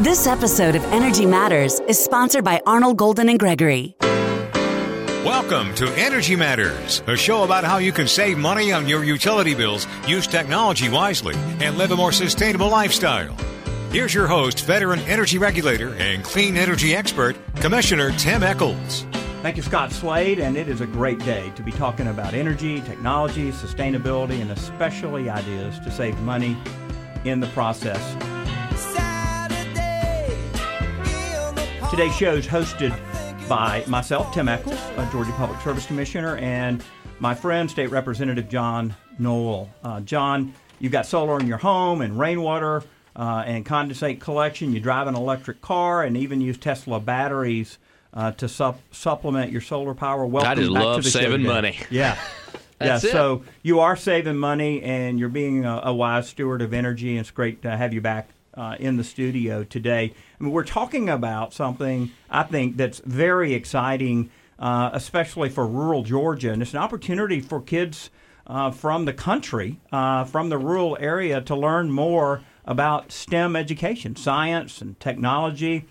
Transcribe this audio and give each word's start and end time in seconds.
This 0.00 0.26
episode 0.26 0.74
of 0.74 0.82
Energy 0.84 1.26
Matters 1.26 1.78
is 1.80 2.02
sponsored 2.02 2.44
by 2.44 2.62
Arnall 2.66 2.96
Golden 2.96 3.28
and 3.28 3.38
Gregory. 3.38 3.94
Welcome 4.00 5.74
to 5.74 5.86
Energy 5.98 6.34
Matters, 6.34 7.02
a 7.06 7.14
show 7.14 7.44
about 7.44 7.64
how 7.64 7.76
you 7.76 7.92
can 7.92 8.08
save 8.08 8.38
money 8.38 8.72
on 8.72 8.88
your 8.88 9.04
utility 9.04 9.54
bills, 9.54 9.86
use 10.08 10.26
technology 10.26 10.88
wisely, 10.88 11.34
and 11.60 11.76
live 11.76 11.90
a 11.90 11.96
more 11.96 12.10
sustainable 12.10 12.70
lifestyle. 12.70 13.36
Here's 13.90 14.14
your 14.14 14.26
host, 14.26 14.64
veteran 14.64 15.00
energy 15.00 15.36
regulator 15.36 15.94
and 15.96 16.24
clean 16.24 16.56
energy 16.56 16.96
expert, 16.96 17.36
Commissioner 17.56 18.12
Tim 18.12 18.42
Echols. 18.42 19.04
Thank 19.42 19.58
you, 19.58 19.62
Scott 19.62 19.92
Slade, 19.92 20.38
and 20.38 20.56
it 20.56 20.68
is 20.68 20.80
a 20.80 20.86
great 20.86 21.18
day 21.18 21.52
to 21.54 21.62
be 21.62 21.70
talking 21.70 22.06
about 22.06 22.32
energy, 22.32 22.80
technology, 22.80 23.52
sustainability, 23.52 24.40
and 24.40 24.52
especially 24.52 25.28
ideas 25.28 25.78
to 25.80 25.90
save 25.90 26.18
money 26.20 26.56
in 27.26 27.40
the 27.40 27.48
process. 27.48 28.16
Today's 31.92 32.16
show 32.16 32.32
is 32.32 32.46
hosted 32.46 32.98
by 33.50 33.84
myself, 33.86 34.32
Tim 34.32 34.48
Echols, 34.48 34.80
a 34.96 35.06
Georgia 35.12 35.30
Public 35.32 35.60
Service 35.60 35.84
Commissioner, 35.84 36.38
and 36.38 36.82
my 37.20 37.34
friend, 37.34 37.70
State 37.70 37.90
Representative 37.90 38.48
John 38.48 38.96
Noel. 39.18 39.68
Uh, 39.84 40.00
John, 40.00 40.54
you've 40.80 40.90
got 40.90 41.04
solar 41.04 41.38
in 41.38 41.46
your 41.46 41.58
home 41.58 42.00
and 42.00 42.18
rainwater 42.18 42.82
uh, 43.14 43.44
and 43.44 43.66
condensate 43.66 44.20
collection. 44.20 44.72
You 44.72 44.80
drive 44.80 45.06
an 45.06 45.14
electric 45.14 45.60
car 45.60 46.02
and 46.02 46.16
even 46.16 46.40
use 46.40 46.56
Tesla 46.56 46.98
batteries 46.98 47.76
uh, 48.14 48.30
to 48.32 48.48
sup- 48.48 48.80
supplement 48.90 49.52
your 49.52 49.60
solar 49.60 49.92
power. 49.92 50.24
Welcome 50.24 50.50
I 50.50 50.54
just 50.54 50.72
back 50.72 50.82
love 50.82 50.96
to 50.96 51.02
the 51.02 51.10
show 51.10 51.20
saving 51.20 51.40
today. 51.42 51.52
money. 51.52 51.78
Yeah. 51.90 52.16
yeah, 52.54 52.58
That's 52.78 53.04
it. 53.04 53.12
so 53.12 53.44
you 53.62 53.80
are 53.80 53.96
saving 53.96 54.38
money 54.38 54.82
and 54.82 55.20
you're 55.20 55.28
being 55.28 55.66
a, 55.66 55.82
a 55.84 55.94
wise 55.94 56.26
steward 56.26 56.62
of 56.62 56.72
energy. 56.72 57.10
And 57.10 57.20
it's 57.20 57.30
great 57.30 57.60
to 57.62 57.76
have 57.76 57.92
you 57.92 58.00
back 58.00 58.30
uh, 58.54 58.76
in 58.78 58.96
the 58.96 59.04
studio 59.04 59.64
today. 59.64 60.12
I 60.38 60.42
mean, 60.42 60.52
we're 60.52 60.64
talking 60.64 61.08
about 61.08 61.52
something 61.52 62.10
I 62.30 62.42
think 62.42 62.76
that's 62.76 63.00
very 63.04 63.54
exciting, 63.54 64.30
uh, 64.58 64.90
especially 64.92 65.48
for 65.48 65.66
rural 65.66 66.02
Georgia. 66.02 66.52
And 66.52 66.62
it's 66.62 66.72
an 66.72 66.78
opportunity 66.78 67.40
for 67.40 67.60
kids 67.60 68.10
uh, 68.46 68.70
from 68.70 69.04
the 69.04 69.12
country, 69.12 69.80
uh, 69.92 70.24
from 70.24 70.48
the 70.48 70.58
rural 70.58 70.96
area, 71.00 71.40
to 71.42 71.54
learn 71.54 71.90
more 71.90 72.42
about 72.64 73.10
STEM 73.10 73.56
education, 73.56 74.16
science 74.16 74.80
and 74.80 74.98
technology, 75.00 75.86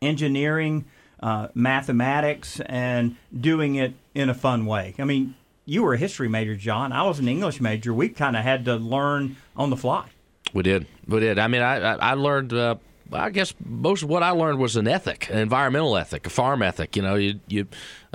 engineering, 0.00 0.84
uh, 1.20 1.48
mathematics, 1.54 2.60
and 2.66 3.16
doing 3.36 3.74
it 3.74 3.94
in 4.14 4.28
a 4.28 4.34
fun 4.34 4.66
way. 4.66 4.94
I 4.98 5.04
mean, 5.04 5.34
you 5.64 5.82
were 5.82 5.94
a 5.94 5.98
history 5.98 6.28
major, 6.28 6.56
John. 6.56 6.92
I 6.92 7.02
was 7.02 7.18
an 7.18 7.28
English 7.28 7.60
major. 7.60 7.92
We 7.92 8.08
kind 8.08 8.36
of 8.36 8.42
had 8.42 8.64
to 8.66 8.76
learn 8.76 9.36
on 9.56 9.70
the 9.70 9.76
fly. 9.76 10.06
We 10.54 10.62
did. 10.62 10.86
We 11.08 11.20
did. 11.20 11.38
I 11.38 11.48
mean, 11.48 11.62
I 11.62 11.94
I, 11.94 12.10
I 12.10 12.14
learned. 12.14 12.52
Uh, 12.52 12.76
I 13.10 13.30
guess 13.30 13.54
most 13.64 14.02
of 14.02 14.10
what 14.10 14.22
I 14.22 14.30
learned 14.30 14.58
was 14.58 14.76
an 14.76 14.86
ethic, 14.86 15.30
an 15.30 15.38
environmental 15.38 15.96
ethic, 15.96 16.26
a 16.26 16.30
farm 16.30 16.62
ethic. 16.62 16.94
You 16.94 17.02
know, 17.02 17.14
you 17.14 17.40
you 17.48 17.66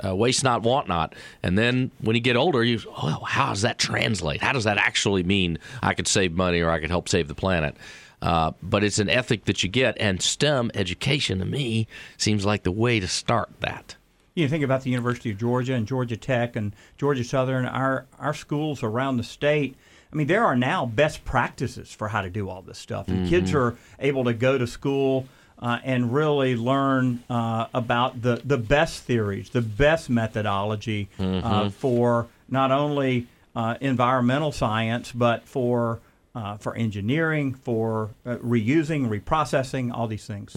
uh, 0.04 0.14
waste 0.14 0.44
not, 0.44 0.62
want 0.62 0.86
not. 0.86 1.16
And 1.42 1.58
then 1.58 1.90
when 2.00 2.14
you 2.14 2.22
get 2.22 2.36
older, 2.36 2.62
you 2.62 2.78
oh, 2.88 3.24
how 3.24 3.48
does 3.48 3.62
that 3.62 3.78
translate? 3.78 4.40
How 4.40 4.52
does 4.52 4.64
that 4.64 4.78
actually 4.78 5.24
mean 5.24 5.58
I 5.82 5.94
could 5.94 6.06
save 6.06 6.32
money 6.32 6.60
or 6.60 6.70
I 6.70 6.78
could 6.78 6.90
help 6.90 7.08
save 7.08 7.26
the 7.26 7.34
planet? 7.34 7.76
Uh, 8.22 8.52
but 8.62 8.82
it's 8.82 8.98
an 8.98 9.10
ethic 9.10 9.44
that 9.44 9.62
you 9.62 9.68
get, 9.68 9.96
and 10.00 10.22
STEM 10.22 10.70
education 10.74 11.40
to 11.40 11.44
me 11.44 11.86
seems 12.16 12.46
like 12.46 12.62
the 12.62 12.72
way 12.72 12.98
to 12.98 13.06
start 13.06 13.50
that. 13.60 13.96
You 14.34 14.48
think 14.48 14.64
about 14.64 14.82
the 14.82 14.90
University 14.90 15.30
of 15.30 15.38
Georgia 15.38 15.74
and 15.74 15.86
Georgia 15.86 16.16
Tech 16.16 16.56
and 16.56 16.74
Georgia 16.96 17.22
Southern, 17.22 17.66
our, 17.66 18.06
our 18.18 18.32
schools 18.32 18.82
around 18.82 19.18
the 19.18 19.22
state. 19.22 19.76
I 20.14 20.16
mean, 20.16 20.28
there 20.28 20.44
are 20.44 20.54
now 20.54 20.86
best 20.86 21.24
practices 21.24 21.90
for 21.92 22.06
how 22.06 22.22
to 22.22 22.30
do 22.30 22.48
all 22.48 22.62
this 22.62 22.78
stuff. 22.78 23.08
And 23.08 23.28
kids 23.28 23.52
are 23.52 23.76
able 23.98 24.24
to 24.24 24.32
go 24.32 24.56
to 24.56 24.66
school 24.66 25.26
uh, 25.58 25.80
and 25.82 26.14
really 26.14 26.54
learn 26.56 27.24
uh, 27.28 27.66
about 27.74 28.22
the, 28.22 28.40
the 28.44 28.58
best 28.58 29.02
theories, 29.02 29.50
the 29.50 29.60
best 29.60 30.08
methodology 30.08 31.08
uh, 31.18 31.68
for 31.70 32.28
not 32.48 32.70
only 32.70 33.26
uh, 33.56 33.76
environmental 33.80 34.52
science, 34.52 35.10
but 35.10 35.48
for 35.48 36.00
uh, 36.36 36.56
for 36.56 36.74
engineering, 36.74 37.54
for 37.54 38.10
uh, 38.26 38.34
reusing, 38.36 39.08
reprocessing, 39.08 39.92
all 39.94 40.08
these 40.08 40.26
things. 40.26 40.52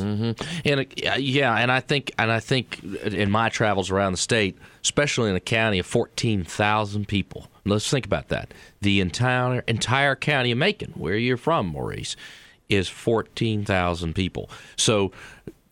And 0.65 0.79
uh, 1.05 1.13
yeah, 1.19 1.53
and 1.55 1.71
I 1.71 1.79
think 1.81 2.11
and 2.17 2.31
I 2.31 2.39
think 2.39 2.83
in 2.83 3.29
my 3.29 3.49
travels 3.49 3.91
around 3.91 4.13
the 4.13 4.17
state, 4.17 4.57
especially 4.83 5.29
in 5.29 5.35
a 5.35 5.39
county 5.39 5.77
of 5.79 5.85
fourteen 5.85 6.43
thousand 6.43 7.07
people. 7.07 7.47
Let's 7.67 7.89
think 7.89 8.05
about 8.05 8.29
that. 8.29 8.53
The 8.81 9.01
entire 9.01 9.61
entire 9.67 10.15
county 10.15 10.51
of 10.51 10.57
Macon, 10.57 10.93
where 10.95 11.17
you're 11.17 11.37
from, 11.37 11.67
Maurice, 11.67 12.15
is 12.69 12.87
fourteen 12.87 13.65
thousand 13.65 14.15
people. 14.15 14.49
So. 14.75 15.11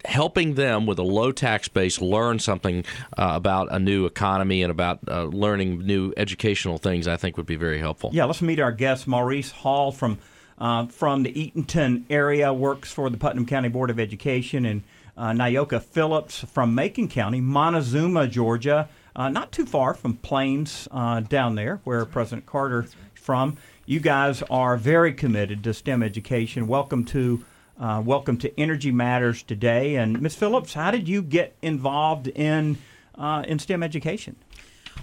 Helping 0.08 0.54
them 0.54 0.86
with 0.86 1.00
a 1.00 1.04
low 1.04 1.32
tax 1.32 1.68
base 1.68 2.00
learn 2.00 2.38
something 2.38 2.86
uh, 3.18 3.32
about 3.34 3.70
a 3.72 3.80
new 3.80 4.06
economy 4.06 4.62
and 4.62 4.70
about 4.70 5.00
uh, 5.08 5.24
learning 5.24 5.80
new 5.80 6.14
educational 6.16 6.78
things, 6.78 7.08
I 7.08 7.18
think 7.18 7.38
would 7.38 7.48
be 7.48 7.56
very 7.56 7.80
helpful. 7.80 8.12
Yeah, 8.14 8.26
let's 8.26 8.40
meet 8.40 8.60
our 8.60 8.72
guest, 8.72 9.08
Maurice 9.08 9.50
Hall 9.50 9.92
from 9.92 10.20
uh, 10.60 10.86
from 10.86 11.24
the 11.24 11.34
Eatonton 11.34 12.04
area, 12.12 12.54
works 12.54 12.92
for 12.92 13.10
the 13.10 13.18
Putnam 13.18 13.48
County 13.48 13.68
Board 13.68 13.90
of 13.90 14.00
Education, 14.00 14.68
and 14.68 14.84
uh, 15.18 15.32
Nyoka 15.32 15.82
Phillips 15.82 16.42
from 16.54 16.76
Macon 16.76 17.08
County, 17.08 17.42
Montezuma, 17.42 18.28
Georgia, 18.28 18.88
uh, 19.16 19.30
not 19.30 19.52
too 19.52 19.66
far 19.66 19.94
from 19.94 20.16
Plains 20.18 20.88
uh, 20.92 21.22
down 21.22 21.56
there, 21.56 21.80
where 21.84 22.06
President 22.06 22.46
Carter 22.46 22.86
from. 23.14 23.58
You 23.86 24.00
guys 24.00 24.44
are 24.50 24.78
very 24.78 25.14
committed 25.14 25.64
to 25.64 25.74
STEM 25.74 26.04
education. 26.04 26.68
Welcome 26.68 27.06
to 27.06 27.44
uh, 27.80 28.02
welcome 28.06 28.38
to 28.38 28.60
Energy 28.60 28.92
Matters 28.92 29.44
today. 29.44 29.96
And 29.96 30.22
Ms. 30.22 30.36
Phillips, 30.36 30.74
how 30.74 30.92
did 30.92 31.08
you 31.10 31.22
get 31.22 31.56
involved 31.62 32.28
in 32.28 32.78
uh, 33.18 33.44
in 33.48 33.60
STEM 33.60 33.84
education? 33.84 34.36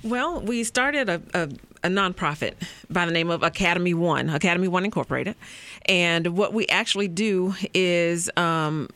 Well, 0.02 0.40
we 0.40 0.64
started 0.64 1.08
a, 1.08 1.22
a, 1.34 1.42
a 1.84 1.88
nonprofit 1.88 2.54
by 2.90 3.06
the 3.06 3.12
name 3.12 3.30
of 3.30 3.42
Academy 3.42 3.94
One, 3.94 4.30
Academy 4.30 4.68
One 4.68 4.84
Incorporated. 4.84 5.36
And 5.86 6.36
what 6.36 6.52
we 6.52 6.66
actually 6.68 7.08
do 7.08 7.54
is 7.74 8.30
um, 8.36 8.88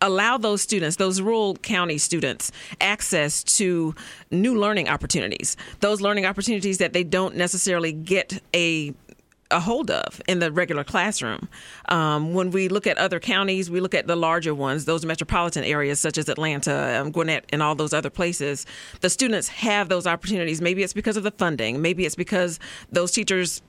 allow 0.00 0.38
those 0.38 0.62
students, 0.62 0.96
those 0.96 1.20
rural 1.20 1.56
county 1.56 1.98
students, 1.98 2.52
access 2.80 3.42
to 3.42 3.94
new 4.30 4.58
learning 4.58 4.88
opportunities. 4.88 5.56
Those 5.80 6.00
learning 6.00 6.26
opportunities 6.26 6.78
that 6.78 6.92
they 6.92 7.04
don't 7.04 7.36
necessarily 7.36 7.92
get 7.92 8.42
a 8.54 8.94
a 9.52 9.60
hold 9.60 9.92
of 9.92 10.20
in 10.26 10.40
the 10.40 10.50
regular 10.50 10.82
classroom. 10.82 11.48
Um, 11.88 12.34
when 12.34 12.50
we 12.50 12.68
look 12.68 12.84
at 12.84 12.98
other 12.98 13.20
counties, 13.20 13.70
we 13.70 13.80
look 13.80 13.94
at 13.94 14.08
the 14.08 14.16
larger 14.16 14.52
ones, 14.52 14.86
those 14.86 15.06
metropolitan 15.06 15.62
areas 15.62 16.00
such 16.00 16.18
as 16.18 16.28
Atlanta, 16.28 17.00
um, 17.00 17.12
Gwinnett, 17.12 17.44
and 17.50 17.62
all 17.62 17.76
those 17.76 17.92
other 17.92 18.10
places. 18.10 18.66
The 19.02 19.08
students 19.10 19.46
have 19.48 19.88
those 19.88 20.04
opportunities. 20.04 20.60
Maybe 20.60 20.82
it's 20.82 20.92
because 20.92 21.16
of 21.16 21.22
the 21.22 21.30
funding. 21.30 21.80
Maybe 21.80 22.04
it's 22.04 22.16
because 22.16 22.58
those 22.90 23.12
teachers 23.12 23.62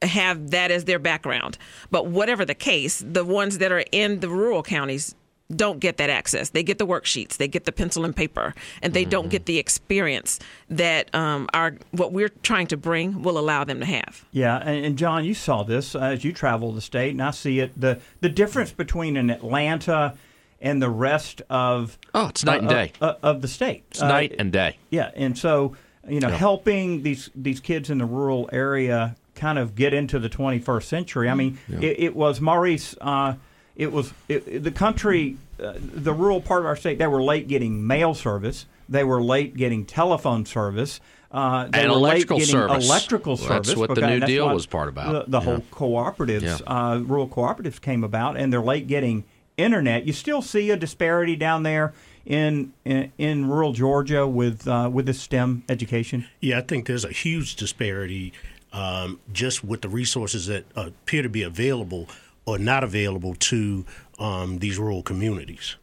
have 0.00 0.50
that 0.50 0.70
as 0.70 0.86
their 0.86 0.98
background. 0.98 1.58
But 1.90 2.06
whatever 2.06 2.44
the 2.44 2.54
case, 2.54 3.04
the 3.06 3.24
ones 3.24 3.58
that 3.58 3.70
are 3.70 3.84
in 3.92 4.20
the 4.20 4.28
rural 4.28 4.62
counties 4.62 5.14
don't 5.56 5.78
get 5.80 5.96
that 5.98 6.10
access. 6.10 6.50
They 6.50 6.62
get 6.62 6.78
the 6.78 6.86
worksheets, 6.86 7.36
they 7.36 7.48
get 7.48 7.64
the 7.64 7.72
pencil 7.72 8.04
and 8.04 8.14
paper, 8.14 8.54
and 8.82 8.92
they 8.94 9.04
don't 9.04 9.28
get 9.28 9.46
the 9.46 9.58
experience 9.58 10.38
that 10.68 11.14
um, 11.14 11.48
our 11.54 11.76
what 11.92 12.12
we're 12.12 12.30
trying 12.42 12.66
to 12.68 12.76
bring 12.76 13.22
will 13.22 13.38
allow 13.38 13.64
them 13.64 13.80
to 13.80 13.86
have. 13.86 14.24
Yeah, 14.32 14.56
and, 14.58 14.84
and 14.84 14.98
John, 14.98 15.24
you 15.24 15.34
saw 15.34 15.62
this 15.62 15.94
uh, 15.94 16.00
as 16.00 16.24
you 16.24 16.32
travel 16.32 16.72
the 16.72 16.80
state, 16.80 17.10
and 17.12 17.22
I 17.22 17.30
see 17.30 17.60
it. 17.60 17.78
the 17.80 18.00
The 18.20 18.28
difference 18.28 18.72
between 18.72 19.16
an 19.16 19.30
Atlanta 19.30 20.14
and 20.60 20.80
the 20.80 20.90
rest 20.90 21.42
of 21.50 21.98
Oh, 22.14 22.28
it's 22.28 22.44
night 22.44 22.60
and 22.62 22.70
uh, 22.70 22.74
day. 22.74 22.92
uh, 23.00 23.14
of 23.22 23.42
the 23.42 23.48
state. 23.48 23.84
It's 23.90 24.00
night 24.00 24.34
and 24.38 24.52
day. 24.52 24.78
Yeah, 24.90 25.10
and 25.14 25.36
so 25.36 25.76
you 26.08 26.20
know, 26.20 26.28
helping 26.28 27.02
these 27.02 27.30
these 27.34 27.60
kids 27.60 27.90
in 27.90 27.98
the 27.98 28.04
rural 28.06 28.48
area 28.52 29.16
kind 29.34 29.58
of 29.58 29.74
get 29.74 29.94
into 29.94 30.18
the 30.18 30.28
21st 30.28 30.82
century. 30.84 31.28
I 31.28 31.34
mean, 31.34 31.58
it, 31.68 31.98
it 31.98 32.16
was 32.16 32.40
Maurice. 32.40 32.94
Uh, 33.00 33.34
it 33.82 33.92
was 33.92 34.12
it, 34.28 34.46
it- 34.46 34.62
the 34.64 34.70
country, 34.70 35.36
uh, 35.62 35.74
the 35.78 36.12
rural 36.12 36.40
part 36.40 36.60
of 36.60 36.66
our 36.66 36.76
state. 36.76 36.98
They 36.98 37.06
were 37.06 37.22
late 37.22 37.48
getting 37.48 37.86
mail 37.86 38.14
service. 38.14 38.66
They 38.88 39.04
were 39.04 39.22
late 39.22 39.56
getting 39.56 39.84
telephone 39.84 40.44
service. 40.46 41.00
Uh, 41.30 41.66
And 41.72 41.90
electrical 41.90 42.40
service. 42.40 42.84
electrical 42.86 43.36
Well, 43.36 43.48
service. 43.48 43.68
that's 43.68 43.78
what 43.78 43.94
the 43.94 44.06
New 44.06 44.20
Deal 44.20 44.52
was 44.54 44.66
part 44.66 44.88
about. 44.90 45.12
The, 45.12 45.30
the 45.30 45.38
Yeah. 45.40 45.44
whole 45.44 45.64
cooperatives, 45.70 46.42
Yeah. 46.42 46.58
uh, 46.66 46.98
rural 46.98 47.26
cooperatives 47.26 47.80
came 47.80 48.04
about, 48.04 48.36
and 48.36 48.52
they're 48.52 48.60
late 48.60 48.86
getting 48.86 49.24
internet. 49.56 50.06
You 50.06 50.12
still 50.12 50.42
see 50.42 50.70
a 50.70 50.76
disparity 50.76 51.34
down 51.36 51.62
there 51.62 51.94
in 52.26 52.72
in, 52.84 53.10
in 53.18 53.48
rural 53.48 53.72
Georgia 53.72 54.26
with 54.26 54.68
uh, 54.68 54.90
with 54.92 55.06
the 55.06 55.14
STEM 55.14 55.62
education. 55.70 56.26
Yeah, 56.40 56.58
I 56.58 56.60
think 56.60 56.86
there's 56.86 57.04
a 57.04 57.10
huge 57.12 57.56
disparity 57.56 58.32
um, 58.72 59.18
just 59.32 59.64
with 59.64 59.80
the 59.82 59.88
resources 59.88 60.46
that 60.46 60.64
appear 60.76 61.22
to 61.22 61.28
be 61.28 61.42
available 61.42 62.08
or 62.44 62.58
not 62.58 62.84
available 62.84 63.34
to 63.34 63.84
um, 64.18 64.58
these 64.58 64.78
rural 64.78 65.02
communities. 65.02 65.76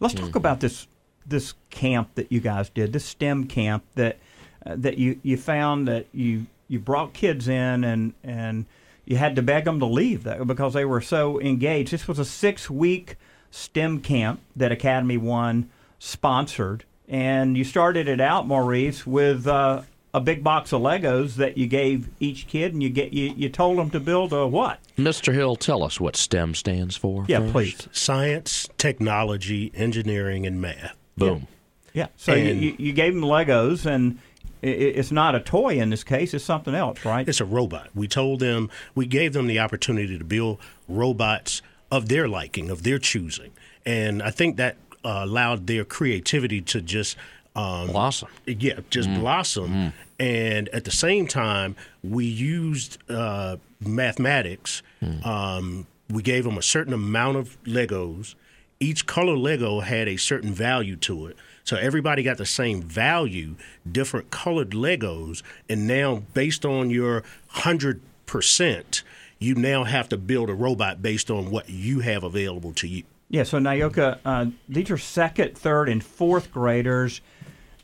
Let's 0.00 0.14
talk 0.14 0.36
about 0.36 0.60
this 0.60 0.86
this 1.26 1.54
camp 1.70 2.14
that 2.14 2.32
you 2.32 2.40
guys 2.40 2.70
did, 2.70 2.92
this 2.92 3.04
STEM 3.04 3.46
camp 3.48 3.84
that 3.94 4.18
uh, 4.64 4.74
that 4.78 4.98
you, 4.98 5.20
you 5.22 5.36
found 5.36 5.86
that 5.88 6.06
you 6.12 6.46
you 6.68 6.78
brought 6.78 7.12
kids 7.12 7.48
in 7.48 7.84
and 7.84 8.14
and 8.22 8.66
you 9.04 9.16
had 9.16 9.36
to 9.36 9.42
beg 9.42 9.64
them 9.64 9.80
to 9.80 9.86
leave 9.86 10.22
though, 10.24 10.44
because 10.44 10.74
they 10.74 10.84
were 10.84 11.00
so 11.00 11.40
engaged. 11.40 11.92
This 11.92 12.06
was 12.06 12.18
a 12.18 12.24
six 12.24 12.70
week 12.70 13.16
STEM 13.50 14.00
camp 14.00 14.40
that 14.54 14.70
Academy 14.70 15.16
One 15.16 15.70
sponsored, 15.98 16.84
and 17.08 17.56
you 17.56 17.64
started 17.64 18.06
it 18.06 18.20
out, 18.20 18.46
Maurice, 18.46 19.06
with 19.06 19.46
uh, 19.46 19.82
a 20.18 20.20
big 20.20 20.42
box 20.44 20.72
of 20.72 20.82
Legos 20.82 21.36
that 21.36 21.56
you 21.56 21.66
gave 21.66 22.08
each 22.20 22.46
kid, 22.48 22.72
and 22.74 22.82
you 22.82 22.90
get 22.90 23.12
you, 23.12 23.32
you 23.36 23.48
told 23.48 23.78
them 23.78 23.88
to 23.90 24.00
build 24.00 24.32
a 24.32 24.46
what? 24.46 24.80
Mr. 24.98 25.32
Hill, 25.32 25.56
tell 25.56 25.82
us 25.82 26.00
what 26.00 26.16
STEM 26.16 26.54
stands 26.54 26.96
for. 26.96 27.24
Yeah, 27.28 27.40
first. 27.40 27.52
please. 27.52 27.88
Science, 27.92 28.68
technology, 28.78 29.70
engineering, 29.74 30.44
and 30.46 30.60
math. 30.60 30.96
Boom. 31.16 31.46
Yeah. 31.94 32.08
So 32.16 32.34
you, 32.34 32.50
And- 32.50 32.62
you, 32.62 32.74
you 32.78 32.92
gave 32.92 33.14
them 33.14 33.22
Legos, 33.22 33.86
and 33.86 34.18
i- 34.62 34.66
i 34.66 34.70
it's 34.70 35.12
not 35.12 35.34
a 35.34 35.40
toy 35.40 35.78
in 35.78 35.90
this 35.90 36.04
case; 36.04 36.34
it's 36.34 36.44
something 36.44 36.74
else, 36.74 37.04
right? 37.04 37.26
It's 37.28 37.40
a 37.40 37.44
robot. 37.44 37.88
We 37.94 38.08
told 38.08 38.40
them, 38.40 38.70
we 38.94 39.06
gave 39.06 39.32
them 39.32 39.46
the 39.46 39.58
opportunity 39.60 40.18
to 40.18 40.24
build 40.24 40.58
robots 40.88 41.62
of 41.90 42.08
their 42.08 42.28
liking, 42.28 42.68
of 42.70 42.82
their 42.82 42.98
choosing. 42.98 43.52
And 43.86 44.22
I 44.22 44.30
think 44.30 44.56
that 44.56 44.76
uh, 45.04 45.20
allowed 45.24 45.66
their 45.68 45.84
creativity 45.84 46.60
to 46.62 46.80
just. 46.82 47.16
Um, 47.56 47.88
Blossom. 47.88 48.28
Yeah, 48.46 48.80
just 48.90 49.08
blossom. 49.14 49.92
And 50.18 50.68
at 50.70 50.84
the 50.84 50.90
same 50.90 51.26
time, 51.26 51.76
we 52.02 52.24
used 52.26 52.98
uh, 53.08 53.56
mathematics. 53.80 54.82
Um, 55.24 55.86
we 56.10 56.22
gave 56.22 56.44
them 56.44 56.58
a 56.58 56.62
certain 56.62 56.92
amount 56.92 57.36
of 57.36 57.62
Legos. 57.64 58.34
Each 58.80 59.06
color 59.06 59.36
Lego 59.36 59.80
had 59.80 60.08
a 60.08 60.16
certain 60.16 60.52
value 60.52 60.96
to 60.96 61.26
it. 61.26 61.36
So 61.64 61.76
everybody 61.76 62.22
got 62.22 62.38
the 62.38 62.46
same 62.46 62.82
value, 62.82 63.56
different 63.90 64.30
colored 64.30 64.70
Legos. 64.70 65.42
And 65.68 65.86
now, 65.86 66.22
based 66.32 66.64
on 66.64 66.90
your 66.90 67.22
100%, 67.56 69.02
you 69.38 69.54
now 69.54 69.84
have 69.84 70.08
to 70.08 70.16
build 70.16 70.50
a 70.50 70.54
robot 70.54 71.02
based 71.02 71.30
on 71.30 71.50
what 71.50 71.68
you 71.68 72.00
have 72.00 72.24
available 72.24 72.72
to 72.74 72.88
you. 72.88 73.04
Yeah. 73.30 73.42
So 73.42 73.58
Nayoka, 73.58 74.18
uh, 74.24 74.46
these 74.68 74.90
are 74.90 74.98
second, 74.98 75.56
third, 75.56 75.88
and 75.88 76.02
fourth 76.02 76.50
graders. 76.50 77.20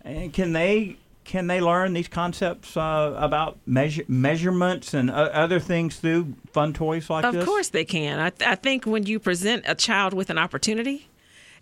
And 0.03 0.33
can 0.33 0.53
they 0.53 0.97
can 1.25 1.47
they 1.47 1.61
learn 1.61 1.93
these 1.95 2.09
concepts 2.09 2.77
uh, 2.77 3.15
about 3.17 3.59
measure, 3.67 4.05
measurements 4.09 4.95
and 4.95 5.11
uh, 5.11 5.15
other 5.33 5.59
things 5.59 5.97
through 5.97 6.35
fun 6.53 6.73
toys 6.73 7.09
like 7.09 7.25
Of 7.25 7.35
this? 7.35 7.43
Of 7.43 7.49
course 7.49 7.69
they 7.71 7.85
can. 7.85 8.19
I, 8.21 8.31
th- 8.31 8.49
I 8.49 8.55
think 8.55 8.85
when 8.85 9.05
you 9.07 9.19
present 9.19 9.65
a 9.67 9.75
child 9.75 10.13
with 10.15 10.31
an 10.31 10.39
opportunity 10.39 11.09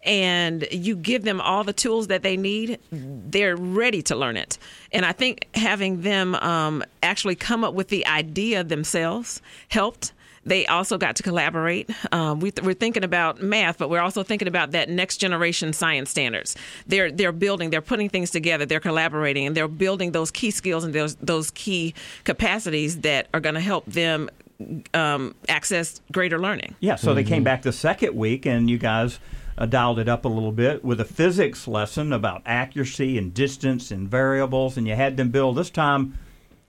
and 0.05 0.67
you 0.73 0.97
give 0.97 1.23
them 1.23 1.41
all 1.41 1.63
the 1.63 1.73
tools 1.73 2.09
that 2.09 2.23
they 2.23 2.37
need, 2.37 2.81
they're 2.91 3.57
ready 3.57 4.03
to 4.03 4.17
learn 4.17 4.37
it. 4.37 4.59
And 4.93 5.07
I 5.07 5.13
think 5.13 5.47
having 5.55 6.03
them 6.03 6.35
um, 6.37 6.83
actually 7.03 7.37
come 7.37 7.63
up 7.63 7.75
with 7.75 7.89
the 7.89 8.07
idea 8.07 8.65
themselves 8.65 9.41
helped. 9.69 10.13
They 10.45 10.67
also 10.67 10.99
got 10.99 11.17
to 11.17 11.23
collaborate. 11.23 11.89
Um, 12.11 12.41
we 12.41 12.51
th- 12.51 12.67
we're 12.67 12.75
thinking 12.75 13.05
about 13.05 13.41
math, 13.43 13.79
but 13.79 13.89
we're 13.91 14.01
also 14.01 14.23
thinking 14.25 14.49
about 14.49 14.73
that 14.73 14.89
next 14.89 15.19
generation 15.19 15.73
science 15.73 16.11
standards. 16.11 16.57
They're 16.87 17.13
they're 17.13 17.31
building, 17.33 17.71
they're 17.71 17.81
putting 17.81 18.09
things 18.09 18.31
together, 18.31 18.67
they're 18.67 18.81
collaborating, 18.81 19.47
and 19.47 19.57
they're 19.57 19.69
building 19.69 20.13
those 20.13 20.31
key 20.31 20.51
skills 20.51 20.83
and 20.85 20.93
those 20.93 21.15
those 21.17 21.51
key 21.53 21.95
capacities 22.25 23.01
that 23.03 23.29
are 23.33 23.41
going 23.41 23.55
to 23.55 23.61
help 23.61 23.85
them 23.87 24.29
um, 24.95 25.35
access 25.49 26.01
greater 26.13 26.39
learning. 26.39 26.75
Yeah, 26.81 26.97
so 26.97 27.15
they 27.15 27.23
Mm-hmm. 27.23 27.29
came 27.29 27.45
back 27.45 27.63
the 27.63 27.73
second 27.73 28.17
week, 28.17 28.47
and 28.47 28.69
you 28.71 28.79
guys 28.79 29.19
uh, 29.59 29.67
dialed 29.67 29.99
it 29.99 30.09
up 30.09 30.25
a 30.25 30.29
little 30.29 30.53
bit 30.53 30.85
with 30.85 31.01
a 31.01 31.05
physics 31.05 31.69
lesson 31.69 32.13
about 32.13 32.43
accuracy 32.47 33.17
and 33.19 33.33
distance 33.35 33.91
and 33.91 34.09
variables, 34.09 34.77
and 34.77 34.87
you 34.89 34.95
had 34.97 35.17
them 35.17 35.31
build 35.31 35.57
this 35.57 35.71
time 35.71 36.19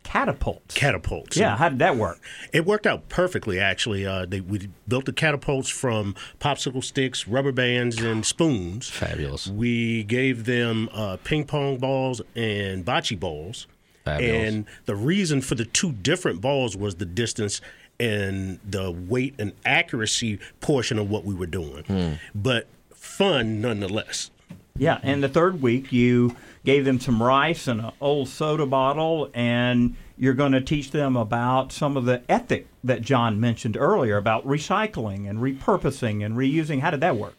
catapults. 0.04 0.76
Catapults. 0.76 1.38
yeah, 1.38 1.58
how 1.58 1.70
did 1.70 1.80
that 1.80 1.96
work? 1.96 2.20
It 2.52 2.66
worked 2.66 2.86
out 2.86 3.10
perfectly, 3.10 3.60
actually. 3.60 4.06
Uh, 4.06 4.26
they, 4.26 4.42
we 4.42 4.70
built 4.88 5.06
the 5.06 5.14
catapults 5.14 5.70
from 5.70 6.16
popsicle 6.40 6.84
sticks, 6.84 7.28
rubber 7.28 7.52
bands, 7.52 8.02
and 8.02 8.26
spoons. 8.26 8.90
Fabulous. 8.90 9.48
We 9.48 10.04
gave 10.04 10.46
them 10.46 10.90
uh, 10.94 11.18
ping 11.24 11.46
pong 11.46 11.78
balls 11.78 12.22
and 12.36 12.86
bocce 12.86 13.20
balls. 13.20 13.68
Fabulous. 14.06 14.54
And 14.54 14.66
the 14.86 14.96
reason 14.96 15.42
for 15.42 15.56
the 15.56 15.66
two 15.66 15.92
different 15.94 16.42
balls 16.42 16.76
was 16.76 16.96
the 16.96 17.06
distance 17.06 17.62
and 18.00 18.60
the 18.70 18.92
weight 18.92 19.36
and 19.40 19.54
accuracy 19.66 20.40
portion 20.60 21.00
of 21.00 21.10
what 21.10 21.24
we 21.24 21.34
were 21.34 21.46
doing. 21.46 21.84
Hmm. 21.86 22.14
But 22.36 22.68
fun 22.94 23.62
nonetheless. 23.62 24.32
Yeah, 24.78 25.00
and 25.04 25.24
the 25.24 25.30
third 25.30 25.62
week 25.62 25.92
you 25.92 26.36
gave 26.64 26.86
them 26.86 27.00
some 27.00 27.22
rice 27.22 27.68
and 27.68 27.82
an 27.82 27.92
old 28.00 28.30
soda 28.30 28.66
bottle, 28.66 29.30
and 29.34 29.96
you're 30.18 30.34
going 30.34 30.52
to 30.54 30.62
teach 30.62 30.92
them 30.92 31.16
about 31.16 31.72
some 31.72 31.98
of 31.98 32.06
the 32.06 32.22
ethic 32.30 32.68
that 32.84 33.02
John 33.02 33.40
mentioned 33.40 33.76
earlier 33.78 34.18
about 34.18 34.46
recycling 34.46 35.30
and 35.30 35.40
repurposing 35.40 36.26
and 36.26 36.38
reusing. 36.38 36.82
How 36.82 36.92
did 36.92 37.02
that 37.02 37.18
work? 37.18 37.36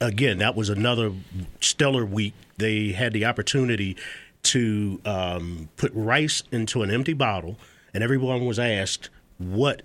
again, 0.00 0.38
that 0.38 0.54
was 0.54 0.68
another 0.68 1.12
stellar 1.60 2.04
week. 2.04 2.34
They 2.58 2.92
had 2.92 3.12
the 3.12 3.24
opportunity 3.24 3.96
to 4.44 5.00
um, 5.04 5.68
put 5.76 5.92
rice 5.94 6.42
into 6.50 6.82
an 6.82 6.90
empty 6.90 7.12
bottle, 7.12 7.58
and 7.94 8.02
everyone 8.02 8.44
was 8.44 8.58
asked 8.58 9.10
what 9.38 9.82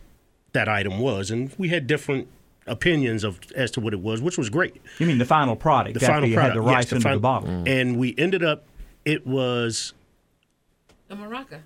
that 0.54 0.68
item 0.68 1.00
was, 1.00 1.32
and 1.32 1.52
we 1.58 1.70
had 1.70 1.88
different 1.88 2.28
opinions 2.68 3.24
of 3.24 3.40
as 3.56 3.72
to 3.72 3.80
what 3.82 3.94
it 3.94 4.00
was, 4.02 4.22
which 4.22 4.38
was 4.38 4.50
great. 4.50 4.82
You 5.00 5.08
mean 5.08 5.18
the 5.18 5.26
final 5.26 5.56
product 5.56 5.94
The 6.00 6.06
final 6.06 6.30
product, 6.34 6.56
had 6.56 6.62
the 6.64 6.66
yes, 6.66 6.74
rice 6.76 6.92
into 6.92 7.04
the 7.04 7.10
fin- 7.10 7.20
bottle? 7.20 7.64
and 7.68 7.98
we 7.98 8.14
ended 8.18 8.44
up. 8.44 8.66
It 9.06 9.26
was 9.26 9.94
A 11.10 11.16
maraca. 11.16 11.60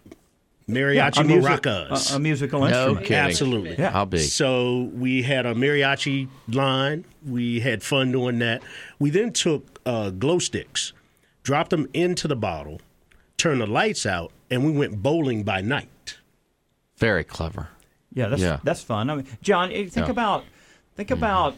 mariachi 0.69 1.17
a, 1.19 1.23
music- 1.23 1.63
maracas. 1.63 2.13
a, 2.13 2.15
a 2.15 2.19
musical 2.19 2.59
No 2.61 2.67
instrument. 2.67 2.99
kidding. 3.05 3.17
Absolutely. 3.17 3.75
Yeah. 3.79 3.89
How 3.91 4.05
big? 4.05 4.21
So 4.21 4.91
we 4.93 5.23
had 5.23 5.45
a 5.45 5.53
mariachi 5.55 6.27
line. 6.47 7.05
We 7.25 7.59
had 7.61 7.81
fun 7.83 8.11
doing 8.11 8.39
that. 8.39 8.61
We 8.99 9.09
then 9.09 9.33
took 9.33 9.79
uh, 9.85 10.11
glow 10.11 10.37
sticks, 10.39 10.93
dropped 11.43 11.71
them 11.71 11.87
into 11.93 12.27
the 12.27 12.35
bottle, 12.35 12.79
turned 13.37 13.61
the 13.61 13.67
lights 13.67 14.05
out, 14.05 14.31
and 14.51 14.63
we 14.63 14.71
went 14.71 15.01
bowling 15.01 15.43
by 15.43 15.61
night. 15.61 16.17
Very 16.97 17.23
clever. 17.23 17.69
Yeah, 18.13 18.27
that's 18.27 18.41
Yeah. 18.41 18.59
that's 18.63 18.83
fun. 18.83 19.09
I 19.09 19.15
mean, 19.15 19.25
John, 19.41 19.69
think 19.69 19.95
Yeah. 19.95 20.09
about 20.09 20.43
think 20.95 21.09
mm-hmm. 21.09 21.17
about 21.17 21.55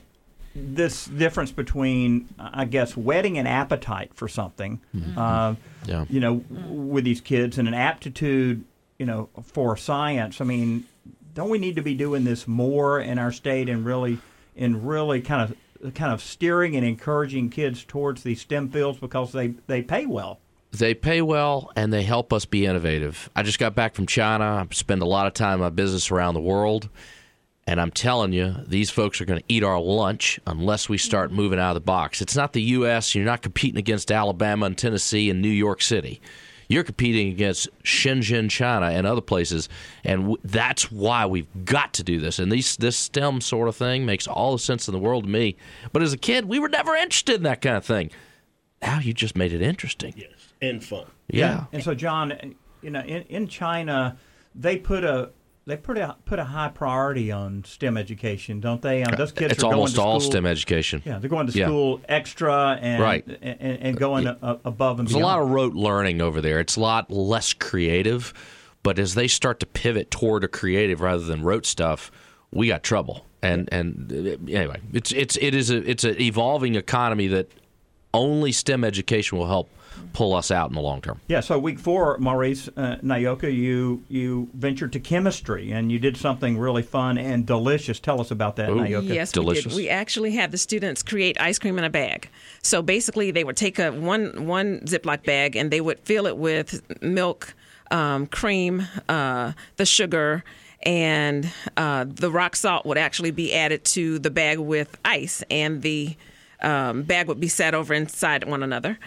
this 0.56 1.06
difference 1.06 1.52
between, 1.52 2.30
I 2.38 2.66
guess, 2.66 2.96
whetting 2.96 3.38
an 3.38 3.48
appetite 3.48 4.12
for 4.14 4.28
something, 4.28 4.80
mm-hmm. 4.96 5.18
uh, 5.18 5.56
Yeah. 5.86 6.06
you 6.10 6.20
know, 6.20 6.38
mm. 6.38 6.68
with 6.70 7.04
these 7.04 7.22
kids, 7.22 7.58
and 7.58 7.68
an 7.68 7.74
aptitude, 7.74 8.64
you 9.00 9.06
know, 9.06 9.30
for 9.42 9.76
science. 9.78 10.42
I 10.42 10.44
mean, 10.46 10.86
don't 11.34 11.50
we 11.50 11.58
need 11.58 11.76
to 11.78 11.82
be 11.82 11.96
doing 11.96 12.24
this 12.24 12.48
more 12.48 13.00
in 13.00 13.18
our 13.18 13.32
state 13.32 13.68
and 13.68 13.84
really, 13.86 14.20
and 14.56 14.88
really 14.88 15.22
kind 15.22 15.42
of, 15.82 15.94
kind 15.96 16.14
of 16.14 16.22
steering 16.22 16.76
and 16.76 16.86
encouraging 16.86 17.50
kids 17.50 17.84
towards 17.84 18.24
these 18.24 18.42
STEM 18.42 18.70
fields 18.70 19.00
because 19.00 19.32
they 19.32 19.48
they 19.68 19.82
pay 19.82 20.06
well. 20.06 20.40
They 20.72 20.94
pay 20.94 21.22
well 21.22 21.72
and 21.76 21.92
they 21.92 22.04
help 22.04 22.32
us 22.32 22.46
be 22.46 22.66
innovative. 22.66 23.30
I 23.36 23.44
just 23.44 23.60
got 23.60 23.76
back 23.76 23.94
from 23.94 24.08
China. 24.08 24.44
I 24.44 24.74
spend 24.74 25.02
a 25.02 25.06
lot 25.06 25.28
of 25.28 25.34
time 25.34 25.56
in 25.56 25.60
my 25.60 25.70
business 25.70 26.10
around 26.10 26.36
the 26.36 26.42
world. 26.42 26.90
And 27.66 27.80
I'm 27.80 27.92
telling 27.92 28.34
you, 28.34 28.56
these 28.68 28.90
folks 28.90 29.22
are 29.22 29.26
going 29.26 29.40
to 29.40 29.46
eat 29.48 29.64
our 29.64 29.80
lunch 29.80 30.40
unless 30.46 30.90
we 30.90 30.98
start 30.98 31.32
moving 31.32 31.60
out 31.60 31.72
of 31.72 31.76
the 31.76 31.82
box. 31.82 32.22
It's 32.22 32.36
not 32.36 32.52
the 32.52 32.62
U.S. 32.62 33.16
You're 33.16 33.26
not 33.26 33.42
competing 33.42 33.78
against 33.78 34.12
Alabama 34.12 34.66
and 34.66 34.78
Tennessee 34.78 35.30
and 35.30 35.42
New 35.42 35.48
York 35.48 35.82
City. 35.82 36.22
You're 36.68 36.84
competing 36.84 37.30
against 37.30 37.70
Shenzhen, 37.84 38.50
China, 38.50 38.88
and 38.88 39.06
other 39.06 39.22
places, 39.22 39.70
and 40.04 40.22
w- 40.22 40.38
that's 40.44 40.92
why 40.92 41.26
we've 41.26 41.48
got 41.66 41.94
to 41.94 42.04
do 42.04 42.20
this. 42.20 42.40
And 42.40 42.52
these, 42.52 42.78
this 42.78 42.98
STEM 42.98 43.42
sort 43.42 43.68
of 43.68 43.76
thing 43.76 44.06
makes 44.06 44.28
all 44.28 44.54
the 44.54 44.60
sense 44.60 44.88
in 44.88 44.94
the 44.94 45.00
world 45.00 45.26
to 45.26 45.30
me. 45.30 45.56
But 45.92 46.02
as 46.02 46.14
a 46.14 46.18
kid, 46.18 46.46
we 46.46 46.60
were 46.60 46.70
never 46.70 46.96
interested 46.96 47.36
in 47.36 47.44
that 47.44 47.62
kind 47.62 47.78
of 47.78 47.86
thing. 47.86 48.12
Now 48.82 49.00
you 49.00 49.14
just 49.14 49.36
made 49.36 49.54
it 49.54 49.62
interesting. 49.62 50.14
Yes, 50.18 50.32
and 50.62 50.84
fun. 50.84 51.06
Yeah. 51.28 51.66
And 51.72 51.84
so, 51.84 51.94
John, 51.94 52.56
you 52.82 52.90
know, 52.90 53.02
in, 53.02 53.24
in 53.24 53.48
China, 53.48 54.18
they 54.56 54.78
put 54.78 55.04
a 55.04 55.32
they 55.66 55.78
put 55.78 55.98
a 55.98 56.16
put 56.26 56.40
a 56.40 56.44
high 56.44 56.70
priority 56.70 57.32
on 57.32 57.64
STEM 57.66 57.96
education, 57.98 58.60
don't 58.60 58.82
they? 58.82 59.04
Um, 59.04 59.16
those 59.16 59.32
kids 59.32 59.54
it's 59.54 59.64
are 59.64 59.68
almost 59.68 59.72
going 59.72 59.86
to 59.86 59.92
school. 59.92 59.96
It's 59.96 59.98
almost 59.98 59.98
all 60.00 60.20
school, 60.20 60.32
STEM 60.32 60.46
education. 60.46 61.02
Yeah, 61.06 61.20
they're 61.20 61.30
going 61.30 61.48
to 61.48 61.58
Yeah. 61.58 61.68
school 61.68 62.02
extra 62.10 62.78
and 62.82 63.02
Right. 63.02 63.26
and, 63.42 63.62
and 63.82 63.98
going 63.98 64.28
a, 64.28 64.38
above 64.66 65.00
and 65.00 65.08
There's 65.08 65.16
a 65.16 65.20
lot 65.20 65.40
of 65.42 65.50
rote 65.50 65.74
learning 65.74 66.22
over 66.22 66.42
there. 66.42 66.60
It's 66.60 66.76
a 66.76 66.82
lot 66.82 67.10
less 67.12 67.54
creative, 67.54 68.34
but 68.84 69.00
as 69.00 69.16
they 69.16 69.28
start 69.28 69.60
to 69.62 69.66
pivot 69.66 70.12
toward 70.12 70.44
a 70.44 70.48
creative 70.50 71.00
rather 71.02 71.24
than 71.24 71.44
rote 71.44 71.66
stuff, 71.66 72.12
we 72.52 72.68
got 72.68 72.84
trouble. 72.84 73.26
And 73.42 73.70
and 73.72 74.12
uh, 74.12 74.52
anyway, 74.52 74.82
it's 74.92 75.12
it's 75.14 75.38
it 75.38 75.56
is 75.56 75.70
a 75.70 75.78
it's 75.90 76.04
an 76.04 76.20
evolving 76.20 76.76
economy 76.76 77.28
that 77.28 77.50
only 78.14 78.52
STEM 78.52 78.84
education 78.84 79.38
will 79.38 79.48
help 79.48 79.70
pull 80.14 80.34
us 80.34 80.52
out 80.52 80.70
in 80.70 80.76
the 80.76 80.82
long 80.82 81.02
term. 81.02 81.20
Yeah, 81.28 81.40
so 81.40 81.58
week 81.60 81.80
four, 81.80 82.18
Maurice 82.20 82.70
uh, 82.78 82.98
Nayoka, 83.04 83.54
you 83.54 84.04
you 84.10 84.50
ventured 84.54 84.94
to 84.94 85.00
chemistry 85.00 85.72
and 85.72 85.92
you 85.92 86.00
did 86.00 86.18
something 86.18 86.58
really 86.58 86.84
fun 86.84 87.18
and 87.18 87.46
delicious. 87.46 88.00
Tell 88.00 88.22
us 88.22 88.32
about 88.32 88.56
that, 88.58 88.70
Nayoka. 88.70 89.14
Yes, 89.14 89.32
Delicious. 89.32 89.66
we 89.66 89.70
did. 89.70 89.78
We 89.78 89.90
actually 89.90 90.32
had 90.32 90.52
the 90.52 90.58
students 90.58 91.04
create 91.04 91.40
ice 91.40 91.60
cream 91.60 91.78
in 91.78 91.84
a 91.84 91.90
bag. 91.90 92.30
So 92.62 92.82
basically, 92.82 93.32
they 93.32 93.44
would 93.44 93.58
take 93.58 93.80
a 93.80 93.92
one 93.92 94.48
one 94.48 94.80
Ziploc 94.82 95.24
bag 95.24 95.56
and 95.56 95.72
they 95.72 95.82
would 95.82 96.00
fill 96.00 96.28
it 96.28 96.38
with 96.38 96.82
milk, 97.02 97.54
um, 97.92 98.28
cream, 98.28 98.88
uh, 99.10 99.54
the 99.78 99.86
sugar, 99.86 100.44
and 100.84 101.52
uh, 101.78 102.06
the 102.08 102.30
rock 102.30 102.56
salt 102.56 102.86
would 102.86 102.98
actually 102.98 103.32
be 103.32 103.54
added 103.54 103.84
to 103.86 104.20
the 104.20 104.30
bag 104.30 104.60
with 104.60 104.98
ice, 105.06 105.44
and 105.50 105.82
the 105.82 106.16
um, 106.62 107.04
bag 107.04 107.28
would 107.28 107.40
be 107.40 107.48
set 107.48 107.74
over 107.74 107.94
inside 107.94 108.46
one 108.46 108.64
another, 108.64 108.98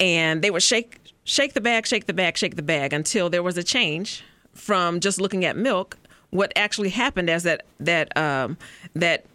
and 0.00 0.42
they 0.42 0.50
would 0.50 0.62
shake 0.62 0.98
shake 1.24 1.52
the 1.52 1.60
bag, 1.60 1.86
shake 1.86 2.06
the 2.06 2.12
bag, 2.12 2.36
shake 2.36 2.56
the 2.56 2.62
bag 2.62 2.92
until 2.92 3.30
there 3.30 3.42
was 3.42 3.56
a 3.56 3.62
change 3.62 4.24
from 4.54 5.00
just 5.00 5.20
looking 5.20 5.44
at 5.44 5.56
milk. 5.56 5.96
What 6.30 6.52
actually 6.56 6.90
happened 6.90 7.28
as 7.30 7.42
that 7.44 7.64
that 7.78 8.16
um, 8.16 8.56
that 8.94 9.26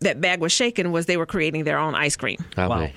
that 0.00 0.20
bag 0.20 0.40
was 0.40 0.52
shaken 0.52 0.92
was 0.92 1.06
they 1.06 1.16
were 1.16 1.26
creating 1.26 1.64
their 1.64 1.78
own 1.78 1.94
ice 1.94 2.16
cream. 2.16 2.38
Wow. 2.56 2.88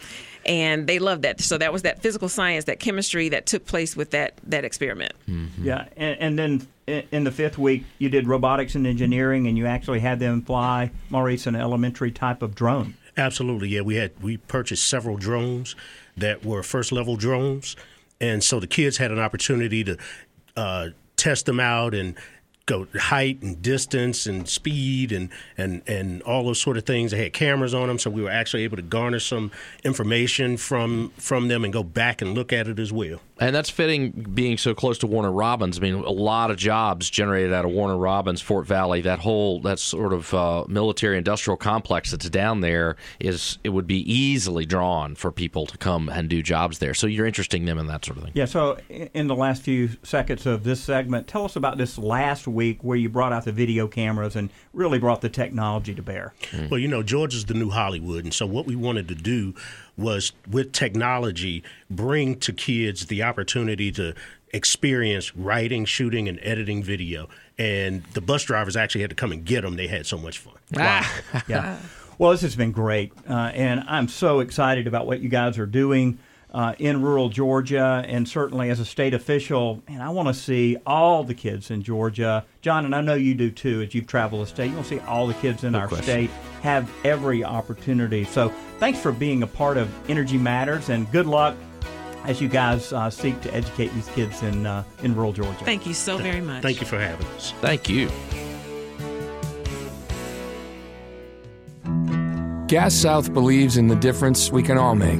And 0.44 0.88
they 0.88 0.98
loved 0.98 1.22
that. 1.22 1.40
So 1.40 1.60
that 1.60 1.72
was 1.72 1.84
that 1.84 2.02
physical 2.02 2.28
science, 2.28 2.66
that 2.66 2.80
chemistry 2.80 3.30
that 3.30 3.46
took 3.46 3.66
place 3.66 3.96
with 3.96 4.10
that 4.12 4.34
that 4.48 4.66
experiment. 4.66 5.14
Yeah, 5.62 5.86
and, 5.96 6.18
and 6.20 6.40
then 6.40 6.68
in 7.12 7.24
the 7.24 7.32
fifth 7.32 7.60
week, 7.60 7.84
you 8.00 8.10
did 8.10 8.28
robotics 8.28 8.74
and 8.74 8.88
engineering, 8.88 9.48
and 9.48 9.58
you 9.58 9.68
actually 9.68 10.00
had 10.00 10.20
them 10.20 10.42
fly 10.42 10.92
Maurice 11.10 11.46
an 11.46 11.56
elementary 11.56 12.10
type 12.12 12.42
of 12.42 12.56
drone. 12.56 12.96
Absolutely, 13.18 13.70
yeah. 13.70 13.82
We 13.82 13.96
had 13.96 14.20
we 14.22 14.38
purchased 14.38 14.88
several 14.88 15.18
drones 15.18 15.76
that 16.18 16.46
were 16.46 16.64
first 16.64 16.92
level 16.92 17.16
drones, 17.16 17.76
and 18.20 18.44
so 18.44 18.60
the 18.60 18.68
kids 18.68 18.98
had 18.98 19.12
an 19.12 19.20
opportunity 19.20 19.84
to 19.84 19.98
uh, 20.56 20.90
test 21.18 21.46
them 21.46 21.60
out 21.60 21.94
and 21.94 22.16
go 22.66 22.88
height 23.00 23.42
and 23.42 23.62
distance 23.62 24.26
and 24.26 24.48
speed 24.48 25.12
and 25.12 25.30
and 25.58 25.82
and 25.88 26.22
all 26.24 26.44
those 26.44 26.62
sort 26.62 26.78
of 26.78 26.86
things. 26.86 27.12
They 27.12 27.24
had 27.24 27.34
cameras 27.34 27.74
on 27.74 27.88
them, 27.88 28.00
so 28.00 28.10
we 28.10 28.22
were 28.22 28.30
actually 28.30 28.64
able 28.64 28.78
to 28.78 28.84
garner 28.84 29.20
some 29.20 29.52
information 29.84 30.58
from 30.58 31.12
from 31.18 31.48
them 31.48 31.64
and 31.64 31.74
go 31.74 31.84
back 31.84 32.22
and 32.22 32.34
look 32.34 32.54
at 32.54 32.68
it 32.68 32.80
as 32.80 32.92
well. 32.92 33.20
And 33.40 33.56
that's 33.56 33.72
fitting 33.72 34.12
being 34.12 34.58
so 34.58 34.76
close 34.76 35.00
to 35.00 35.08
Warner 35.08 35.32
Robins. 35.32 35.80
I 35.80 35.82
mean, 35.82 35.96
a 35.96 36.12
lot 36.12 36.52
of 36.52 36.58
jobs 36.58 37.10
generated 37.10 37.52
out 37.52 37.66
of 37.66 37.72
Warner 37.72 37.98
Robins, 37.98 38.40
Fort 38.40 38.68
Valley, 38.68 39.02
that 39.02 39.20
whole 39.20 39.60
that 39.62 39.80
sort 39.80 40.14
of 40.14 40.34
uh, 40.34 40.66
military 40.68 41.18
industrial 41.18 41.58
complex 41.58 42.12
that's 42.12 42.30
down 42.30 42.62
there 42.62 42.98
is 43.20 43.58
it 43.64 43.70
would 43.70 43.88
be 43.88 44.00
easily 44.12 44.66
drawn 44.66 45.16
for 45.16 45.32
people 45.32 45.66
to 45.66 45.78
come 45.78 46.08
and 46.10 46.30
do 46.30 46.44
jobs 46.44 46.78
there. 46.78 46.94
So 46.94 47.08
you're 47.08 47.26
interesting 47.26 47.66
them 47.66 47.80
in 47.80 47.88
that 47.88 48.06
sort 48.06 48.18
of 48.18 48.26
thing. 48.26 48.34
Yeah, 48.36 48.46
so 48.46 48.78
in 48.90 49.28
the 49.28 49.36
last 49.36 49.64
few 49.64 49.90
seconds 50.04 50.46
of 50.46 50.64
this 50.64 50.80
segment, 50.80 51.28
tell 51.28 51.46
us 51.46 51.56
about 51.56 51.78
this 51.78 51.98
last 51.98 52.48
week 52.52 52.84
where 52.84 52.98
you 52.98 53.10
brought 53.10 53.34
out 53.34 53.46
the 53.46 53.52
video 53.52 53.88
cameras 53.88 54.36
and 54.36 54.50
really 54.74 55.00
brought 55.00 55.22
the 55.22 55.30
technology 55.30 55.96
to 55.96 56.02
bear. 56.02 56.34
Well, 56.70 56.80
you 56.80 56.88
know, 56.88 57.04
Georgia's 57.04 57.46
the 57.46 57.54
new 57.54 57.70
Hollywood, 57.70 58.24
and 58.24 58.34
so 58.34 58.46
what 58.46 58.66
we 58.66 58.76
wanted 58.76 59.08
to 59.08 59.16
do 59.16 59.56
was, 59.98 60.34
with 60.50 60.72
technology, 60.72 61.64
bring 61.90 62.40
to 62.40 62.54
kids 62.54 63.08
the 63.08 63.24
opportunity 63.24 63.92
to 63.94 64.14
experience 64.54 65.36
writing, 65.36 65.86
shooting, 65.86 66.28
and 66.28 66.40
editing 66.42 66.84
video. 66.84 67.30
And 67.58 68.04
the 68.14 68.22
bus 68.22 68.44
drivers 68.44 68.76
actually 68.76 69.02
had 69.02 69.10
to 69.12 69.16
come 69.16 69.32
and 69.32 69.46
get 69.46 69.62
them. 69.62 69.76
They 69.76 69.88
had 69.88 70.06
so 70.06 70.18
much 70.18 70.40
fun. 70.40 70.56
Wow. 70.74 71.06
yeah. 71.48 71.78
Well, 72.18 72.30
this 72.30 72.42
has 72.42 72.56
been 72.56 72.72
great, 72.72 73.14
uh, 73.28 73.34
and 73.56 73.84
I'm 73.88 74.08
so 74.08 74.42
excited 74.42 74.86
about 74.86 75.08
what 75.08 75.22
you 75.22 75.30
guys 75.30 75.58
are 75.58 75.66
doing 75.66 76.20
uh, 76.52 76.76
in 76.80 77.02
rural 77.02 77.30
Georgia, 77.30 78.04
and 78.08 78.28
certainly 78.28 78.70
as 78.70 78.80
a 78.80 78.86
state 78.86 79.14
official. 79.14 79.82
And 79.88 80.02
I 80.02 80.10
want 80.10 80.28
to 80.28 80.34
see 80.34 80.78
all 80.86 81.24
the 81.24 81.34
kids 81.34 81.72
in 81.72 81.82
Georgia, 81.84 82.46
John, 82.62 82.86
and 82.86 82.96
I 82.96 83.02
know 83.02 83.14
you 83.14 83.34
do 83.34 83.52
too. 83.52 83.82
As 83.82 83.96
you've 83.96 84.08
traveled 84.08 84.44
the 84.44 84.48
state, 84.48 84.68
you 84.68 84.74
want 84.74 84.88
to 84.88 85.00
see 85.00 85.02
all 85.06 85.28
the 85.28 85.34
kids 85.36 85.64
in 85.64 85.76
our 85.76 85.90
state 86.02 86.30
have 86.62 86.92
every 87.04 87.44
opportunity. 87.44 88.26
So, 88.26 88.50
thanks 88.80 89.00
for 89.00 89.12
being 89.12 89.44
a 89.44 89.48
part 89.48 89.78
of 89.78 89.90
Energy 90.10 90.38
Matters, 90.38 90.90
and 90.90 91.12
good 91.12 91.26
luck 91.26 91.56
as 92.26 92.42
you 92.42 92.48
guys 92.48 92.94
uh, 92.94 93.10
seek 93.10 93.40
to 93.42 93.54
educate 93.54 93.94
these 93.94 94.08
kids 94.10 94.44
in 94.44 94.66
uh, 94.66 94.84
in 95.04 95.16
rural 95.16 95.34
Georgia. 95.34 95.64
Thank 95.66 95.86
you 95.86 95.94
so 95.94 96.18
very 96.18 96.42
much. 96.42 96.62
Thank 96.62 96.82
you 96.82 96.88
for 96.88 97.00
having 97.00 97.26
us. 97.28 97.54
Thank 97.62 97.90
you. 97.90 98.10
Gas 102.68 102.94
South 102.94 103.34
believes 103.34 103.76
in 103.76 103.90
the 103.90 103.98
difference 103.98 104.50
we 104.50 104.64
can 104.64 104.78
all 104.78 104.96
make, 104.96 105.20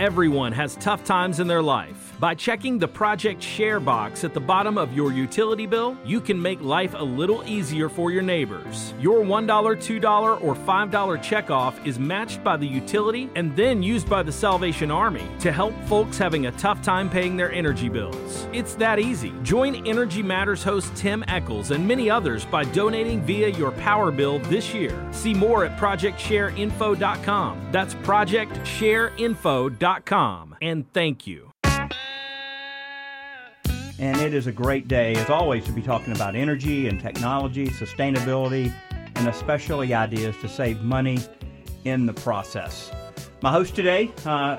Everyone 0.00 0.50
has 0.52 0.76
tough 0.76 1.04
times 1.04 1.40
in 1.40 1.46
their 1.46 1.60
life. 1.60 2.16
By 2.18 2.34
checking 2.34 2.78
the 2.78 2.88
Project 2.88 3.42
Share 3.42 3.80
box 3.80 4.24
at 4.24 4.32
the 4.32 4.40
bottom 4.40 4.78
of 4.78 4.94
your 4.94 5.12
utility 5.12 5.66
bill, 5.66 5.94
you 6.06 6.22
can 6.22 6.40
make 6.40 6.62
life 6.62 6.94
a 6.94 7.04
little 7.04 7.44
easier 7.46 7.90
for 7.90 8.10
your 8.10 8.22
neighbors. 8.22 8.94
Your 8.98 9.22
$1, 9.22 9.46
$2, 9.46 10.42
or 10.42 10.54
$5 10.54 10.90
checkoff 11.22 11.86
is 11.86 11.98
matched 11.98 12.42
by 12.42 12.56
the 12.56 12.66
utility 12.66 13.28
and 13.34 13.54
then 13.54 13.82
used 13.82 14.08
by 14.08 14.22
the 14.22 14.32
Salvation 14.32 14.90
Army 14.90 15.26
to 15.40 15.52
help 15.52 15.74
folks 15.84 16.16
having 16.16 16.46
a 16.46 16.52
tough 16.52 16.80
time 16.80 17.10
paying 17.10 17.36
their 17.36 17.52
energy 17.52 17.90
bills. 17.90 18.48
It's 18.54 18.74
that 18.76 18.98
easy. 18.98 19.34
Join 19.42 19.86
Energy 19.86 20.22
Matters 20.22 20.62
host 20.62 20.96
Tim 20.96 21.22
Echols 21.28 21.72
and 21.72 21.86
many 21.86 22.08
others 22.08 22.46
by 22.46 22.64
donating 22.64 23.20
via 23.20 23.48
your 23.50 23.72
power 23.72 24.10
bill 24.10 24.38
this 24.38 24.72
year. 24.72 25.06
See 25.10 25.34
more 25.34 25.66
at 25.66 25.78
projectshareinfo.com. 25.78 27.68
That's 27.70 27.94
projectshareinfo.com. 27.96 29.89
And 30.62 30.90
thank 30.92 31.26
you. 31.26 31.52
And 33.98 34.20
it 34.20 34.32
is 34.32 34.46
a 34.46 34.52
great 34.52 34.86
day, 34.86 35.16
as 35.16 35.28
always, 35.28 35.64
to 35.64 35.72
be 35.72 35.82
talking 35.82 36.14
about 36.14 36.36
energy 36.36 36.86
and 36.86 37.00
technology, 37.00 37.66
sustainability, 37.70 38.72
and 39.16 39.26
especially 39.26 39.92
ideas 39.92 40.36
to 40.42 40.48
save 40.48 40.82
money 40.82 41.18
in 41.84 42.06
the 42.06 42.12
process. 42.12 42.92
My 43.42 43.50
host 43.50 43.74
today, 43.74 44.12
uh, 44.24 44.58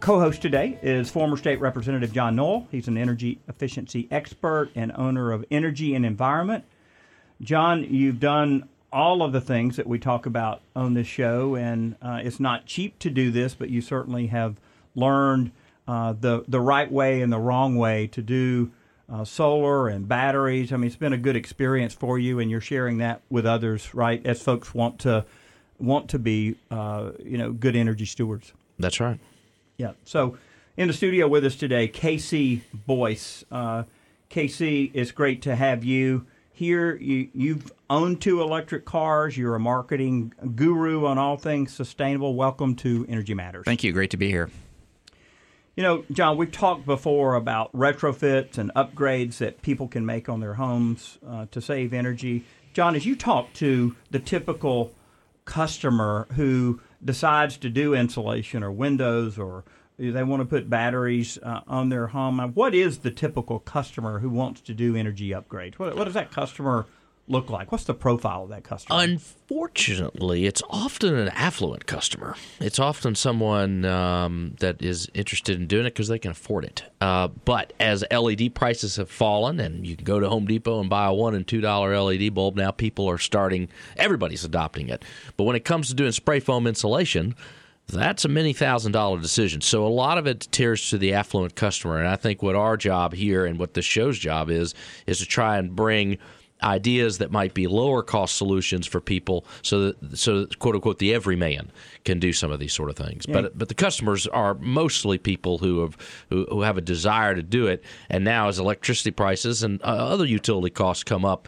co 0.00 0.20
host 0.20 0.42
today, 0.42 0.78
is 0.82 1.08
former 1.10 1.38
State 1.38 1.58
Representative 1.58 2.12
John 2.12 2.36
Noel. 2.36 2.68
He's 2.70 2.86
an 2.86 2.98
energy 2.98 3.40
efficiency 3.48 4.06
expert 4.10 4.70
and 4.74 4.92
owner 4.94 5.32
of 5.32 5.42
Energy 5.50 5.94
and 5.94 6.04
Environment. 6.04 6.64
John, 7.40 7.82
you've 7.82 8.20
done 8.20 8.68
all 8.92 9.22
of 9.22 9.32
the 9.32 9.40
things 9.40 9.76
that 9.76 9.86
we 9.86 9.98
talk 9.98 10.26
about 10.26 10.60
on 10.74 10.92
this 10.92 11.06
show, 11.06 11.54
and 11.54 11.96
uh, 12.02 12.20
it's 12.22 12.38
not 12.38 12.66
cheap 12.66 12.98
to 12.98 13.10
do 13.10 13.30
this, 13.30 13.54
but 13.54 13.70
you 13.70 13.80
certainly 13.80 14.26
have 14.28 14.56
learned 14.96 15.52
uh, 15.86 16.14
the 16.14 16.44
the 16.48 16.60
right 16.60 16.90
way 16.90 17.22
and 17.22 17.32
the 17.32 17.38
wrong 17.38 17.76
way 17.76 18.08
to 18.08 18.22
do 18.22 18.72
uh, 19.12 19.24
solar 19.24 19.88
and 19.88 20.08
batteries. 20.08 20.72
I 20.72 20.76
mean, 20.76 20.88
it's 20.88 20.96
been 20.96 21.12
a 21.12 21.18
good 21.18 21.36
experience 21.36 21.94
for 21.94 22.18
you, 22.18 22.40
and 22.40 22.50
you're 22.50 22.60
sharing 22.60 22.98
that 22.98 23.22
with 23.30 23.46
others, 23.46 23.94
right? 23.94 24.24
As 24.26 24.42
folks 24.42 24.74
want 24.74 24.98
to 25.00 25.24
want 25.78 26.08
to 26.10 26.18
be, 26.18 26.56
uh, 26.70 27.12
you 27.22 27.38
know, 27.38 27.52
good 27.52 27.76
energy 27.76 28.06
stewards. 28.06 28.52
That's 28.78 28.98
right. 28.98 29.20
Yeah. 29.76 29.92
So, 30.04 30.38
in 30.76 30.88
the 30.88 30.94
studio 30.94 31.28
with 31.28 31.44
us 31.44 31.56
today, 31.56 31.88
KC 31.88 32.62
Boyce. 32.86 33.44
Uh, 33.50 33.84
KC, 34.30 34.90
it's 34.92 35.12
great 35.12 35.42
to 35.42 35.54
have 35.54 35.84
you 35.84 36.26
here. 36.52 36.96
You, 36.96 37.28
you've 37.32 37.72
owned 37.88 38.20
two 38.20 38.42
electric 38.42 38.84
cars. 38.84 39.36
You're 39.36 39.54
a 39.54 39.60
marketing 39.60 40.32
guru 40.56 41.06
on 41.06 41.16
all 41.16 41.36
things 41.36 41.72
sustainable. 41.72 42.34
Welcome 42.34 42.74
to 42.76 43.06
Energy 43.08 43.34
Matters. 43.34 43.64
Thank 43.64 43.84
you. 43.84 43.92
Great 43.92 44.10
to 44.10 44.16
be 44.16 44.30
here. 44.30 44.50
You 45.76 45.82
know, 45.82 46.04
John, 46.10 46.38
we've 46.38 46.50
talked 46.50 46.86
before 46.86 47.34
about 47.34 47.70
retrofits 47.74 48.56
and 48.56 48.72
upgrades 48.74 49.36
that 49.38 49.60
people 49.60 49.88
can 49.88 50.06
make 50.06 50.26
on 50.26 50.40
their 50.40 50.54
homes 50.54 51.18
uh, 51.26 51.44
to 51.50 51.60
save 51.60 51.92
energy. 51.92 52.46
John, 52.72 52.96
as 52.96 53.04
you 53.04 53.14
talk 53.14 53.52
to 53.54 53.94
the 54.10 54.18
typical 54.18 54.94
customer 55.44 56.28
who 56.34 56.80
decides 57.04 57.58
to 57.58 57.68
do 57.68 57.92
insulation 57.92 58.62
or 58.62 58.72
windows 58.72 59.38
or 59.38 59.64
they 59.98 60.22
want 60.22 60.40
to 60.40 60.46
put 60.46 60.70
batteries 60.70 61.38
uh, 61.42 61.60
on 61.68 61.90
their 61.90 62.06
home, 62.06 62.38
what 62.54 62.74
is 62.74 62.98
the 62.98 63.10
typical 63.10 63.58
customer 63.58 64.20
who 64.20 64.30
wants 64.30 64.62
to 64.62 64.72
do 64.72 64.96
energy 64.96 65.28
upgrades? 65.28 65.74
What, 65.74 65.94
what 65.94 66.04
does 66.04 66.14
that 66.14 66.30
customer 66.30 66.86
look 67.28 67.50
like? 67.50 67.72
What's 67.72 67.84
the 67.84 67.94
profile 67.94 68.44
of 68.44 68.50
that 68.50 68.64
customer? 68.64 69.00
Unfortunately, 69.00 70.46
it's 70.46 70.62
often 70.70 71.14
an 71.14 71.28
affluent 71.30 71.86
customer. 71.86 72.36
It's 72.60 72.78
often 72.78 73.14
someone 73.14 73.84
um, 73.84 74.54
that 74.60 74.82
is 74.82 75.08
interested 75.14 75.60
in 75.60 75.66
doing 75.66 75.86
it 75.86 75.94
because 75.94 76.08
they 76.08 76.18
can 76.18 76.30
afford 76.30 76.64
it. 76.64 76.84
Uh, 77.00 77.28
but 77.28 77.72
as 77.80 78.04
LED 78.10 78.54
prices 78.54 78.96
have 78.96 79.10
fallen, 79.10 79.60
and 79.60 79.86
you 79.86 79.96
can 79.96 80.04
go 80.04 80.20
to 80.20 80.28
Home 80.28 80.46
Depot 80.46 80.80
and 80.80 80.88
buy 80.88 81.06
a 81.06 81.14
one 81.14 81.34
and 81.34 81.46
two 81.46 81.60
dollar 81.60 81.98
LED 82.00 82.34
bulb, 82.34 82.56
now 82.56 82.70
people 82.70 83.08
are 83.08 83.18
starting. 83.18 83.68
Everybody's 83.96 84.44
adopting 84.44 84.88
it. 84.88 85.04
But 85.36 85.44
when 85.44 85.56
it 85.56 85.64
comes 85.64 85.88
to 85.88 85.94
doing 85.94 86.12
spray 86.12 86.40
foam 86.40 86.66
insulation, 86.66 87.34
that's 87.88 88.24
a 88.24 88.28
many 88.28 88.52
thousand 88.52 88.92
dollar 88.92 89.20
decision. 89.20 89.60
So 89.60 89.86
a 89.86 89.88
lot 89.88 90.18
of 90.18 90.26
it 90.26 90.48
tears 90.50 90.90
to 90.90 90.98
the 90.98 91.14
affluent 91.14 91.54
customer. 91.54 91.98
And 91.98 92.08
I 92.08 92.16
think 92.16 92.42
what 92.42 92.56
our 92.56 92.76
job 92.76 93.14
here 93.14 93.46
and 93.46 93.58
what 93.58 93.74
the 93.74 93.82
show's 93.82 94.18
job 94.18 94.50
is 94.50 94.74
is 95.06 95.18
to 95.18 95.26
try 95.26 95.58
and 95.58 95.74
bring 95.74 96.18
ideas 96.62 97.18
that 97.18 97.30
might 97.30 97.52
be 97.54 97.66
lower 97.66 98.02
cost 98.02 98.36
solutions 98.36 98.86
for 98.86 99.00
people 99.00 99.44
so 99.62 99.80
that 99.92 100.16
so 100.18 100.40
that, 100.40 100.58
quote 100.58 100.74
unquote 100.74 100.98
the 100.98 101.12
everyman 101.12 101.70
can 102.04 102.18
do 102.18 102.32
some 102.32 102.50
of 102.50 102.58
these 102.58 102.72
sort 102.72 102.88
of 102.88 102.96
things 102.96 103.26
Yeah. 103.28 103.42
but 103.42 103.58
but 103.58 103.68
the 103.68 103.74
customers 103.74 104.26
are 104.28 104.54
mostly 104.54 105.18
people 105.18 105.58
who 105.58 105.80
have 105.82 105.96
who, 106.30 106.46
who 106.48 106.62
have 106.62 106.78
a 106.78 106.80
desire 106.80 107.34
to 107.34 107.42
do 107.42 107.66
it 107.66 107.84
and 108.08 108.24
now 108.24 108.48
as 108.48 108.58
electricity 108.58 109.10
prices 109.10 109.62
and 109.62 109.82
uh, 109.82 109.86
other 109.86 110.24
utility 110.24 110.70
costs 110.70 111.04
come 111.04 111.24
up 111.26 111.46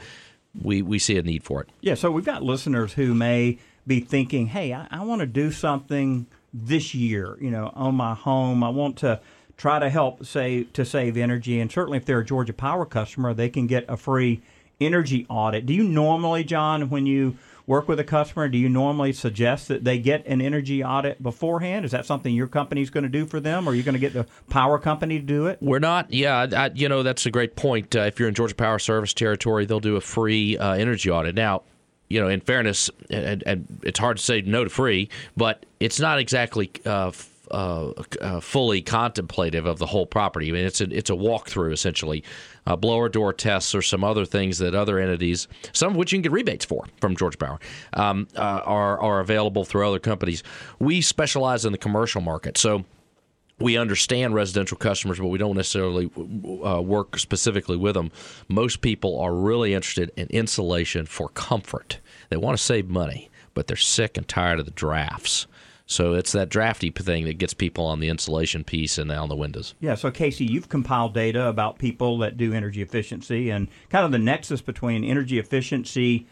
we 0.62 0.83
we 0.83 0.99
see 0.99 1.17
a 1.17 1.23
need 1.23 1.43
for 1.43 1.62
it 1.62 1.69
Yeah, 1.81 1.95
so 1.95 2.11
we've 2.11 2.25
got 2.25 2.43
listeners 2.43 2.93
who 2.93 3.15
may 3.15 3.59
be 3.87 4.00
thinking, 4.00 4.49
hey, 4.49 4.75
I, 4.75 4.87
I 4.91 5.03
want 5.05 5.21
to 5.21 5.27
do 5.27 5.50
something 5.50 6.27
this 6.53 6.95
year, 6.95 7.38
you 7.41 7.50
know, 7.50 7.73
on 7.75 7.95
my 7.95 8.12
home. 8.15 8.62
I 8.62 8.69
want 8.69 8.99
to 8.99 9.21
try 9.57 9.79
to 9.79 9.88
help 9.88 10.27
save 10.27 10.73
to 10.75 10.85
save 10.85 11.17
energy. 11.17 11.59
And 11.61 11.73
certainly 11.73 11.97
if 11.97 12.05
they're 12.05 12.19
a 12.21 12.25
Georgia 12.25 12.53
Power 12.53 12.85
customer, 12.85 13.33
they 13.33 13.49
can 13.49 13.67
get 13.67 13.87
a 13.88 13.97
free 13.97 14.43
energy 14.80 15.26
audit. 15.28 15.66
Do 15.66 15.75
you 15.75 15.82
normally, 15.82 16.44
John, 16.44 16.90
when 16.90 17.06
you 17.06 17.37
work 17.66 17.87
with 17.87 18.00
a 18.00 18.04
customer, 18.04 18.49
do 18.49 18.56
you 18.56 18.68
normally 18.68 19.12
suggest 19.12 19.68
that 19.68 19.85
they 19.85 19.99
get 19.99 20.26
an 20.26 20.40
energy 20.40 20.82
audit 20.82 21.23
beforehand? 21.23 21.85
Is 21.85 21.90
that 21.90 22.06
something 22.06 22.35
your 22.35 22.47
company's 22.47 22.90
going 22.90 23.04
to 23.04 23.11
do 23.11 23.26
for 23.26 23.40
them, 23.40 23.68
or 23.68 23.73
are 23.73 23.75
you 23.75 23.82
going 23.82 23.94
to 23.94 23.99
get 24.00 24.14
the 24.14 24.26
power 24.49 24.78
company 24.78 25.20
to 25.20 25.25
do 25.25 25.47
it? 25.47 25.58
We're 25.61 25.78
not. 25.78 26.12
Yeah, 26.12 26.47
I, 26.56 26.70
you 26.75 26.88
know 26.88 27.02
that's 27.02 27.26
a 27.26 27.30
great 27.30 27.56
point. 27.56 27.94
Uh, 27.94 28.00
if 28.00 28.18
you're 28.18 28.28
in 28.28 28.35
Georgia 28.35 28.54
Power 28.54 28.78
Service 28.78 29.12
territory, 29.12 29.66
they'll 29.66 29.80
do 29.80 29.97
a 29.97 30.00
free 30.00 30.56
uh, 30.56 30.73
energy 30.73 31.11
audit. 31.11 31.35
Now, 31.35 31.62
you 32.08 32.20
know, 32.20 32.28
in 32.28 32.40
fairness, 32.40 32.90
and, 33.11 33.42
and 33.44 33.80
it's 33.82 33.99
hard 33.99 34.16
to 34.16 34.23
say 34.23 34.40
no 34.40 34.64
to 34.64 34.70
free, 34.70 35.11
but 35.37 35.66
it's 35.78 36.00
not 36.00 36.18
exactly. 36.18 36.70
Uh, 36.87 37.12
uh, 37.50 37.93
uh, 38.21 38.40
fully 38.40 38.83
contemplative 38.83 39.67
of 39.67 39.78
the 39.78 39.87
whole 39.87 40.07
property. 40.07 40.49
I 40.49 40.52
mean, 40.52 40.64
it's 40.64 40.81
a 40.81 40.85
it's 40.85 41.11
a 41.11 41.14
walkthrough 41.14 41.73
essentially. 41.73 42.25
Uh, 42.67 42.76
blower 42.76 43.09
door 43.09 43.33
tests 43.33 43.75
or 43.75 43.81
some 43.81 44.05
other 44.05 44.26
things 44.26 44.59
that 44.59 44.75
other 44.75 44.99
entities, 44.99 45.49
some 45.73 45.93
of 45.93 45.97
which 45.97 46.12
you 46.12 46.17
can 46.17 46.23
get 46.23 46.33
rebates 46.33 46.67
for 46.67 46.85
from 47.00 47.17
Georgia 47.17 47.38
Power, 47.38 47.59
um, 47.95 48.28
uh, 48.37 48.61
are 48.64 49.00
are 49.00 49.21
available 49.21 49.64
through 49.64 49.88
other 49.88 49.99
companies. 49.99 50.43
We 50.78 51.00
specialize 51.00 51.64
in 51.64 51.73
the 51.73 51.78
commercial 51.78 52.21
market, 52.21 52.59
so 52.59 52.85
we 53.59 53.76
understand 53.76 54.35
residential 54.35 54.76
customers, 54.76 55.19
but 55.19 55.28
we 55.28 55.38
don't 55.38 55.57
necessarily 55.57 56.11
uh, 56.64 56.81
work 56.81 57.19
specifically 57.19 57.76
with 57.76 57.95
them. 57.95 58.12
Most 58.49 58.81
people 58.81 59.21
are 59.21 59.35
really 59.35 59.75
interested 59.75 60.12
in 60.17 60.28
insulation 60.28 61.07
for 61.07 61.28
comfort. 61.31 61.99
They 62.28 62.37
want 62.37 62.57
to 62.57 62.62
save 62.62 62.88
money, 62.88 63.31
but 63.55 63.67
they're 63.67 63.76
sick 63.76 64.17
and 64.17 64.28
tired 64.28 64.61
of 64.61 64.64
the 64.64 64.71
drafts. 64.73 65.47
So 65.90 66.12
it's 66.12 66.33
that 66.33 66.50
drafty 66.50 66.90
thing 66.90 67.25
that 67.25 67.38
gets 67.38 67.54
people 67.54 67.87
on 67.87 67.99
the 67.99 68.11
insulation 68.11 68.62
piece 68.62 68.99
and 68.99 69.11
on 69.11 69.30
the 69.30 69.35
windows. 69.35 69.75
Yeah, 69.80 69.95
so 69.95 70.11
KC, 70.11 70.47
you've 70.47 70.68
compiled 70.68 71.14
data 71.14 71.47
about 71.47 71.78
people 71.78 72.18
that 72.18 72.37
do 72.37 72.52
energy 72.52 72.83
efficiency 72.83 73.49
and 73.49 73.68
kind 73.88 74.04
of 74.04 74.12
the 74.12 74.18
nexus 74.18 74.61
between 74.61 75.02
energy 75.02 75.38
efficiency, 75.38 76.26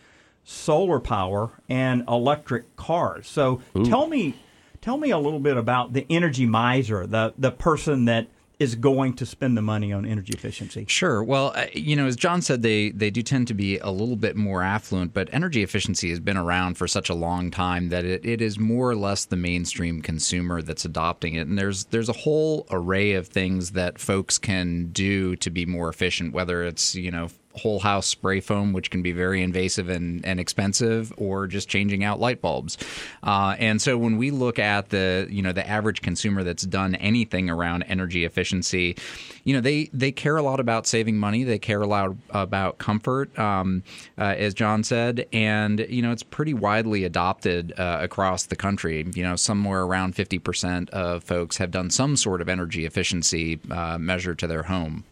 solar 0.44 1.00
power, 1.00 1.52
and 1.70 2.04
electric 2.06 2.76
cars. 2.76 3.26
So 3.28 3.62
tell 3.86 4.06
me, 4.06 4.34
tell 4.82 4.98
me 4.98 5.10
a 5.10 5.18
little 5.18 5.40
bit 5.40 5.56
about 5.56 5.94
the 5.94 6.06
energy 6.10 6.44
miser, 6.44 7.06
the 7.06 7.32
the 7.38 7.50
person 7.50 8.04
that 8.04 8.28
is 8.58 8.74
going 8.74 9.12
to 9.14 9.26
spend 9.26 9.56
the 9.56 9.62
money 9.62 9.92
on 9.92 10.06
energy 10.06 10.32
efficiency. 10.32 10.86
Sure. 10.88 11.22
Well, 11.22 11.54
you 11.74 11.94
know, 11.94 12.06
as 12.06 12.16
John 12.16 12.40
said, 12.40 12.62
they 12.62 12.90
they 12.90 13.10
do 13.10 13.22
tend 13.22 13.48
to 13.48 13.54
be 13.54 13.78
a 13.78 13.90
little 13.90 14.16
bit 14.16 14.34
more 14.36 14.62
affluent, 14.62 15.12
but 15.12 15.28
energy 15.32 15.62
efficiency 15.62 16.08
has 16.10 16.20
been 16.20 16.36
around 16.38 16.78
for 16.78 16.88
such 16.88 17.10
a 17.10 17.14
long 17.14 17.50
time 17.50 17.90
that 17.90 18.04
it, 18.04 18.24
it 18.24 18.40
is 18.40 18.58
more 18.58 18.90
or 18.90 18.96
less 18.96 19.26
the 19.26 19.36
mainstream 19.36 20.00
consumer 20.00 20.62
that's 20.62 20.84
adopting 20.84 21.34
it. 21.34 21.46
And 21.46 21.58
there's 21.58 21.84
there's 21.86 22.08
a 22.08 22.14
whole 22.14 22.66
array 22.70 23.12
of 23.12 23.26
things 23.26 23.72
that 23.72 23.98
folks 23.98 24.38
can 24.38 24.86
do 24.86 25.36
to 25.36 25.50
be 25.50 25.66
more 25.66 25.88
efficient, 25.88 26.32
whether 26.32 26.64
it's 26.64 26.94
you 26.94 27.10
know 27.10 27.28
whole 27.56 27.80
house 27.80 28.06
spray 28.06 28.40
foam, 28.40 28.72
which 28.72 28.90
can 28.90 29.02
be 29.02 29.12
very 29.12 29.42
invasive 29.42 29.88
and, 29.88 30.24
and 30.24 30.38
expensive, 30.38 31.12
or 31.16 31.46
just 31.46 31.68
changing 31.68 32.04
out 32.04 32.20
light 32.20 32.40
bulbs. 32.40 32.78
Uh, 33.22 33.56
and 33.58 33.80
so 33.80 33.96
when 33.96 34.16
we 34.16 34.30
look 34.30 34.58
at 34.58 34.90
the 34.90 35.26
you 35.30 35.42
know 35.42 35.52
the 35.52 35.66
average 35.68 36.02
consumer 36.02 36.42
that's 36.42 36.64
done 36.64 36.94
anything 36.96 37.50
around 37.50 37.82
energy 37.84 38.24
efficiency, 38.24 38.96
you 39.44 39.54
know 39.54 39.60
they 39.60 39.90
they 39.92 40.12
care 40.12 40.36
a 40.36 40.42
lot 40.42 40.60
about 40.60 40.86
saving 40.86 41.16
money. 41.18 41.44
They 41.44 41.58
care 41.58 41.82
a 41.82 41.86
lot 41.86 42.14
about 42.30 42.78
comfort, 42.78 43.36
um, 43.38 43.82
uh, 44.18 44.34
as 44.36 44.54
John 44.54 44.84
said, 44.84 45.26
and 45.32 45.80
you 45.88 46.02
know 46.02 46.12
it's 46.12 46.22
pretty 46.22 46.54
widely 46.54 47.04
adopted 47.04 47.72
uh, 47.78 47.98
across 48.00 48.46
the 48.46 48.56
country. 48.56 49.06
You 49.14 49.22
know 49.22 49.36
somewhere 49.36 49.82
around 49.82 50.14
fifty 50.14 50.38
percent 50.38 50.90
of 50.90 51.24
folks 51.24 51.56
have 51.56 51.70
done 51.70 51.90
some 51.90 52.16
sort 52.16 52.40
of 52.40 52.48
energy 52.48 52.86
efficiency 52.86 53.58
uh, 53.70 53.98
measure 53.98 54.34
to 54.34 54.46
their 54.46 54.64
home. 54.64 55.04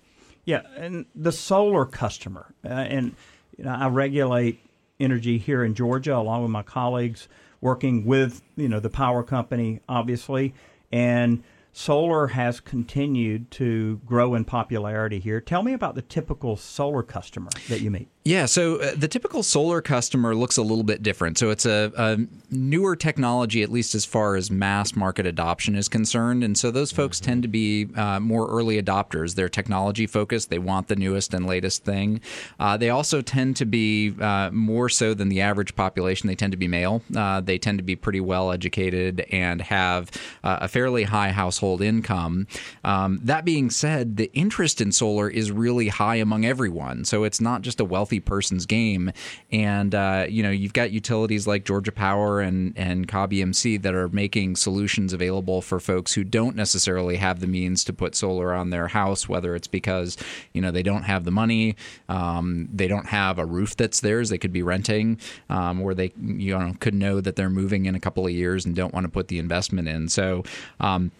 Yeah, 0.45 0.63
and 0.77 1.07
the 1.15 1.33
solar 1.33 1.87
customer, 1.87 2.55
uh, 2.65 2.69
and 2.69 3.15
you 3.57 3.65
know, 3.65 3.73
I 3.73 3.89
regulate 3.89 4.61
energy 5.01 5.39
here 5.39 5.65
in 5.65 5.75
Georgia 5.75 6.17
along 6.17 6.43
with 6.43 6.51
my 6.51 6.63
colleagues, 6.63 7.29
working 7.61 8.05
with 8.05 8.43
you 8.57 8.69
know 8.69 8.81
the 8.81 8.91
power 8.91 9.23
company, 9.23 9.81
obviously, 9.89 10.55
and 10.93 11.43
solar 11.73 12.29
has 12.29 12.61
continued 12.61 13.51
to 13.53 14.01
grow 14.07 14.35
in 14.35 14.45
popularity 14.45 15.19
here. 15.19 15.41
Tell 15.41 15.63
me 15.63 15.73
about 15.73 15.95
the 15.95 16.03
typical 16.03 16.57
solar 16.57 17.03
customer 17.03 17.51
that 17.69 17.81
you 17.81 17.91
meet. 17.91 18.09
Yeah, 18.27 18.47
so 18.47 18.77
uh, 18.77 18.93
the 18.97 19.07
typical 19.07 19.43
solar 19.43 19.83
customer 19.83 20.35
looks 20.35 20.57
a 20.57 20.63
little 20.63 20.83
bit 20.83 21.03
different. 21.03 21.37
So 21.37 21.51
it's 21.51 21.67
a, 21.67 21.93
a 21.95 22.19
newer 22.51 22.97
technology, 22.97 23.63
at 23.63 23.71
least 23.71 23.95
as 23.95 24.07
far 24.07 24.35
as 24.35 24.51
mass 24.51 24.97
market 24.97 25.27
adoption 25.27 25.77
is 25.77 25.91
concerned. 25.91 26.43
And 26.43 26.57
so 26.57 26.71
those 26.71 26.91
folks 26.91 27.21
tend 27.21 27.43
to 27.43 27.49
be 27.49 27.87
uh, 27.95 28.21
more 28.21 28.49
early 28.49 28.83
adopters. 28.83 29.35
They're 29.35 29.51
technology 29.51 30.07
focused, 30.07 30.49
they 30.49 30.59
want 30.59 30.89
the 30.89 30.97
newest 30.97 31.35
and 31.35 31.45
latest 31.45 31.85
thing. 31.85 32.23
Uh, 32.59 32.79
they 32.79 32.89
also 32.89 33.21
tend 33.21 33.57
to 33.57 33.67
be 33.67 34.15
uh, 34.19 34.49
more 34.51 34.89
so 34.89 35.13
than 35.13 35.29
the 35.29 35.43
average 35.43 35.77
population, 35.77 36.27
they 36.27 36.35
tend 36.35 36.53
to 36.53 36.57
be 36.57 36.67
male. 36.67 37.03
Uh, 37.15 37.43
they 37.43 37.59
tend 37.59 37.77
to 37.77 37.85
be 37.85 37.95
pretty 37.95 38.21
well 38.21 38.51
educated 38.51 39.27
and 39.33 39.61
have 39.61 40.11
a 40.43 40.67
fairly 40.67 41.03
high 41.03 41.31
household 41.31 41.83
income. 41.83 42.47
Um, 42.85 43.21
that 43.23 43.45
being 43.45 43.69
said, 43.69 44.17
the 44.17 44.33
interest 44.33 44.81
in 44.81 44.93
solar 44.93 45.29
is 45.29 45.53
really 45.53 45.89
high 45.89 46.17
among 46.17 46.47
everyone. 46.47 47.05
So 47.05 47.25
it's 47.25 47.39
not 47.39 47.61
just 47.61 47.81
a 47.81 47.85
wealthy 47.85 48.14
person's 48.21 48.67
game. 48.67 49.13
And, 49.51 49.95
uh, 49.95 50.27
you 50.29 50.43
know, 50.43 50.51
you've 50.51 50.73
got 50.73 50.91
utilities 50.91 51.47
like 51.47 51.65
Georgia 51.65 51.93
Power 51.93 52.41
and, 52.41 52.77
and 52.77 53.09
Cobb 53.09 53.33
that 53.35 53.95
are 53.95 54.09
making 54.09 54.57
solutions 54.57 55.13
available 55.13 55.61
for 55.61 55.81
folks 55.81 56.13
who 56.13 56.25
don't 56.25 56.57
necessarily 56.57 57.17
have 57.17 57.41
the 57.41 57.47
means 57.47 57.85
to 57.85 57.93
put 57.93 58.15
solar 58.15 58.53
on 58.53 58.71
their 58.71 58.89
house, 58.89 59.29
whether 59.29 59.55
it's 59.55 59.67
because, 59.67 60.17
you 60.53 60.61
know, 60.61 60.71
they 60.71 60.83
don't 60.83 61.03
have 61.03 61.25
the 61.25 61.31
money, 61.31 61.77
um, 62.09 62.69
they 62.73 62.87
don't 62.87 63.07
have 63.07 63.39
a 63.39 63.45
roof 63.45 63.77
that's 63.77 64.01
theirs, 64.01 64.29
they 64.29 64.39
could 64.39 64.53
be 64.53 64.63
renting, 64.63 65.19
um, 65.49 65.81
or 65.81 65.95
they, 65.95 66.13
you 66.21 66.57
know, 66.57 66.75
could 66.81 66.95
know 66.95 67.21
that 67.21 67.37
they're 67.37 67.51
moving 67.51 67.87
in 67.87 67.95
a 67.95 68.01
couple 68.01 68.25
of 68.27 68.33
years 68.33 68.65
and 68.65 68.77
don't 68.77 68.95
want 68.95 69.05
to 69.05 69.11
put 69.11 69.29
the 69.29 69.39
investment 69.39 69.89
in. 69.89 70.09
So, 70.09 70.45
um, 70.81 71.11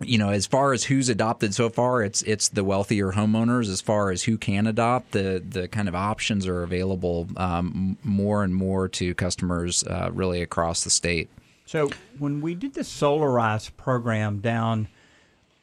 you 0.00 0.18
know, 0.18 0.30
as 0.30 0.46
far 0.46 0.72
as 0.72 0.84
who's 0.84 1.08
adopted 1.08 1.54
so 1.54 1.68
far, 1.68 2.02
it's 2.02 2.22
it's 2.22 2.48
the 2.48 2.62
wealthier 2.62 3.12
homeowners. 3.12 3.68
As 3.68 3.80
far 3.80 4.10
as 4.10 4.24
who 4.24 4.38
can 4.38 4.66
adopt, 4.66 5.12
the 5.12 5.42
the 5.46 5.68
kind 5.68 5.88
of 5.88 5.94
options 5.94 6.46
are 6.46 6.62
available 6.62 7.28
um, 7.36 7.98
more 8.04 8.44
and 8.44 8.54
more 8.54 8.88
to 8.88 9.14
customers 9.14 9.82
uh, 9.84 10.10
really 10.12 10.40
across 10.40 10.84
the 10.84 10.90
state. 10.90 11.28
So 11.66 11.90
when 12.18 12.40
we 12.40 12.54
did 12.54 12.74
the 12.74 12.82
Solarize 12.82 13.76
program 13.76 14.38
down 14.38 14.88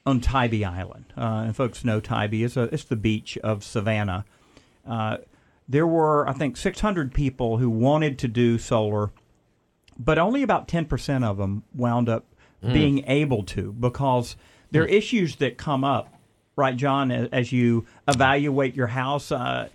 on 0.06 0.20
Tybee 0.20 0.66
Island, 0.66 1.06
uh, 1.18 1.44
and 1.46 1.56
folks 1.56 1.86
know 1.86 2.00
Tybee 2.00 2.44
is 2.44 2.58
it's 2.58 2.84
the 2.84 2.96
beach 2.96 3.38
of 3.38 3.64
Savannah. 3.64 4.26
Uh, 4.86 5.18
there 5.68 5.88
were, 5.88 6.30
I 6.30 6.34
think, 6.34 6.58
600 6.58 7.14
people 7.14 7.58
who 7.58 7.70
wanted 7.72 8.20
to 8.20 8.28
do 8.28 8.60
solar, 8.60 9.12
but 9.98 10.20
only 10.20 10.44
about 10.44 10.68
10% 10.68 11.24
of 11.24 11.38
them 11.38 11.64
wound 11.74 12.08
up 12.08 12.26
being 12.74 13.04
able 13.08 13.44
to 13.44 13.72
because 13.74 14.36
there 14.72 14.84
are 14.84 14.88
issues 14.88 15.38
that 15.38 15.58
come 15.58 15.84
up, 15.84 16.14
right, 16.56 16.76
John, 16.76 17.12
as, 17.12 17.30
as 17.32 17.52
you 17.52 17.86
evaluate 18.08 18.76
your 18.76 18.88
house. 18.88 19.32
Uh, 19.32 19.70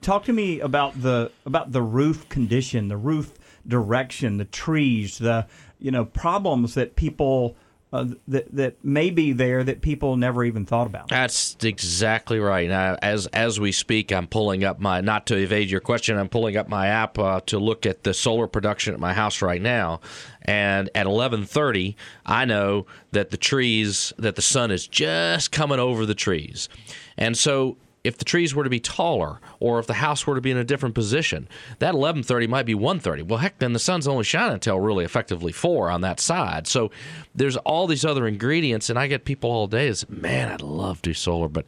talk 0.00 0.24
to 0.24 0.32
me 0.32 0.60
about 0.60 1.00
the 1.00 1.30
about 1.46 1.72
the 1.72 1.82
roof 1.82 2.28
condition, 2.28 2.88
the 2.88 2.96
roof 2.96 3.32
direction, 3.66 4.36
the 4.36 4.44
trees, 4.44 5.18
the 5.18 5.46
you 5.78 5.90
know 5.90 6.04
problems 6.04 6.74
that 6.74 6.96
people 6.96 7.56
uh, 7.94 8.06
that 8.26 8.52
that 8.52 8.84
may 8.84 9.08
be 9.08 9.32
there 9.32 9.62
that 9.62 9.80
people 9.80 10.16
never 10.16 10.42
even 10.42 10.66
thought 10.66 10.88
about. 10.88 11.08
That's 11.08 11.56
exactly 11.62 12.40
right. 12.40 12.68
Now, 12.68 12.96
as 13.00 13.28
as 13.28 13.60
we 13.60 13.70
speak, 13.70 14.10
I'm 14.10 14.26
pulling 14.26 14.64
up 14.64 14.80
my 14.80 15.00
not 15.00 15.26
to 15.26 15.36
evade 15.36 15.70
your 15.70 15.80
question. 15.80 16.18
I'm 16.18 16.28
pulling 16.28 16.56
up 16.56 16.68
my 16.68 16.88
app 16.88 17.20
uh, 17.20 17.40
to 17.46 17.58
look 17.60 17.86
at 17.86 18.02
the 18.02 18.12
solar 18.12 18.48
production 18.48 18.94
at 18.94 19.00
my 19.00 19.12
house 19.12 19.40
right 19.40 19.62
now, 19.62 20.00
and 20.42 20.90
at 20.92 21.06
11:30, 21.06 21.94
I 22.26 22.44
know 22.44 22.86
that 23.12 23.30
the 23.30 23.36
trees 23.36 24.12
that 24.18 24.34
the 24.34 24.42
sun 24.42 24.72
is 24.72 24.88
just 24.88 25.52
coming 25.52 25.78
over 25.78 26.04
the 26.04 26.16
trees, 26.16 26.68
and 27.16 27.38
so 27.38 27.76
if 28.04 28.18
the 28.18 28.24
trees 28.24 28.54
were 28.54 28.64
to 28.64 28.70
be 28.70 28.78
taller 28.78 29.40
or 29.58 29.78
if 29.78 29.86
the 29.86 29.94
house 29.94 30.26
were 30.26 30.34
to 30.34 30.40
be 30.40 30.50
in 30.50 30.58
a 30.58 30.64
different 30.64 30.94
position, 30.94 31.48
that 31.78 31.94
11:30 31.94 32.46
might 32.46 32.66
be 32.66 32.74
1:30. 32.74 33.22
Well, 33.22 33.38
heck, 33.38 33.58
then 33.58 33.72
the 33.72 33.78
sun's 33.78 34.06
only 34.06 34.24
shining 34.24 34.54
until 34.54 34.78
really 34.78 35.04
effectively 35.04 35.52
4 35.52 35.90
on 35.90 36.02
that 36.02 36.20
side. 36.20 36.66
So 36.66 36.90
there's 37.34 37.56
all 37.56 37.86
these 37.86 38.04
other 38.04 38.26
ingredients 38.28 38.90
and 38.90 38.98
I 38.98 39.06
get 39.06 39.24
people 39.24 39.50
all 39.50 39.66
day 39.66 39.88
is, 39.88 40.08
"Man, 40.08 40.52
I'd 40.52 40.62
love 40.62 41.02
to 41.02 41.10
do 41.10 41.14
solar, 41.14 41.48
but 41.48 41.66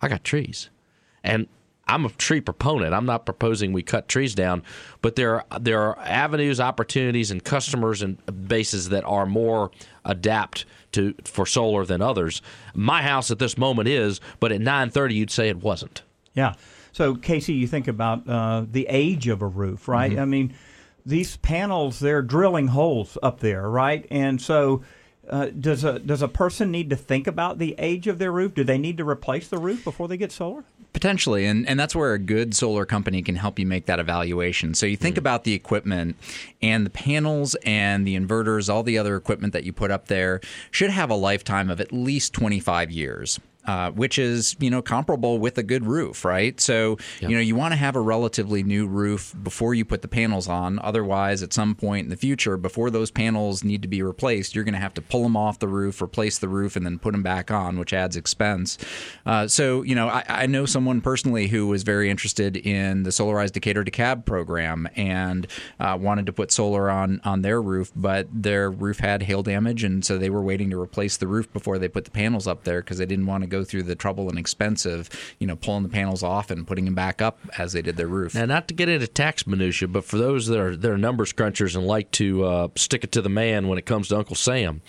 I 0.00 0.08
got 0.08 0.24
trees." 0.24 0.70
And 1.22 1.46
I'm 1.86 2.06
a 2.06 2.10
tree 2.10 2.40
proponent. 2.40 2.94
I'm 2.94 3.04
not 3.04 3.26
proposing 3.26 3.72
we 3.72 3.82
cut 3.82 4.08
trees 4.08 4.34
down, 4.34 4.62
but 5.02 5.16
there 5.16 5.34
are, 5.34 5.58
there 5.60 5.82
are 5.82 5.98
avenues, 5.98 6.58
opportunities, 6.58 7.30
and 7.30 7.44
customers 7.44 8.00
and 8.00 8.16
bases 8.48 8.88
that 8.88 9.04
are 9.04 9.26
more 9.26 9.70
adapt 10.04 10.64
to 10.94 11.14
for 11.24 11.46
solar 11.46 11.84
than 11.84 12.00
others. 12.00 12.42
My 12.74 13.02
house 13.02 13.30
at 13.30 13.38
this 13.38 13.58
moment 13.58 13.88
is, 13.88 14.20
but 14.40 14.52
at 14.52 14.60
9:30 14.60 15.14
you'd 15.14 15.30
say 15.30 15.48
it 15.48 15.58
wasn't. 15.58 16.02
Yeah. 16.34 16.54
So 16.92 17.14
KC, 17.16 17.58
you 17.58 17.66
think 17.66 17.88
about 17.88 18.28
uh, 18.28 18.64
the 18.70 18.86
age 18.88 19.28
of 19.28 19.42
a 19.42 19.46
roof, 19.46 19.88
right? 19.88 20.12
Mm-hmm. 20.12 20.20
I 20.20 20.24
mean, 20.24 20.54
these 21.04 21.36
panels 21.38 21.98
they're 21.98 22.22
drilling 22.22 22.68
holes 22.68 23.18
up 23.22 23.40
there, 23.40 23.68
right? 23.68 24.06
And 24.10 24.40
so. 24.40 24.82
Uh, 25.26 25.46
does 25.46 25.84
a 25.84 25.98
does 26.00 26.20
a 26.20 26.28
person 26.28 26.70
need 26.70 26.90
to 26.90 26.96
think 26.96 27.26
about 27.26 27.56
the 27.56 27.74
age 27.78 28.06
of 28.06 28.18
their 28.18 28.30
roof? 28.30 28.52
Do 28.52 28.62
they 28.62 28.76
need 28.76 28.98
to 28.98 29.08
replace 29.08 29.48
the 29.48 29.56
roof 29.56 29.82
before 29.82 30.06
they 30.06 30.18
get 30.18 30.30
solar? 30.30 30.64
Potentially, 30.94 31.44
and, 31.44 31.68
and 31.68 31.78
that's 31.78 31.94
where 31.94 32.14
a 32.14 32.18
good 32.18 32.54
solar 32.54 32.86
company 32.86 33.20
can 33.20 33.34
help 33.34 33.58
you 33.58 33.66
make 33.66 33.84
that 33.86 33.98
evaluation. 33.98 34.72
So 34.74 34.86
you 34.86 34.96
think 34.96 35.14
mm-hmm. 35.14 35.18
about 35.18 35.44
the 35.44 35.52
equipment 35.52 36.16
and 36.62 36.86
the 36.86 36.90
panels 36.90 37.56
and 37.66 38.06
the 38.06 38.16
inverters, 38.16 38.72
all 38.72 38.82
the 38.82 38.96
other 38.96 39.16
equipment 39.16 39.52
that 39.52 39.64
you 39.64 39.72
put 39.72 39.90
up 39.90 40.06
there 40.06 40.40
should 40.70 40.90
have 40.90 41.10
a 41.10 41.14
lifetime 41.14 41.68
of 41.68 41.80
at 41.80 41.92
least 41.92 42.32
25 42.32 42.90
years. 42.90 43.40
Uh, 43.66 43.90
which 43.92 44.18
is 44.18 44.56
you 44.60 44.68
know 44.68 44.82
comparable 44.82 45.38
with 45.38 45.56
a 45.56 45.62
good 45.62 45.86
roof, 45.86 46.22
right? 46.22 46.60
So 46.60 46.98
you 47.20 47.30
know 47.30 47.40
you 47.40 47.56
want 47.56 47.72
to 47.72 47.76
have 47.76 47.96
a 47.96 48.00
relatively 48.00 48.62
new 48.62 48.86
roof 48.86 49.34
before 49.42 49.72
you 49.72 49.86
put 49.86 50.02
the 50.02 50.08
panels 50.08 50.48
on. 50.48 50.78
Otherwise, 50.80 51.42
at 51.42 51.54
some 51.54 51.74
point 51.74 52.04
in 52.04 52.10
the 52.10 52.16
future, 52.16 52.58
before 52.58 52.90
those 52.90 53.10
panels 53.10 53.64
need 53.64 53.80
to 53.80 53.88
be 53.88 54.02
replaced, 54.02 54.54
you're 54.54 54.64
going 54.64 54.74
to 54.74 54.80
have 54.80 54.92
to 54.94 55.00
pull 55.00 55.22
them 55.22 55.34
off 55.34 55.60
the 55.60 55.68
roof, 55.68 56.02
replace 56.02 56.38
the 56.38 56.48
roof, 56.48 56.76
and 56.76 56.84
then 56.84 56.98
put 56.98 57.12
them 57.12 57.22
back 57.22 57.50
on, 57.50 57.78
which 57.78 57.94
adds 57.94 58.16
expense. 58.16 58.76
Uh, 59.24 59.48
so 59.48 59.80
you 59.80 59.94
know 59.94 60.08
I, 60.08 60.24
I 60.28 60.46
know 60.46 60.66
someone 60.66 61.00
personally 61.00 61.46
who 61.46 61.66
was 61.66 61.84
very 61.84 62.10
interested 62.10 62.58
in 62.58 63.04
the 63.04 63.10
Solarized 63.10 63.52
Decatur 63.52 63.82
DeKalb 63.82 64.26
program 64.26 64.86
and 64.94 65.46
uh, 65.80 65.96
wanted 65.98 66.26
to 66.26 66.34
put 66.34 66.52
solar 66.52 66.90
on 66.90 67.18
on 67.24 67.40
their 67.40 67.62
roof, 67.62 67.92
but 67.96 68.28
their 68.30 68.70
roof 68.70 68.98
had 68.98 69.22
hail 69.22 69.42
damage, 69.42 69.84
and 69.84 70.04
so 70.04 70.18
they 70.18 70.28
were 70.28 70.42
waiting 70.42 70.68
to 70.68 70.78
replace 70.78 71.16
the 71.16 71.26
roof 71.26 71.50
before 71.50 71.78
they 71.78 71.88
put 71.88 72.04
the 72.04 72.10
panels 72.10 72.46
up 72.46 72.64
there 72.64 72.82
because 72.82 72.98
they 72.98 73.06
didn't 73.06 73.24
want 73.24 73.42
to 73.42 73.53
go 73.54 73.64
through 73.64 73.84
the 73.84 73.94
trouble 73.94 74.28
and 74.28 74.38
expense 74.38 74.84
of 74.86 75.08
you 75.38 75.46
know 75.46 75.56
pulling 75.56 75.82
the 75.82 75.88
panels 75.88 76.22
off 76.22 76.50
and 76.50 76.66
putting 76.66 76.84
them 76.84 76.94
back 76.94 77.22
up 77.22 77.38
as 77.58 77.72
they 77.72 77.82
did 77.82 77.96
their 77.96 78.06
roof. 78.06 78.34
Now, 78.34 78.46
not 78.46 78.68
to 78.68 78.74
get 78.74 78.88
into 78.88 79.06
tax 79.06 79.46
minutia, 79.46 79.88
but 79.88 80.04
for 80.04 80.18
those 80.18 80.46
that 80.46 80.58
are 80.58 80.76
that 80.76 80.90
are 80.90 80.98
numbers 80.98 81.32
crunchers 81.32 81.76
and 81.76 81.86
like 81.86 82.10
to 82.12 82.44
uh, 82.44 82.68
stick 82.76 83.04
it 83.04 83.12
to 83.12 83.22
the 83.22 83.28
man 83.28 83.68
when 83.68 83.78
it 83.78 83.86
comes 83.86 84.08
to 84.08 84.16
Uncle 84.16 84.36
Sam, 84.36 84.82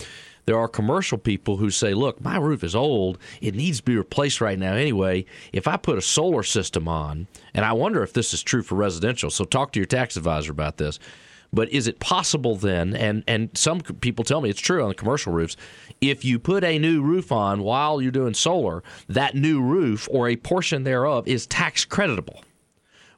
there 0.45 0.58
are 0.58 0.67
commercial 0.67 1.17
people 1.17 1.58
who 1.58 1.69
say, 1.69 1.93
"Look, 1.93 2.21
my 2.21 2.38
roof 2.38 2.63
is 2.63 2.75
old; 2.75 3.17
it 3.41 3.56
needs 3.56 3.80
to 3.80 3.84
be 3.84 3.97
replaced 3.97 4.41
right 4.41 4.58
now 4.58 4.73
anyway. 4.73 5.25
If 5.54 5.67
I 5.67 5.78
put 5.78 5.97
a 5.97 6.01
solar 6.01 6.43
system 6.43 6.88
on, 6.88 7.28
and 7.54 7.65
I 7.65 7.73
wonder 7.73 8.04
if 8.04 8.13
this 8.13 8.34
is 8.34 8.43
true 8.43 8.63
for 8.63 8.75
residential. 8.75 9.30
So 9.30 9.45
talk 9.45 9.71
to 9.73 9.80
your 9.80 9.88
tax 9.88 10.17
advisor 10.17 10.51
about 10.51 10.78
this." 10.78 10.99
But 11.55 11.69
is 11.69 11.87
it 11.87 11.99
possible 12.01 12.57
then, 12.57 12.93
and, 12.93 13.23
and 13.27 13.49
some 13.57 13.79
people 13.79 14.25
tell 14.25 14.41
me 14.41 14.49
it's 14.49 14.59
true 14.59 14.83
on 14.83 14.89
the 14.89 14.93
commercial 14.93 15.31
roofs, 15.31 15.55
if 16.01 16.25
you 16.25 16.37
put 16.37 16.65
a 16.65 16.77
new 16.77 17.01
roof 17.01 17.31
on 17.31 17.63
while 17.63 18.01
you're 18.01 18.11
doing 18.11 18.33
solar, 18.33 18.83
that 19.07 19.35
new 19.35 19.61
roof 19.61 20.05
or 20.11 20.27
a 20.27 20.35
portion 20.35 20.83
thereof 20.83 21.25
is 21.29 21.47
tax 21.47 21.85
creditable? 21.85 22.43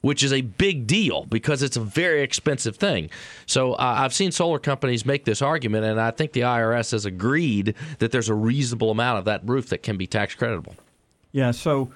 Which 0.02 0.22
is 0.22 0.32
a 0.32 0.42
big 0.42 0.86
deal 0.86 1.26
because 1.26 1.64
it's 1.64 1.76
a 1.76 1.80
very 1.80 2.22
expensive 2.22 2.76
thing. 2.76 3.10
So 3.46 3.72
uh, 3.72 3.96
I've 3.98 4.14
seen 4.14 4.30
solar 4.30 4.60
companies 4.60 5.04
make 5.04 5.24
this 5.24 5.42
argument, 5.42 5.84
and 5.84 6.00
I 6.00 6.12
think 6.12 6.30
the 6.30 6.42
IRS 6.42 6.92
has 6.92 7.04
agreed 7.04 7.74
that 7.98 8.12
there's 8.12 8.28
a 8.28 8.34
reasonable 8.34 8.92
amount 8.92 9.18
of 9.18 9.24
that 9.24 9.40
roof 9.44 9.70
that 9.70 9.82
can 9.82 9.96
be 9.96 10.06
tax 10.06 10.36
creditable. 10.36 10.76
Yeah. 11.32 11.50
So, 11.50 11.90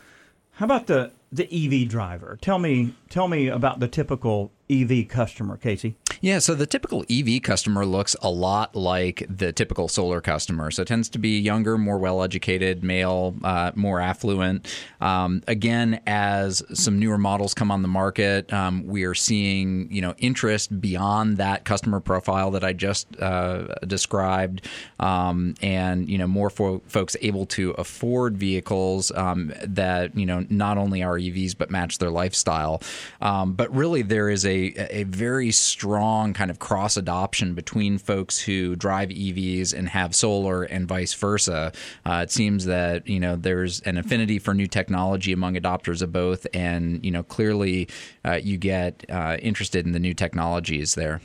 how 0.54 0.64
about 0.64 0.88
the 0.88 1.12
the 1.30 1.44
EV 1.44 1.88
driver? 1.88 2.38
Tell 2.40 2.58
me 2.58 2.94
tell 3.08 3.28
me 3.28 3.46
about 3.46 3.78
the 3.78 3.86
typical 3.86 4.50
EV 4.68 5.08
customer, 5.08 5.56
KC. 5.56 5.94
Yeah, 6.22 6.38
so 6.38 6.54
the 6.54 6.68
typical 6.68 7.04
EV 7.10 7.42
customer 7.42 7.84
looks 7.84 8.14
a 8.22 8.30
lot 8.30 8.76
like 8.76 9.26
the 9.28 9.52
typical 9.52 9.88
solar 9.88 10.20
customer. 10.20 10.70
So 10.70 10.82
it 10.82 10.88
tends 10.88 11.08
to 11.08 11.18
be 11.18 11.40
younger, 11.40 11.76
more 11.76 11.98
well 11.98 12.22
educated, 12.22 12.84
male, 12.84 13.34
uh, 13.42 13.72
more 13.74 13.98
affluent. 13.98 14.72
Um, 15.00 15.42
again, 15.48 16.00
as 16.06 16.62
some 16.78 17.00
newer 17.00 17.18
models 17.18 17.54
come 17.54 17.72
on 17.72 17.82
the 17.82 17.88
market, 17.88 18.52
um, 18.52 18.86
we 18.86 19.02
are 19.02 19.14
seeing 19.14 19.90
you 19.90 20.00
know 20.00 20.14
interest 20.18 20.80
beyond 20.80 21.38
that 21.38 21.64
customer 21.64 21.98
profile 21.98 22.52
that 22.52 22.62
I 22.62 22.72
just 22.72 23.08
uh, 23.20 23.74
described, 23.84 24.68
um, 25.00 25.54
and 25.60 26.08
you 26.08 26.18
know 26.18 26.28
more 26.28 26.50
fo- 26.50 26.82
folks 26.86 27.16
able 27.20 27.46
to 27.46 27.72
afford 27.72 28.36
vehicles 28.38 29.10
um, 29.16 29.52
that 29.64 30.16
you 30.16 30.26
know 30.26 30.46
not 30.48 30.78
only 30.78 31.02
are 31.02 31.18
EVs 31.18 31.58
but 31.58 31.68
match 31.68 31.98
their 31.98 32.10
lifestyle. 32.10 32.80
Um, 33.20 33.54
but 33.54 33.74
really, 33.74 34.02
there 34.02 34.30
is 34.30 34.46
a 34.46 34.72
a 35.00 35.02
very 35.02 35.50
strong 35.50 36.11
kind 36.34 36.50
of 36.50 36.58
cross 36.58 36.96
adoption 36.96 37.54
between 37.54 37.98
folks 37.98 38.38
who 38.38 38.76
drive 38.76 39.08
EVs 39.08 39.72
and 39.72 39.88
have 39.88 40.14
solar 40.14 40.62
and 40.62 40.86
vice 40.86 41.14
versa. 41.14 41.72
Uh, 42.04 42.20
it 42.22 42.30
seems 42.30 42.66
that 42.66 43.06
you 43.08 43.18
know 43.18 43.36
there's 43.36 43.80
an 43.80 43.96
affinity 43.96 44.38
for 44.38 44.54
new 44.54 44.66
technology 44.66 45.32
among 45.32 45.54
adopters 45.54 46.02
of 46.02 46.12
both, 46.12 46.46
and 46.54 47.04
you 47.04 47.10
know 47.10 47.22
clearly 47.22 47.88
uh, 48.24 48.38
you 48.42 48.58
get 48.58 49.04
uh, 49.08 49.36
interested 49.40 49.86
in 49.86 49.92
the 49.92 50.00
new 50.00 50.14
technologies 50.14 50.94
there. 50.94 51.20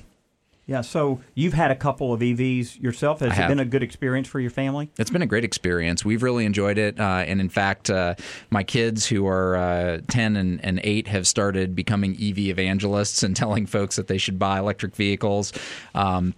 Yeah, 0.67 0.81
so 0.81 1.21
you've 1.33 1.53
had 1.53 1.71
a 1.71 1.75
couple 1.75 2.11
of 2.11 2.19
EVs 2.19 2.81
yourself. 2.81 3.21
Has 3.21 3.39
it 3.39 3.47
been 3.47 3.61
a 3.61 3.65
good 3.65 3.83
experience 3.83 4.27
for 4.27 4.41
your 4.41 4.51
family? 4.51 4.91
It's 4.97 5.09
been 5.09 5.21
a 5.21 5.27
great 5.27 5.45
experience. 5.45 6.03
We've 6.03 6.21
really 6.21 6.45
enjoyed 6.45 6.77
it. 6.77 6.99
Uh, 6.99 7.23
and 7.25 7.39
in 7.39 7.47
fact, 7.47 7.89
uh, 7.89 8.15
my 8.49 8.63
kids 8.63 9.07
who 9.07 9.25
are 9.27 9.55
uh, 9.55 10.01
10 10.09 10.35
and, 10.35 10.63
and 10.65 10.81
8 10.83 11.07
have 11.07 11.25
started 11.25 11.73
becoming 11.73 12.15
EV 12.15 12.39
evangelists 12.39 13.23
and 13.23 13.33
telling 13.35 13.65
folks 13.65 13.95
that 13.95 14.07
they 14.07 14.17
should 14.17 14.37
buy 14.37 14.59
electric 14.59 14.93
vehicles. 14.93 15.53
Um, 15.95 16.33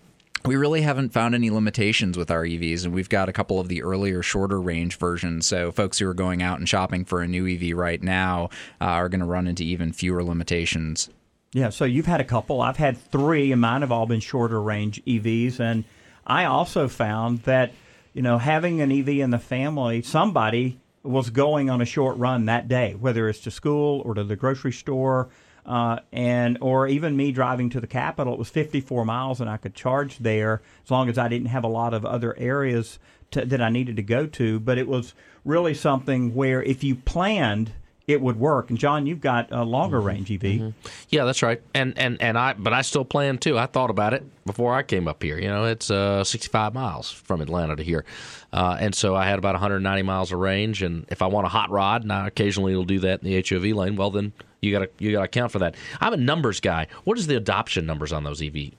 we 0.46 0.56
really 0.56 0.82
haven't 0.82 1.10
found 1.10 1.34
any 1.36 1.50
limitations 1.50 2.18
with 2.18 2.32
our 2.32 2.44
EVs, 2.44 2.86
and 2.86 2.94
we've 2.94 3.10
got 3.10 3.28
a 3.30 3.34
couple 3.34 3.60
of 3.60 3.68
the 3.68 3.82
earlier, 3.82 4.22
shorter 4.22 4.62
range 4.62 4.98
versions. 4.98 5.46
So, 5.46 5.72
folks 5.72 6.00
who 6.00 6.08
are 6.08 6.14
going 6.14 6.42
out 6.42 6.60
and 6.60 6.70
shopping 6.70 7.04
for 7.04 7.22
a 7.22 7.28
new 7.28 7.46
EV 7.46 7.76
right 7.76 8.02
now 8.02 8.46
uh, 8.80 8.86
are 8.86 9.10
going 9.10 9.20
to 9.20 9.26
run 9.26 9.48
into 9.48 9.64
even 9.64 9.92
fewer 9.92 10.24
limitations. 10.24 11.10
Yeah, 11.52 11.70
so 11.70 11.86
you've 11.86 12.06
had 12.06 12.22
a 12.22 12.26
couple. 12.26 12.62
I've 12.62 12.78
had 12.78 12.98
three, 12.98 13.52
and 13.52 13.60
mine 13.60 13.82
have 13.82 13.92
all 13.92 14.06
been 14.06 14.20
shorter 14.20 14.62
range 14.62 15.04
EVs. 15.06 15.60
And 15.60 15.84
I 16.26 16.46
also 16.46 16.88
found 16.88 17.40
that, 17.44 17.72
you 18.14 18.22
know, 18.22 18.38
having 18.38 18.82
an 18.82 18.92
EV 18.92 19.10
in 19.10 19.32
the 19.32 19.40
family, 19.40 20.04
somebody 20.04 20.80
was 21.02 21.32
going 21.32 21.70
on 21.70 21.82
a 21.82 21.86
short 21.86 22.18
run 22.18 22.46
that 22.46 22.68
day, 22.68 22.94
whether 22.94 23.28
it's 23.28 23.40
to 23.40 23.52
school 23.52 24.02
or 24.06 24.14
to 24.14 24.24
the 24.24 24.36
grocery 24.36 24.72
store, 24.72 25.30
uh, 25.66 26.00
and 26.12 26.58
or 26.62 26.88
even 26.88 27.18
me 27.18 27.32
driving 27.32 27.72
to 27.72 27.82
the 27.82 27.88
Capitol. 27.88 28.34
It 28.34 28.40
was 28.40 28.50
54 28.50 29.04
miles, 29.06 29.42
and 29.42 29.50
I 29.50 29.58
could 29.58 29.74
charge 29.74 30.20
there 30.20 30.62
as 30.84 30.92
long 30.92 31.10
as 31.10 31.18
I 31.18 31.30
didn't 31.30 31.48
have 31.48 31.64
a 31.64 31.68
lot 31.70 31.96
of 31.96 32.06
other 32.06 32.38
areas 32.38 33.00
to, 33.32 33.44
that 33.44 33.62
I 33.62 33.70
needed 33.70 33.96
to 33.96 34.04
go 34.04 34.28
to. 34.28 34.60
But 34.60 34.78
it 34.78 34.88
was 34.88 35.16
really 35.44 35.74
something 35.74 36.36
where 36.36 36.62
if 36.62 36.84
you 36.84 36.94
planned 36.94 37.72
it 38.10 38.20
would 38.20 38.40
work. 38.40 38.72
And 38.72 38.80
John, 38.80 39.06
you've 39.06 39.22
got 39.22 39.52
a 39.52 39.64
longer 39.64 40.02
range 40.02 40.32
EV. 40.32 40.74
Yeah, 41.10 41.26
that's 41.26 41.44
right. 41.44 41.62
And 41.76 41.98
and 41.98 42.20
and 42.22 42.38
I, 42.38 42.54
but 42.54 42.74
I 42.74 42.82
still 42.82 43.06
plan 43.06 43.38
too. 43.38 43.58
I 43.58 43.68
thought 43.68 43.92
about 43.92 44.16
it 44.16 44.24
before 44.46 44.74
I 44.74 44.82
came 44.82 45.08
up 45.08 45.22
here. 45.22 45.38
You 45.38 45.48
know, 45.48 45.66
it's 45.66 45.92
uh, 45.92 46.24
65 46.24 46.74
miles 46.74 47.12
from 47.12 47.40
Atlanta 47.40 47.76
to 47.76 47.84
here, 47.84 48.06
uh, 48.52 48.78
and 48.80 48.96
so 48.96 49.16
I 49.16 49.26
had 49.26 49.38
about 49.38 49.54
190 49.54 50.02
miles 50.02 50.32
of 50.32 50.40
range. 50.40 50.82
And 50.82 51.06
if 51.10 51.22
I 51.22 51.28
want 51.28 51.46
a 51.46 51.50
hot 51.50 51.70
rod, 51.70 52.02
and 52.02 52.12
I 52.12 52.28
occasionally 52.28 52.76
will 52.76 52.84
do 52.84 53.00
that 53.00 53.22
in 53.24 53.30
the 53.30 53.46
HOV 53.48 53.66
lane, 53.76 53.96
well 53.96 54.10
then 54.10 54.34
you 54.62 54.72
got 54.72 54.80
to 54.80 54.90
you 54.98 55.12
got 55.12 55.20
to 55.20 55.26
account 55.26 55.52
for 55.52 55.60
that. 55.60 55.76
I'm 56.02 56.14
a 56.14 56.18
numbers 56.18 56.60
guy. 56.60 56.88
What 57.04 57.20
is 57.20 57.28
the 57.28 57.36
adoption 57.36 57.86
numbers 57.86 58.12
on 58.12 58.24
those 58.24 58.42
EV? 58.42 58.72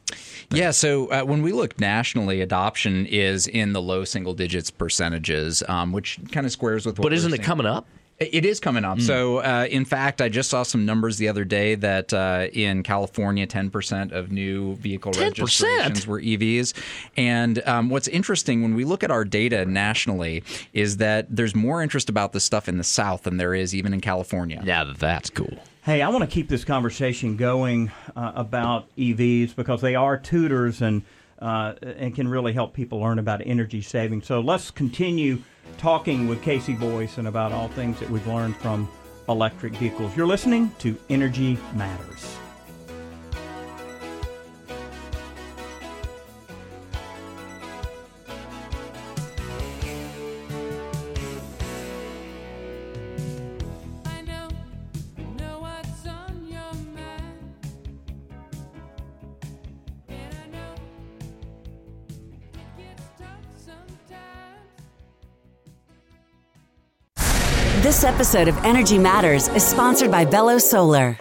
Yeah, 0.50 0.72
so 0.72 1.06
uh, 1.06 1.22
when 1.22 1.42
we 1.42 1.52
look 1.52 1.78
nationally, 1.78 2.40
adoption 2.40 3.06
is 3.06 3.46
in 3.46 3.74
the 3.74 3.80
low 3.80 4.04
single 4.04 4.34
digits 4.34 4.72
percentages, 4.72 5.62
um, 5.68 5.92
which 5.92 6.18
kind 6.32 6.44
of 6.44 6.50
squares 6.50 6.84
with 6.84 6.98
what. 6.98 7.04
But 7.04 7.12
we're 7.12 7.16
isn't 7.16 7.32
it 7.32 7.36
seeing. 7.36 7.46
coming 7.46 7.66
up? 7.66 7.86
It 8.20 8.44
is 8.44 8.60
coming 8.60 8.84
up. 8.84 9.00
So, 9.00 9.38
uh, 9.38 9.66
in 9.70 9.86
fact, 9.86 10.20
I 10.20 10.28
just 10.28 10.50
saw 10.50 10.62
some 10.62 10.84
numbers 10.84 11.16
the 11.16 11.26
other 11.26 11.42
day 11.42 11.74
that 11.76 12.12
uh, 12.12 12.48
in 12.52 12.82
California, 12.82 13.46
10% 13.46 14.12
of 14.12 14.30
new 14.30 14.76
vehicle 14.76 15.12
10%? 15.12 15.20
registrations 15.22 16.06
were 16.06 16.20
EVs. 16.20 16.74
And 17.16 17.66
um, 17.66 17.88
what's 17.88 18.08
interesting 18.08 18.60
when 18.60 18.74
we 18.74 18.84
look 18.84 19.02
at 19.02 19.10
our 19.10 19.24
data 19.24 19.64
nationally 19.64 20.44
is 20.74 20.98
that 20.98 21.34
there's 21.34 21.54
more 21.54 21.82
interest 21.82 22.10
about 22.10 22.34
this 22.34 22.44
stuff 22.44 22.68
in 22.68 22.76
the 22.76 22.84
South 22.84 23.22
than 23.22 23.38
there 23.38 23.54
is 23.54 23.74
even 23.74 23.94
in 23.94 24.02
California. 24.02 24.60
Yeah, 24.66 24.92
that's 24.98 25.30
cool. 25.30 25.56
Hey, 25.82 26.02
I 26.02 26.10
want 26.10 26.22
to 26.22 26.30
keep 26.30 26.50
this 26.50 26.62
conversation 26.62 27.38
going 27.38 27.90
uh, 28.14 28.32
about 28.34 28.94
EVs 28.96 29.56
because 29.56 29.80
they 29.80 29.94
are 29.94 30.18
tutors 30.18 30.82
and 30.82 31.02
uh, 31.38 31.72
and 31.82 32.14
can 32.14 32.28
really 32.28 32.52
help 32.52 32.74
people 32.74 33.00
learn 33.00 33.18
about 33.18 33.40
energy 33.46 33.80
saving. 33.80 34.20
So 34.20 34.40
let's 34.40 34.70
continue 34.70 35.42
talking 35.78 36.26
with 36.26 36.42
KC 36.42 36.78
Boyce 36.78 37.18
and 37.18 37.28
about 37.28 37.52
all 37.52 37.68
things 37.68 37.98
that 38.00 38.10
we've 38.10 38.26
learned 38.26 38.56
from 38.56 38.88
electric 39.28 39.74
vehicles. 39.74 40.16
You're 40.16 40.26
listening 40.26 40.72
to 40.80 40.96
Energy 41.08 41.58
Matters. 41.74 42.39
This 67.82 68.04
episode 68.04 68.46
of 68.46 68.58
Energy 68.58 68.98
Matters 68.98 69.48
is 69.48 69.66
sponsored 69.66 70.10
by 70.10 70.26
Bello 70.26 70.58
Solar. 70.58 71.12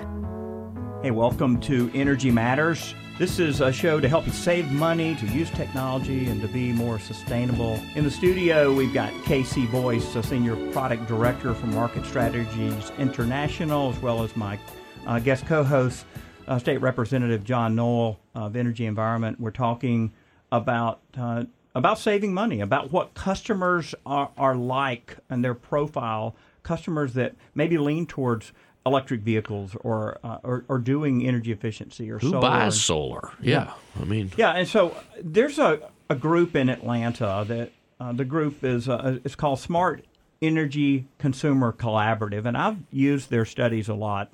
Hey, 1.02 1.10
welcome 1.10 1.58
to 1.62 1.90
Energy 1.94 2.32
Matters. 2.32 2.94
This 3.18 3.40
is 3.40 3.62
a 3.62 3.72
show 3.72 4.02
to 4.02 4.10
help 4.10 4.26
you 4.26 4.34
save 4.34 4.70
money, 4.70 5.16
to 5.16 5.26
use 5.28 5.50
technology, 5.52 6.26
and 6.26 6.42
to 6.42 6.50
be 6.50 6.74
more 6.74 7.00
sustainable. 7.00 7.80
In 7.96 8.04
the 8.04 8.12
studio, 8.12 8.74
we've 8.74 8.94
got 8.94 9.14
KC 9.24 9.72
Boyce, 9.72 10.14
a 10.18 10.22
senior 10.22 10.58
product 10.74 11.08
director 11.08 11.54
for 11.54 11.68
Market 11.68 12.06
Strategies 12.06 12.92
International, 12.98 13.92
as 13.92 14.00
well 14.02 14.22
as 14.22 14.36
my 14.36 14.60
uh, 15.08 15.18
guest 15.20 15.46
co-host, 15.46 16.06
uh, 16.50 16.60
State 16.60 16.82
Representative 16.82 17.46
John 17.46 17.74
Noel 17.74 18.20
of 18.36 18.58
Energy 18.58 18.86
Environment. 18.86 19.40
We're 19.40 19.52
talking 19.52 20.12
about 20.52 21.00
uh, 21.18 21.46
about 21.76 22.00
saving 22.00 22.34
money, 22.34 22.62
about 22.62 22.92
what 22.92 23.14
customers 23.14 23.96
are, 24.06 24.32
are 24.38 24.56
like 24.56 25.16
and 25.30 25.44
their 25.44 25.54
profile. 25.54 26.36
Customers 26.64 27.14
that 27.14 27.36
maybe 27.56 27.78
lean 27.78 28.06
towards 28.06 28.52
electric 28.86 29.22
vehicles 29.22 29.76
or, 29.82 30.18
uh, 30.24 30.38
or 30.44 30.66
or 30.68 30.80
doing 30.80 31.26
energy 31.28 31.52
efficiency 31.52 32.10
or 32.10 32.18
Who 32.20 32.30
solar. 32.32 32.42
buys 32.42 32.82
solar? 32.82 33.32
Yeah. 33.42 33.74
I 34.00 34.06
mean, 34.06 34.32
Yeah, 34.38 34.52
and 34.52 34.68
so 34.68 34.96
there's 35.22 35.60
a, 35.60 35.90
a 36.10 36.16
group 36.16 36.56
in 36.56 36.70
Atlanta 36.70 37.44
that 37.48 37.72
uh, 38.00 38.14
the 38.14 38.26
group 38.26 38.64
is 38.64 38.88
uh, 38.88 39.20
it's 39.24 39.36
called 39.36 39.60
Smart 39.60 40.06
Energy 40.42 41.06
Consumer 41.18 41.74
Collaborative, 41.74 42.46
and 42.46 42.56
I've 42.58 42.78
used 42.92 43.30
their 43.30 43.44
studies 43.46 43.90
a 43.90 43.94
lot, 43.94 44.32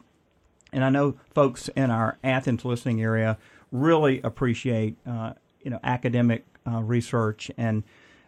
and 0.72 0.84
I 0.84 0.90
know 0.90 1.16
folks 1.34 1.68
in 1.70 1.90
our 1.90 2.18
Athens 2.24 2.64
listening 2.64 3.02
area 3.02 3.38
really 3.72 4.22
appreciate 4.22 4.96
uh, 5.08 5.34
you 5.64 5.72
know 5.72 5.80
academic 5.84 6.46
uh, 6.68 6.82
research 6.82 7.50
and. 7.58 7.84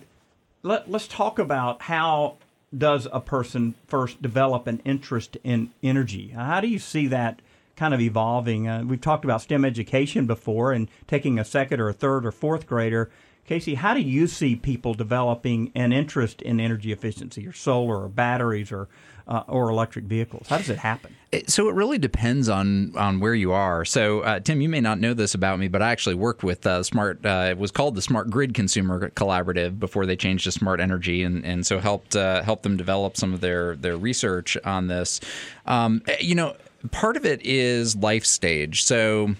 let, 0.61 0.91
let's 0.91 1.07
talk 1.07 1.39
about 1.39 1.81
how 1.83 2.35
does 2.77 3.07
a 3.11 3.19
person 3.19 3.73
first 3.87 4.21
develop 4.21 4.67
an 4.67 4.83
interest 4.85 5.37
in 5.43 5.71
energy? 5.81 6.27
How 6.29 6.61
do 6.61 6.67
you 6.67 6.77
see 6.77 7.07
that 7.07 7.41
kind 7.79 7.93
of 7.93 8.01
evolving? 8.01 8.67
Uh, 8.67 8.83
we've 8.85 9.01
talked 9.01 9.23
about 9.25 9.41
STEM 9.41 9.65
education 9.65 10.27
before 10.27 10.71
and 10.73 10.89
taking 11.07 11.39
a 11.39 11.45
second 11.45 11.79
or 11.79 11.89
a 11.89 11.93
third 11.93 12.25
or 12.25 12.31
fourth 12.31 12.67
grader. 12.67 13.09
KC, 13.49 13.75
how 13.77 13.95
do 13.95 14.01
you 14.01 14.27
see 14.27 14.55
people 14.55 14.93
developing 14.93 15.71
an 15.73 15.91
interest 15.91 16.39
in 16.43 16.59
energy 16.59 16.91
efficiency 16.91 17.47
or 17.47 17.53
solar 17.53 18.03
or 18.03 18.07
batteries 18.09 18.71
or 18.71 18.87
uh, 19.27 19.43
or 19.47 19.69
electric 19.69 20.05
vehicles? 20.05 20.47
How 20.49 20.57
does 20.57 20.69
it 20.69 20.77
happen? 20.79 21.15
It- 21.31 21.49
So 21.49 21.67
it 21.69 21.73
really 21.73 21.97
depends 21.97 22.47
on 22.47 22.95
on 22.95 23.19
where 23.19 23.33
you 23.33 23.51
are. 23.51 23.85
So 23.85 24.19
uh, 24.21 24.39
Tim, 24.39 24.61
you 24.61 24.69
may 24.69 24.81
not 24.81 24.99
know 24.99 25.15
this 25.15 25.33
about 25.33 25.57
me, 25.57 25.67
but 25.67 25.81
I 25.81 25.91
actually 25.91 26.13
worked 26.15 26.43
with 26.43 26.67
uh, 26.67 26.83
Smart. 26.83 27.25
Uh, 27.25 27.47
it 27.49 27.57
was 27.57 27.71
called 27.71 27.95
the 27.95 28.03
Smart 28.03 28.29
Grid 28.29 28.53
Consumer 28.53 29.09
Collaborative 29.11 29.79
before 29.79 30.05
they 30.05 30.15
changed 30.15 30.43
to 30.43 30.51
Smart 30.51 30.79
Energy, 30.79 31.23
and 31.23 31.43
and 31.43 31.65
so 31.65 31.79
helped 31.79 32.15
uh, 32.15 32.43
helped 32.43 32.61
them 32.63 32.77
develop 32.77 33.17
some 33.17 33.33
of 33.33 33.41
their 33.41 33.75
their 33.75 33.97
research 33.97 34.57
on 34.63 34.87
this. 34.87 35.19
Um, 35.65 36.03
you 36.19 36.35
know, 36.35 36.55
part 36.91 37.17
of 37.17 37.25
it 37.25 37.41
is 37.45 37.95
life 37.95 38.25
stage. 38.25 38.83
So 38.83 39.35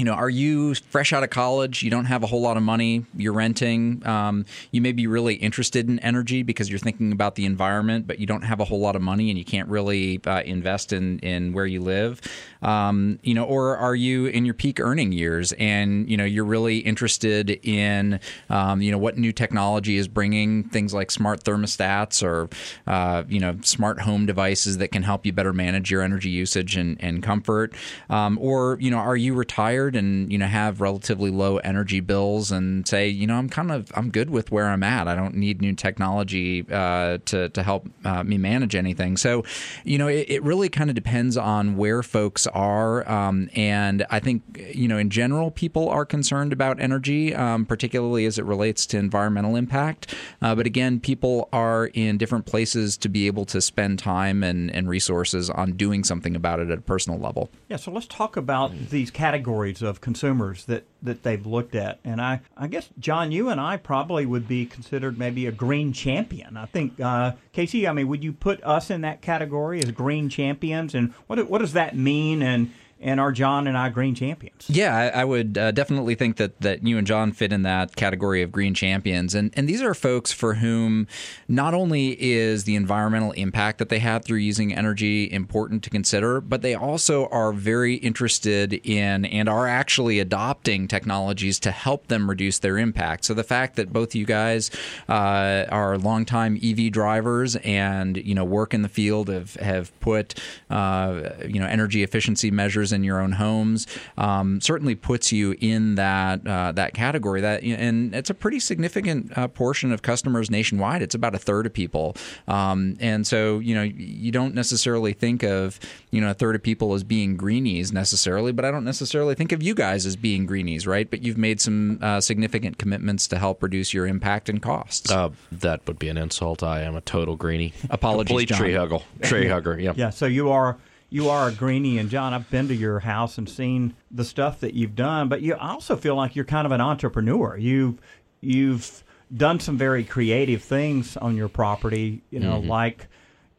you 0.00 0.06
know, 0.06 0.14
are 0.14 0.30
you 0.30 0.74
fresh 0.74 1.12
out 1.12 1.22
of 1.22 1.28
college? 1.28 1.82
You 1.82 1.90
don't 1.90 2.06
have 2.06 2.22
a 2.22 2.26
whole 2.26 2.40
lot 2.40 2.56
of 2.56 2.62
money. 2.62 3.04
You're 3.14 3.34
renting. 3.34 4.06
Um, 4.06 4.46
you 4.70 4.80
may 4.80 4.92
be 4.92 5.06
really 5.06 5.34
interested 5.34 5.90
in 5.90 5.98
energy 5.98 6.42
because 6.42 6.70
you're 6.70 6.78
thinking 6.78 7.12
about 7.12 7.34
the 7.34 7.44
environment, 7.44 8.06
but 8.06 8.18
you 8.18 8.24
don't 8.24 8.40
have 8.40 8.60
a 8.60 8.64
whole 8.64 8.80
lot 8.80 8.96
of 8.96 9.02
money 9.02 9.28
and 9.28 9.38
you 9.38 9.44
can't 9.44 9.68
really 9.68 10.18
uh, 10.26 10.40
invest 10.46 10.94
in 10.94 11.18
in 11.18 11.52
where 11.52 11.66
you 11.66 11.82
live. 11.82 12.22
Um, 12.62 13.18
you 13.22 13.34
know, 13.34 13.44
or 13.44 13.76
are 13.76 13.94
you 13.94 14.26
in 14.26 14.44
your 14.44 14.54
peak 14.54 14.80
earning 14.80 15.12
years 15.12 15.52
and 15.52 16.08
you 16.10 16.16
know 16.16 16.24
you're 16.24 16.44
really 16.44 16.78
interested 16.78 17.50
in 17.62 18.20
um, 18.48 18.82
you 18.82 18.90
know 18.90 18.98
what 18.98 19.18
new 19.18 19.32
technology 19.32 19.96
is 19.96 20.08
bringing 20.08 20.64
things 20.64 20.92
like 20.92 21.10
smart 21.10 21.44
thermostats 21.44 22.22
or 22.22 22.48
uh, 22.86 23.24
you 23.28 23.40
know 23.40 23.56
smart 23.62 24.00
home 24.00 24.26
devices 24.26 24.78
that 24.78 24.88
can 24.92 25.02
help 25.02 25.24
you 25.24 25.32
better 25.32 25.52
manage 25.52 25.90
your 25.90 26.02
energy 26.02 26.30
usage 26.30 26.76
and, 26.76 27.02
and 27.02 27.22
comfort. 27.22 27.74
Um, 28.08 28.38
or 28.40 28.78
you 28.80 28.90
know, 28.90 28.98
are 28.98 29.16
you 29.16 29.34
retired 29.34 29.96
and 29.96 30.30
you 30.30 30.38
know 30.38 30.46
have 30.46 30.80
relatively 30.80 31.30
low 31.30 31.58
energy 31.58 32.00
bills 32.00 32.50
and 32.52 32.86
say 32.86 33.08
you 33.08 33.26
know 33.26 33.36
I'm 33.36 33.48
kind 33.48 33.70
of 33.70 33.90
I'm 33.94 34.10
good 34.10 34.30
with 34.30 34.50
where 34.50 34.66
I'm 34.66 34.82
at. 34.82 35.08
I 35.08 35.14
don't 35.14 35.34
need 35.34 35.60
new 35.60 35.74
technology 35.74 36.66
uh, 36.70 37.18
to 37.26 37.48
to 37.48 37.62
help 37.62 37.88
uh, 38.04 38.24
me 38.24 38.38
manage 38.38 38.74
anything. 38.74 39.16
So 39.16 39.44
you 39.84 39.98
know 39.98 40.08
it, 40.08 40.26
it 40.28 40.42
really 40.42 40.68
kind 40.68 40.90
of 40.90 40.96
depends 40.96 41.36
on 41.36 41.76
where 41.76 42.02
folks 42.02 42.46
are. 42.52 43.08
Um, 43.10 43.50
and 43.54 44.06
I 44.10 44.20
think 44.20 44.42
you 44.74 44.88
know 44.88 44.98
in 44.98 45.10
general 45.10 45.50
people 45.50 45.88
are 45.88 46.04
concerned 46.04 46.52
about 46.52 46.80
energy, 46.80 47.34
um, 47.34 47.66
particularly 47.66 48.26
as 48.26 48.38
it 48.38 48.44
relates 48.44 48.86
to 48.86 48.98
environmental 48.98 49.56
impact. 49.56 50.14
Uh, 50.42 50.54
but 50.54 50.66
again, 50.66 51.00
people 51.00 51.48
are 51.52 51.86
in 51.86 52.18
different 52.18 52.46
places 52.46 52.96
to 52.98 53.08
be 53.08 53.26
able 53.26 53.44
to 53.46 53.60
spend 53.60 53.98
time 53.98 54.42
and, 54.42 54.70
and 54.74 54.88
resources 54.88 55.50
on 55.50 55.72
doing 55.72 56.04
something 56.04 56.36
about 56.36 56.60
it 56.60 56.70
at 56.70 56.78
a 56.78 56.82
personal 56.82 57.18
level. 57.18 57.50
Yeah, 57.68 57.76
so 57.76 57.90
let's 57.90 58.06
talk 58.06 58.36
about 58.36 58.72
these 58.90 59.10
categories 59.10 59.82
of 59.82 60.00
consumers 60.00 60.64
that, 60.66 60.84
that 61.02 61.22
they've 61.22 61.44
looked 61.44 61.74
at. 61.74 62.00
And 62.04 62.20
I, 62.20 62.40
I 62.56 62.66
guess, 62.66 62.88
John, 62.98 63.32
you 63.32 63.48
and 63.48 63.60
I 63.60 63.76
probably 63.76 64.26
would 64.26 64.48
be 64.48 64.66
considered 64.66 65.18
maybe 65.18 65.46
a 65.46 65.52
green 65.52 65.92
champion. 65.92 66.56
I 66.56 66.66
think, 66.66 67.00
uh, 67.00 67.32
KC, 67.54 67.88
I 67.88 67.92
mean, 67.92 68.08
would 68.08 68.24
you 68.24 68.32
put 68.32 68.62
us 68.64 68.90
in 68.90 69.02
that 69.02 69.22
category 69.22 69.82
as 69.82 69.90
green 69.90 70.28
champions? 70.28 70.94
And 70.94 71.12
what, 71.26 71.48
what 71.48 71.58
does 71.58 71.72
that 71.74 71.96
mean? 71.96 72.39
And, 72.42 72.72
and 73.00 73.18
are 73.18 73.32
John 73.32 73.66
and 73.66 73.76
I 73.76 73.88
green 73.88 74.14
champions? 74.14 74.68
Yeah, 74.68 74.94
I, 74.94 75.20
I 75.20 75.24
would 75.24 75.56
uh, 75.56 75.70
definitely 75.72 76.14
think 76.14 76.36
that, 76.36 76.60
that 76.60 76.86
you 76.86 76.98
and 76.98 77.06
John 77.06 77.32
fit 77.32 77.52
in 77.52 77.62
that 77.62 77.96
category 77.96 78.42
of 78.42 78.52
green 78.52 78.74
champions. 78.74 79.34
And, 79.34 79.52
and 79.56 79.68
these 79.68 79.82
are 79.82 79.94
folks 79.94 80.32
for 80.32 80.54
whom 80.54 81.06
not 81.48 81.72
only 81.72 82.20
is 82.20 82.64
the 82.64 82.76
environmental 82.76 83.32
impact 83.32 83.78
that 83.78 83.88
they 83.88 84.00
have 84.00 84.24
through 84.24 84.38
using 84.38 84.74
energy 84.74 85.30
important 85.32 85.82
to 85.84 85.90
consider, 85.90 86.40
but 86.40 86.62
they 86.62 86.74
also 86.74 87.26
are 87.28 87.52
very 87.52 87.94
interested 87.94 88.74
in 88.74 89.24
and 89.24 89.48
are 89.48 89.66
actually 89.66 90.18
adopting 90.18 90.86
technologies 90.86 91.58
to 91.60 91.70
help 91.70 92.08
them 92.08 92.28
reduce 92.28 92.58
their 92.58 92.78
impact. 92.78 93.24
So 93.24 93.34
the 93.34 93.44
fact 93.44 93.76
that 93.76 93.92
both 93.92 94.14
you 94.14 94.26
guys 94.26 94.70
uh, 95.08 95.64
are 95.70 95.96
longtime 95.96 96.58
EV 96.62 96.92
drivers 96.92 97.56
and 97.56 98.16
you 98.16 98.34
know 98.34 98.44
work 98.44 98.74
in 98.74 98.82
the 98.82 98.88
field 98.88 99.28
have 99.28 99.54
have 99.56 99.98
put 100.00 100.38
uh, 100.68 101.30
you 101.46 101.58
know 101.58 101.66
energy 101.66 102.02
efficiency 102.02 102.50
measures 102.50 102.89
in 102.92 103.04
your 103.04 103.20
own 103.20 103.32
homes 103.32 103.86
um, 104.18 104.60
certainly 104.60 104.94
puts 104.94 105.32
you 105.32 105.56
in 105.60 105.94
that 105.96 106.46
uh, 106.46 106.72
that 106.72 106.94
category. 106.94 107.40
That 107.40 107.62
and 107.62 108.14
it's 108.14 108.30
a 108.30 108.34
pretty 108.34 108.60
significant 108.60 109.36
uh, 109.36 109.48
portion 109.48 109.92
of 109.92 110.02
customers 110.02 110.50
nationwide. 110.50 111.02
It's 111.02 111.14
about 111.14 111.34
a 111.34 111.38
third 111.38 111.66
of 111.66 111.72
people, 111.72 112.16
um, 112.48 112.96
and 113.00 113.26
so 113.26 113.58
you 113.58 113.74
know 113.74 113.82
you 113.82 114.32
don't 114.32 114.54
necessarily 114.54 115.12
think 115.12 115.42
of 115.42 115.78
you 116.10 116.20
know 116.20 116.30
a 116.30 116.34
third 116.34 116.54
of 116.54 116.62
people 116.62 116.94
as 116.94 117.04
being 117.04 117.36
greenies 117.36 117.92
necessarily, 117.92 118.52
but 118.52 118.64
I 118.64 118.70
don't 118.70 118.84
necessarily 118.84 119.34
think 119.34 119.52
of 119.52 119.62
you 119.62 119.74
guys 119.74 120.06
as 120.06 120.16
being 120.16 120.46
greenies, 120.46 120.86
right? 120.86 121.10
But 121.10 121.22
you've 121.22 121.38
made 121.38 121.60
some 121.60 121.98
uh, 122.02 122.20
significant 122.20 122.78
commitments 122.78 123.26
to 123.28 123.38
help 123.38 123.62
reduce 123.62 123.94
your 123.94 124.06
impact 124.06 124.48
and 124.48 124.60
costs. 124.62 125.10
Uh, 125.10 125.30
that 125.52 125.86
would 125.86 125.98
be 125.98 126.08
an 126.08 126.16
insult. 126.16 126.62
I 126.62 126.82
am 126.82 126.96
a 126.96 127.00
total 127.00 127.36
greenie. 127.36 127.72
Apologies, 127.90 128.28
Complete 128.28 128.48
John. 128.48 128.58
tree 128.58 128.74
hugger. 128.74 128.98
Tree 129.22 129.48
hugger. 129.48 129.78
Yeah. 129.78 129.92
Yeah, 129.96 130.10
so 130.10 130.26
you 130.26 130.50
are 130.50 130.76
you 131.10 131.28
are 131.28 131.48
a 131.48 131.52
greenie, 131.52 131.98
and 131.98 132.08
John, 132.08 132.32
I've 132.32 132.48
been 132.50 132.68
to 132.68 132.74
your 132.74 133.00
house 133.00 133.36
and 133.36 133.48
seen 133.48 133.94
the 134.10 134.24
stuff 134.24 134.60
that 134.60 134.74
you've 134.74 134.94
done. 134.94 135.28
But 135.28 135.42
you 135.42 135.54
I 135.54 135.72
also 135.72 135.96
feel 135.96 136.14
like 136.14 136.36
you're 136.36 136.44
kind 136.44 136.66
of 136.66 136.72
an 136.72 136.80
entrepreneur. 136.80 137.56
You've 137.56 138.00
you've 138.40 139.02
done 139.34 139.60
some 139.60 139.76
very 139.76 140.04
creative 140.04 140.62
things 140.62 141.16
on 141.16 141.36
your 141.36 141.48
property. 141.48 142.22
You 142.30 142.38
know, 142.40 142.60
like 142.60 143.08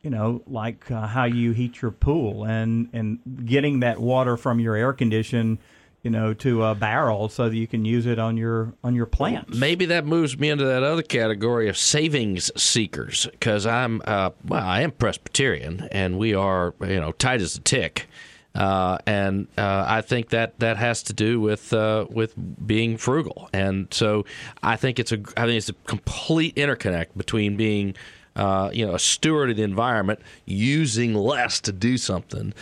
you 0.01 0.09
know, 0.09 0.41
like 0.47 0.89
uh, 0.89 1.07
how 1.07 1.25
you 1.25 1.51
heat 1.51 1.81
your 1.81 1.91
pool 1.91 2.45
and 2.45 2.89
and 2.93 3.19
getting 3.45 3.81
that 3.81 3.99
water 3.99 4.37
from 4.37 4.59
your 4.59 4.75
air 4.75 4.93
condition. 4.93 5.59
You 6.03 6.09
know, 6.09 6.33
to 6.33 6.63
a 6.63 6.73
barrel 6.73 7.29
so 7.29 7.47
that 7.47 7.55
you 7.55 7.67
can 7.67 7.85
use 7.85 8.07
it 8.07 8.17
on 8.17 8.35
your 8.35 8.73
on 8.83 8.95
your 8.95 9.05
plants. 9.05 9.55
Maybe 9.55 9.85
that 9.85 10.05
moves 10.05 10.37
me 10.37 10.49
into 10.49 10.65
that 10.65 10.81
other 10.81 11.03
category 11.03 11.69
of 11.69 11.77
savings 11.77 12.51
seekers 12.59 13.27
because 13.31 13.67
I'm, 13.67 14.01
uh, 14.05 14.31
well, 14.43 14.65
I 14.65 14.81
am 14.81 14.91
Presbyterian 14.91 15.87
and 15.91 16.17
we 16.17 16.33
are, 16.33 16.73
you 16.81 16.99
know, 16.99 17.11
tight 17.11 17.41
as 17.41 17.55
a 17.55 17.61
tick. 17.61 18.07
Uh, 18.53 18.97
and 19.05 19.47
uh, 19.57 19.85
I 19.87 20.01
think 20.01 20.29
that 20.29 20.59
that 20.59 20.75
has 20.75 21.03
to 21.03 21.13
do 21.13 21.39
with 21.39 21.71
uh, 21.71 22.05
with 22.09 22.33
being 22.65 22.97
frugal, 22.97 23.49
and 23.53 23.87
so 23.91 24.25
I 24.61 24.75
think 24.75 24.99
it's 24.99 25.13
a 25.13 25.19
I 25.37 25.45
think 25.45 25.57
it's 25.57 25.69
a 25.69 25.73
complete 25.85 26.55
interconnect 26.55 27.15
between 27.15 27.55
being 27.55 27.95
uh, 28.35 28.69
you 28.73 28.85
know 28.85 28.95
a 28.95 28.99
steward 28.99 29.51
of 29.51 29.55
the 29.55 29.63
environment, 29.63 30.19
using 30.45 31.13
less 31.13 31.61
to 31.61 31.71
do 31.71 31.97
something, 31.97 32.53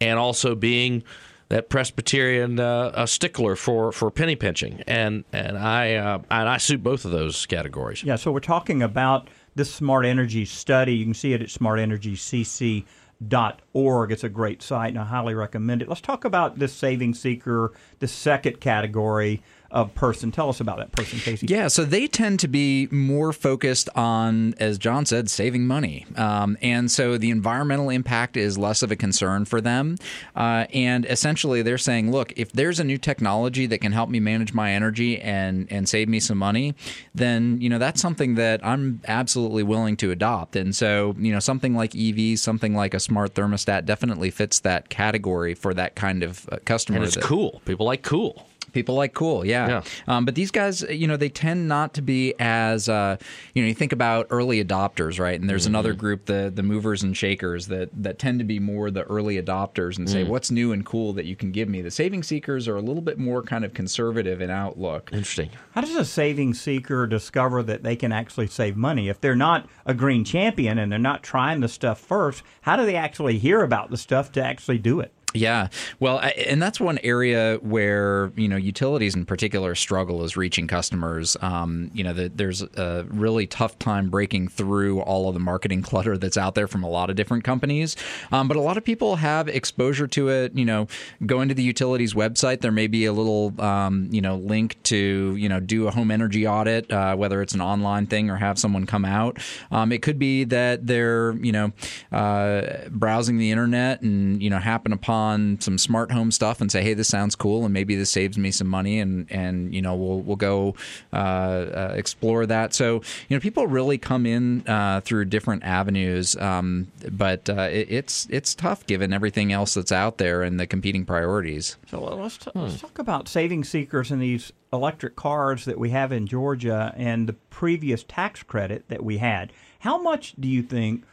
and 0.00 0.18
also 0.18 0.56
being 0.56 1.04
that 1.48 1.68
Presbyterian 1.68 2.58
uh, 2.58 2.90
a 2.94 3.06
stickler 3.06 3.54
for, 3.56 3.92
for 3.92 4.10
penny 4.10 4.36
pinching, 4.36 4.82
and 4.86 5.24
and 5.32 5.56
I 5.56 5.94
uh, 5.94 6.18
and 6.30 6.48
I 6.48 6.56
suit 6.56 6.82
both 6.82 7.04
of 7.04 7.12
those 7.12 7.46
categories. 7.46 8.02
Yeah, 8.02 8.16
so 8.16 8.32
we're 8.32 8.40
talking 8.40 8.82
about 8.82 9.28
this 9.54 9.72
smart 9.72 10.06
energy 10.06 10.44
study. 10.44 10.94
You 10.94 11.04
can 11.04 11.14
see 11.14 11.32
it 11.32 11.42
at 11.42 11.48
smartenergycc.org. 11.48 14.12
It's 14.12 14.24
a 14.24 14.28
great 14.28 14.62
site, 14.62 14.90
and 14.90 14.98
I 14.98 15.04
highly 15.04 15.34
recommend 15.34 15.82
it. 15.82 15.88
Let's 15.88 16.00
talk 16.00 16.24
about 16.24 16.58
this 16.58 16.72
saving 16.72 17.14
seeker, 17.14 17.72
the 18.00 18.08
second 18.08 18.60
category 18.60 19.42
of 19.76 19.94
person. 19.94 20.32
Tell 20.32 20.48
us 20.48 20.58
about 20.58 20.78
that 20.78 20.90
person, 20.90 21.18
KC. 21.18 21.50
Yeah, 21.50 21.68
so 21.68 21.84
they 21.84 22.06
tend 22.06 22.40
to 22.40 22.48
be 22.48 22.88
more 22.90 23.30
focused 23.30 23.90
on, 23.94 24.54
as 24.58 24.78
John 24.78 25.04
said, 25.04 25.28
saving 25.28 25.66
money. 25.66 26.06
Um, 26.16 26.56
and 26.62 26.90
so 26.90 27.18
the 27.18 27.28
environmental 27.30 27.90
impact 27.90 28.38
is 28.38 28.56
less 28.56 28.82
of 28.82 28.90
a 28.90 28.96
concern 28.96 29.44
for 29.44 29.60
them. 29.60 29.96
Uh, 30.34 30.64
and 30.72 31.04
essentially, 31.04 31.60
they're 31.60 31.76
saying, 31.76 32.10
look, 32.10 32.32
if 32.36 32.52
there's 32.52 32.80
a 32.80 32.84
new 32.84 32.96
technology 32.96 33.66
that 33.66 33.82
can 33.82 33.92
help 33.92 34.08
me 34.08 34.18
manage 34.18 34.54
my 34.54 34.72
energy 34.72 35.20
and, 35.20 35.70
and 35.70 35.86
save 35.86 36.08
me 36.08 36.20
some 36.20 36.38
money, 36.38 36.74
then, 37.14 37.60
you 37.60 37.68
know, 37.68 37.78
that's 37.78 38.00
something 38.00 38.36
that 38.36 38.64
I'm 38.64 39.02
absolutely 39.06 39.62
willing 39.62 39.98
to 39.98 40.10
adopt. 40.10 40.56
And 40.56 40.74
so, 40.74 41.14
you 41.18 41.32
know, 41.32 41.38
something 41.38 41.74
like 41.74 41.90
EVs, 41.90 42.38
something 42.38 42.74
like 42.74 42.94
a 42.94 43.00
smart 43.00 43.34
thermostat 43.34 43.84
definitely 43.84 44.30
fits 44.30 44.60
that 44.60 44.88
category 44.88 45.52
for 45.54 45.74
that 45.74 45.96
kind 45.96 46.22
of 46.22 46.48
uh, 46.50 46.56
customer. 46.64 46.96
And 46.96 47.04
it's 47.04 47.16
that- 47.16 47.24
cool. 47.24 47.60
People 47.66 47.84
like 47.84 48.02
cool. 48.02 48.46
People 48.76 48.94
like 48.94 49.14
cool, 49.14 49.42
yeah. 49.42 49.68
Yeah. 49.68 49.82
Um, 50.06 50.26
but 50.26 50.34
these 50.34 50.50
guys, 50.50 50.82
you 50.82 51.06
know, 51.06 51.16
they 51.16 51.30
tend 51.30 51.66
not 51.66 51.94
to 51.94 52.02
be 52.02 52.34
as, 52.38 52.90
uh, 52.90 53.16
you 53.54 53.62
know, 53.62 53.68
you 53.68 53.74
think 53.74 53.92
about 53.92 54.26
early 54.28 54.62
adopters, 54.62 55.18
right? 55.18 55.40
And 55.40 55.48
there's 55.48 55.64
another 55.64 55.94
group, 55.94 56.26
the 56.26 56.52
the 56.54 56.62
movers 56.62 57.02
and 57.02 57.16
shakers, 57.16 57.68
that 57.68 57.88
that 57.94 58.18
tend 58.18 58.38
to 58.40 58.44
be 58.44 58.60
more 58.60 58.90
the 58.90 59.04
early 59.04 59.40
adopters 59.40 59.96
and 59.96 60.10
say, 60.10 60.24
what's 60.24 60.50
new 60.50 60.72
and 60.72 60.84
cool 60.84 61.14
that 61.14 61.24
you 61.24 61.34
can 61.34 61.52
give 61.52 61.70
me? 61.70 61.80
The 61.80 61.90
saving 61.90 62.22
seekers 62.22 62.68
are 62.68 62.76
a 62.76 62.82
little 62.82 63.00
bit 63.00 63.18
more 63.18 63.42
kind 63.42 63.64
of 63.64 63.72
conservative 63.72 64.42
in 64.42 64.50
outlook. 64.50 65.08
Interesting. 65.10 65.48
How 65.72 65.80
does 65.80 65.96
a 65.96 66.04
saving 66.04 66.52
seeker 66.52 67.06
discover 67.06 67.62
that 67.62 67.82
they 67.82 67.96
can 67.96 68.12
actually 68.12 68.48
save 68.48 68.76
money? 68.76 69.08
If 69.08 69.22
they're 69.22 69.34
not 69.34 69.70
a 69.86 69.94
green 69.94 70.22
champion 70.22 70.78
and 70.78 70.92
they're 70.92 70.98
not 70.98 71.22
trying 71.22 71.60
the 71.60 71.68
stuff 71.68 71.98
first, 71.98 72.42
how 72.60 72.76
do 72.76 72.84
they 72.84 72.96
actually 72.96 73.38
hear 73.38 73.62
about 73.62 73.88
the 73.88 73.96
stuff 73.96 74.30
to 74.32 74.44
actually 74.44 74.78
do 74.78 75.00
it? 75.00 75.12
Yeah, 75.36 75.68
well, 76.00 76.20
and 76.20 76.62
that's 76.62 76.80
one 76.80 76.98
area 77.02 77.58
where 77.62 78.32
you 78.36 78.48
know 78.48 78.56
utilities 78.56 79.14
in 79.14 79.26
particular 79.26 79.74
struggle 79.74 80.24
is 80.24 80.36
reaching 80.36 80.66
customers. 80.66 81.36
Um, 81.42 81.90
you 81.92 82.02
know, 82.02 82.12
the, 82.12 82.28
there's 82.28 82.62
a 82.62 83.04
really 83.08 83.46
tough 83.46 83.78
time 83.78 84.08
breaking 84.08 84.48
through 84.48 85.00
all 85.00 85.28
of 85.28 85.34
the 85.34 85.40
marketing 85.40 85.82
clutter 85.86 86.16
that's 86.16 86.36
out 86.36 86.54
there 86.54 86.66
from 86.66 86.82
a 86.82 86.88
lot 86.88 87.10
of 87.10 87.16
different 87.16 87.44
companies. 87.44 87.96
Um, 88.32 88.48
but 88.48 88.56
a 88.56 88.60
lot 88.60 88.76
of 88.76 88.84
people 88.84 89.16
have 89.16 89.48
exposure 89.48 90.06
to 90.08 90.28
it. 90.28 90.54
You 90.54 90.64
know, 90.64 90.88
going 91.24 91.48
to 91.48 91.54
the 91.54 91.62
utilities 91.62 92.14
website, 92.14 92.60
there 92.60 92.72
may 92.72 92.86
be 92.86 93.04
a 93.04 93.12
little 93.12 93.58
um, 93.60 94.08
you 94.10 94.22
know 94.22 94.36
link 94.36 94.82
to 94.84 95.36
you 95.36 95.48
know 95.48 95.60
do 95.60 95.86
a 95.86 95.90
home 95.90 96.10
energy 96.10 96.46
audit, 96.46 96.90
uh, 96.90 97.14
whether 97.14 97.42
it's 97.42 97.54
an 97.54 97.60
online 97.60 98.06
thing 98.06 98.30
or 98.30 98.36
have 98.36 98.58
someone 98.58 98.86
come 98.86 99.04
out. 99.04 99.38
Um, 99.70 99.92
it 99.92 100.00
could 100.00 100.18
be 100.18 100.44
that 100.44 100.86
they're 100.86 101.32
you 101.32 101.52
know 101.52 101.72
uh, 102.10 102.88
browsing 102.88 103.36
the 103.36 103.50
internet 103.50 104.00
and 104.00 104.42
you 104.42 104.48
know 104.48 104.58
happen 104.58 104.92
upon 104.92 105.25
some 105.60 105.78
smart 105.78 106.12
home 106.12 106.30
stuff 106.30 106.60
and 106.60 106.70
say, 106.70 106.82
hey, 106.82 106.94
this 106.94 107.08
sounds 107.08 107.34
cool, 107.34 107.64
and 107.64 107.72
maybe 107.72 107.96
this 107.96 108.10
saves 108.10 108.38
me 108.38 108.50
some 108.50 108.68
money, 108.68 109.00
and 109.00 109.30
and 109.30 109.74
you 109.74 109.82
know 109.82 109.94
we'll 109.94 110.20
we'll 110.20 110.36
go 110.36 110.74
uh, 111.12 111.16
uh, 111.16 111.92
explore 111.96 112.46
that. 112.46 112.74
So 112.74 113.02
you 113.28 113.36
know 113.36 113.40
people 113.40 113.66
really 113.66 113.98
come 113.98 114.26
in 114.26 114.66
uh, 114.66 115.00
through 115.02 115.26
different 115.26 115.64
avenues, 115.64 116.36
um, 116.36 116.90
but 117.10 117.48
uh, 117.48 117.68
it, 117.70 117.90
it's 117.90 118.26
it's 118.30 118.54
tough 118.54 118.86
given 118.86 119.12
everything 119.12 119.52
else 119.52 119.74
that's 119.74 119.92
out 119.92 120.18
there 120.18 120.42
and 120.42 120.58
the 120.58 120.66
competing 120.66 121.04
priorities. 121.04 121.76
So 121.90 122.00
let's, 122.00 122.38
t- 122.38 122.50
let's 122.54 122.80
talk 122.80 122.98
about 122.98 123.28
saving 123.28 123.64
seekers 123.64 124.10
and 124.10 124.20
these 124.20 124.52
electric 124.72 125.16
cars 125.16 125.64
that 125.64 125.78
we 125.78 125.90
have 125.90 126.12
in 126.12 126.26
Georgia 126.26 126.92
and 126.96 127.28
the 127.28 127.32
previous 127.32 128.04
tax 128.04 128.42
credit 128.42 128.88
that 128.88 129.04
we 129.04 129.18
had. 129.18 129.52
How 129.80 130.00
much 130.00 130.34
do 130.38 130.48
you 130.48 130.62
think 130.62 131.04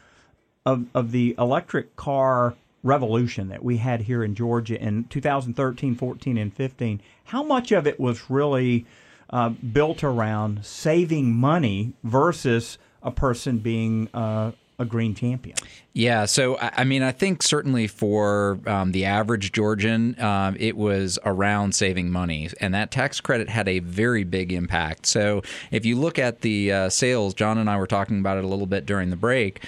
of, 0.65 0.85
of 0.93 1.11
the 1.11 1.35
electric 1.37 1.95
car 1.95 2.55
revolution 2.83 3.47
that 3.49 3.63
we 3.63 3.77
had 3.77 4.01
here 4.01 4.23
in 4.23 4.35
Georgia 4.35 4.79
in 4.79 5.05
2013, 5.05 5.95
14, 5.95 6.37
and 6.37 6.53
15, 6.53 7.01
how 7.25 7.41
much 7.41 7.71
of 7.71 7.87
it 7.87 7.99
was 7.99 8.29
really 8.29 8.85
uh, 9.29 9.49
built 9.49 10.03
around 10.03 10.65
saving 10.65 11.33
money 11.33 11.93
versus 12.03 12.77
a 13.01 13.11
person 13.11 13.57
being 13.59 14.09
uh, 14.13 14.51
a 14.79 14.85
green 14.85 15.15
champion? 15.15 15.57
Yeah, 15.93 16.25
so 16.25 16.57
I 16.59 16.83
mean, 16.83 17.03
I 17.03 17.11
think 17.11 17.43
certainly 17.43 17.87
for 17.87 18.59
um, 18.65 18.91
the 18.91 19.05
average 19.05 19.51
Georgian, 19.51 20.19
um, 20.19 20.55
it 20.59 20.75
was 20.75 21.19
around 21.25 21.75
saving 21.75 22.09
money, 22.11 22.49
and 22.59 22.73
that 22.73 22.91
tax 22.91 23.21
credit 23.21 23.49
had 23.49 23.67
a 23.67 23.79
very 23.79 24.23
big 24.23 24.51
impact. 24.51 25.05
So 25.05 25.43
if 25.71 25.85
you 25.85 25.99
look 25.99 26.17
at 26.17 26.41
the 26.41 26.71
uh, 26.71 26.89
sales, 26.89 27.33
John 27.33 27.57
and 27.57 27.69
I 27.69 27.77
were 27.77 27.87
talking 27.87 28.19
about 28.19 28.37
it 28.37 28.43
a 28.43 28.47
little 28.47 28.65
bit 28.65 28.85
during 28.85 29.09
the 29.09 29.15
break. 29.15 29.63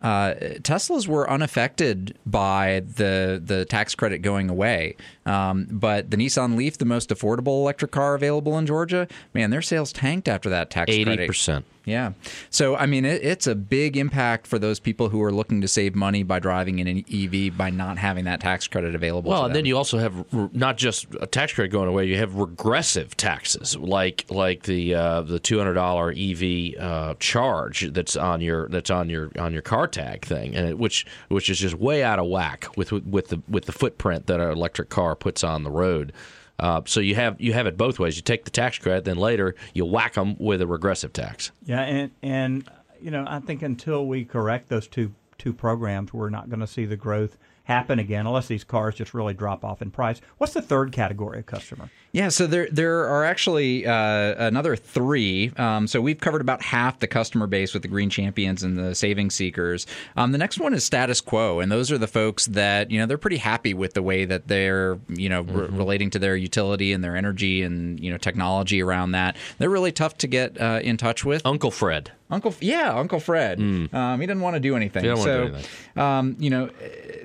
Uh, 0.00 0.34
Teslas 0.60 1.08
were 1.08 1.28
unaffected 1.28 2.16
by 2.24 2.82
the 2.86 3.42
the 3.44 3.64
tax 3.64 3.94
credit 3.96 4.18
going 4.18 4.48
away, 4.48 4.94
um, 5.28 5.66
but 5.70 6.10
the 6.10 6.16
Nissan 6.16 6.56
Leaf, 6.56 6.78
the 6.78 6.84
most 6.84 7.10
affordable 7.10 7.60
electric 7.60 7.90
car 7.90 8.14
available 8.14 8.58
in 8.58 8.66
Georgia, 8.66 9.06
man, 9.34 9.50
their 9.50 9.62
sales 9.62 9.92
tanked 9.92 10.28
after 10.28 10.48
that 10.48 10.70
tax 10.70 10.90
credit. 10.90 11.12
Eighty 11.12 11.26
percent. 11.26 11.64
Yeah. 11.88 12.12
So, 12.50 12.76
I 12.76 12.84
mean, 12.84 13.06
it, 13.06 13.24
it's 13.24 13.46
a 13.46 13.54
big 13.54 13.96
impact 13.96 14.46
for 14.46 14.58
those 14.58 14.78
people 14.78 15.08
who 15.08 15.22
are 15.22 15.32
looking 15.32 15.62
to 15.62 15.68
save 15.68 15.94
money 15.94 16.22
by 16.22 16.38
driving 16.38 16.80
in 16.80 16.86
an 16.86 17.04
EV 17.10 17.56
by 17.56 17.70
not 17.70 17.96
having 17.96 18.26
that 18.26 18.40
tax 18.40 18.68
credit 18.68 18.94
available. 18.94 19.30
Well, 19.30 19.46
and 19.46 19.54
then 19.54 19.64
you 19.64 19.76
also 19.76 19.96
have 19.98 20.26
r- 20.34 20.50
not 20.52 20.76
just 20.76 21.06
a 21.18 21.26
tax 21.26 21.54
credit 21.54 21.70
going 21.70 21.88
away. 21.88 22.04
You 22.04 22.18
have 22.18 22.34
regressive 22.34 23.16
taxes, 23.16 23.74
like 23.76 24.26
like 24.28 24.64
the 24.64 24.94
uh, 24.94 25.22
the 25.22 25.38
two 25.38 25.56
hundred 25.56 25.74
dollar 25.74 26.12
EV 26.16 26.74
uh, 26.78 27.14
charge 27.20 27.90
that's 27.92 28.16
on 28.16 28.42
your 28.42 28.68
that's 28.68 28.90
on 28.90 29.08
your 29.08 29.30
on 29.38 29.54
your 29.54 29.62
car 29.62 29.88
tag 29.88 30.26
thing, 30.26 30.54
and 30.54 30.68
it, 30.68 30.78
which 30.78 31.06
which 31.28 31.48
is 31.48 31.58
just 31.58 31.74
way 31.74 32.04
out 32.04 32.18
of 32.18 32.26
whack 32.26 32.66
with 32.76 32.92
with 32.92 33.28
the 33.28 33.40
with 33.48 33.64
the 33.64 33.72
footprint 33.72 34.26
that 34.26 34.40
an 34.40 34.50
electric 34.50 34.90
car 34.90 35.16
puts 35.20 35.44
on 35.44 35.62
the 35.62 35.70
road. 35.70 36.12
Uh, 36.58 36.82
so 36.86 37.00
you 37.00 37.14
have 37.14 37.40
you 37.40 37.52
have 37.52 37.66
it 37.66 37.76
both 37.76 37.98
ways. 37.98 38.16
You 38.16 38.22
take 38.22 38.44
the 38.44 38.50
tax 38.50 38.78
credit, 38.78 39.04
then 39.04 39.16
later 39.16 39.54
you 39.74 39.84
whack 39.84 40.14
them 40.14 40.36
with 40.38 40.60
a 40.60 40.66
regressive 40.66 41.12
tax. 41.12 41.52
Yeah, 41.64 41.82
and 41.82 42.10
and 42.22 42.68
you 43.00 43.10
know, 43.10 43.24
I 43.26 43.38
think 43.40 43.62
until 43.62 44.06
we 44.06 44.24
correct 44.24 44.68
those 44.68 44.88
two 44.88 45.14
two 45.38 45.52
programs, 45.52 46.12
we're 46.12 46.30
not 46.30 46.48
going 46.50 46.60
to 46.60 46.66
see 46.66 46.84
the 46.84 46.96
growth 46.96 47.38
happen 47.68 47.98
again 47.98 48.26
unless 48.26 48.48
these 48.48 48.64
cars 48.64 48.94
just 48.94 49.12
really 49.12 49.34
drop 49.34 49.62
off 49.62 49.82
in 49.82 49.90
price. 49.90 50.22
What's 50.38 50.54
the 50.54 50.62
third 50.62 50.90
category 50.90 51.38
of 51.38 51.46
customer? 51.46 51.90
Yeah, 52.12 52.30
so 52.30 52.46
there 52.46 52.66
there 52.72 53.06
are 53.06 53.26
actually 53.26 53.86
uh, 53.86 54.46
another 54.46 54.74
three. 54.74 55.52
Um, 55.58 55.86
so 55.86 56.00
we've 56.00 56.18
covered 56.18 56.40
about 56.40 56.62
half 56.62 56.98
the 56.98 57.06
customer 57.06 57.46
base 57.46 57.74
with 57.74 57.82
the 57.82 57.88
Green 57.88 58.08
Champions 58.08 58.62
and 58.62 58.78
the 58.78 58.94
Saving 58.94 59.28
Seekers. 59.28 59.86
Um, 60.16 60.32
the 60.32 60.38
next 60.38 60.58
one 60.58 60.72
is 60.72 60.82
status 60.82 61.20
quo, 61.20 61.60
and 61.60 61.70
those 61.70 61.92
are 61.92 61.98
the 61.98 62.08
folks 62.08 62.46
that 62.46 62.90
you 62.90 62.98
know 62.98 63.04
they're 63.04 63.18
pretty 63.18 63.36
happy 63.36 63.74
with 63.74 63.92
the 63.92 64.02
way 64.02 64.24
that 64.24 64.48
they're 64.48 64.98
you 65.08 65.28
know 65.28 65.42
re- 65.42 65.68
relating 65.68 66.08
to 66.10 66.18
their 66.18 66.36
utility 66.36 66.94
and 66.94 67.04
their 67.04 67.16
energy 67.16 67.62
and 67.62 68.00
you 68.00 68.10
know 68.10 68.16
technology 68.16 68.82
around 68.82 69.12
that. 69.12 69.36
They're 69.58 69.68
really 69.68 69.92
tough 69.92 70.16
to 70.18 70.26
get 70.26 70.58
uh, 70.58 70.80
in 70.82 70.96
touch 70.96 71.22
with. 71.22 71.42
Uncle 71.44 71.70
Fred. 71.70 72.12
Uncle, 72.30 72.54
yeah, 72.60 72.94
Uncle 72.94 73.20
Fred. 73.20 73.58
Um, 73.58 74.20
he 74.20 74.26
didn't 74.26 74.42
want 74.42 74.54
to 74.54 74.60
do 74.60 74.76
anything. 74.76 75.02
He 75.04 75.08
didn't 75.08 75.22
so, 75.24 75.38
wanna 75.38 75.48
do 75.50 75.54
anything. 75.54 75.70
Um, 76.02 76.36
you 76.38 76.50
know, 76.50 76.70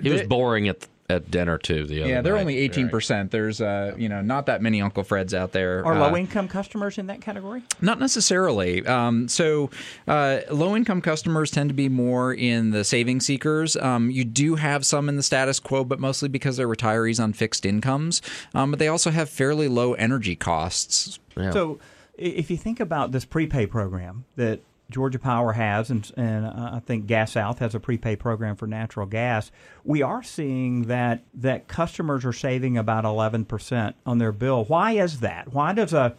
He 0.02 0.10
was 0.10 0.24
boring 0.24 0.68
at 0.68 0.88
at 1.10 1.30
dinner 1.30 1.58
too. 1.58 1.86
The 1.86 2.02
other 2.02 2.10
yeah, 2.10 2.22
they're 2.22 2.34
night. 2.36 2.40
only 2.42 2.58
eighteen 2.58 2.88
percent. 2.88 3.30
There's 3.32 3.60
uh, 3.60 3.94
you 3.98 4.08
know, 4.08 4.22
not 4.22 4.46
that 4.46 4.62
many 4.62 4.82
Uncle 4.82 5.04
Freds 5.04 5.34
out 5.34 5.52
there. 5.52 5.86
Are 5.86 5.94
Uh, 5.96 6.00
low 6.10 6.16
income 6.16 6.48
customers 6.48 6.98
in 6.98 7.08
that 7.08 7.20
category? 7.20 7.62
Not 7.82 8.00
necessarily. 8.00 8.86
Um, 8.88 9.28
so, 9.28 9.70
uh, 10.08 10.40
low 10.50 10.78
income 10.78 11.02
customers 11.02 11.52
tend 11.52 11.70
to 11.70 11.74
be 11.74 11.90
more 11.90 12.34
in 12.34 12.72
the 12.72 12.86
saving 12.86 13.20
seekers. 13.20 13.76
Um, 13.76 14.10
you 14.12 14.24
do 14.24 14.56
have 14.56 14.86
some 14.86 15.10
in 15.10 15.18
the 15.18 15.24
status 15.24 15.60
quo, 15.60 15.84
but 15.84 16.00
mostly 16.00 16.30
because 16.30 16.56
they're 16.56 16.70
retirees 16.70 17.22
on 17.22 17.34
fixed 17.34 17.66
incomes. 17.66 18.22
Um, 18.56 18.72
but 18.72 18.80
they 18.80 18.88
also 18.88 19.12
have 19.12 19.30
fairly 19.30 19.68
low 19.68 19.94
energy 19.96 20.38
costs. 20.38 21.20
So, 21.36 21.80
if 22.18 22.50
you 22.50 22.56
think 22.58 22.80
about 22.80 23.12
this 23.12 23.26
prepay 23.26 23.66
program 23.66 24.24
that 24.38 24.62
Georgia 24.90 25.18
Power 25.18 25.54
has, 25.54 25.90
and, 25.90 26.12
and 26.18 26.46
uh, 26.46 26.72
I 26.74 26.80
think 26.80 27.08
Gas 27.08 27.32
South 27.32 27.60
has 27.60 27.74
a 27.74 27.80
prepay 27.80 28.16
program 28.16 28.56
for 28.56 28.68
natural 28.68 29.06
gas, 29.08 29.50
we 29.84 30.02
are 30.02 30.22
seeing 30.22 30.84
that 30.84 31.24
that 31.34 31.68
customers 31.68 32.26
are 32.26 32.34
saving 32.34 32.78
about 32.78 33.06
eleven 33.06 33.46
percent 33.46 33.96
on 34.06 34.18
their 34.20 34.32
bill. 34.32 34.66
Why 34.66 34.92
is 34.92 35.22
that? 35.22 35.54
Why 35.54 35.74
does 35.74 35.94
a 35.94 36.16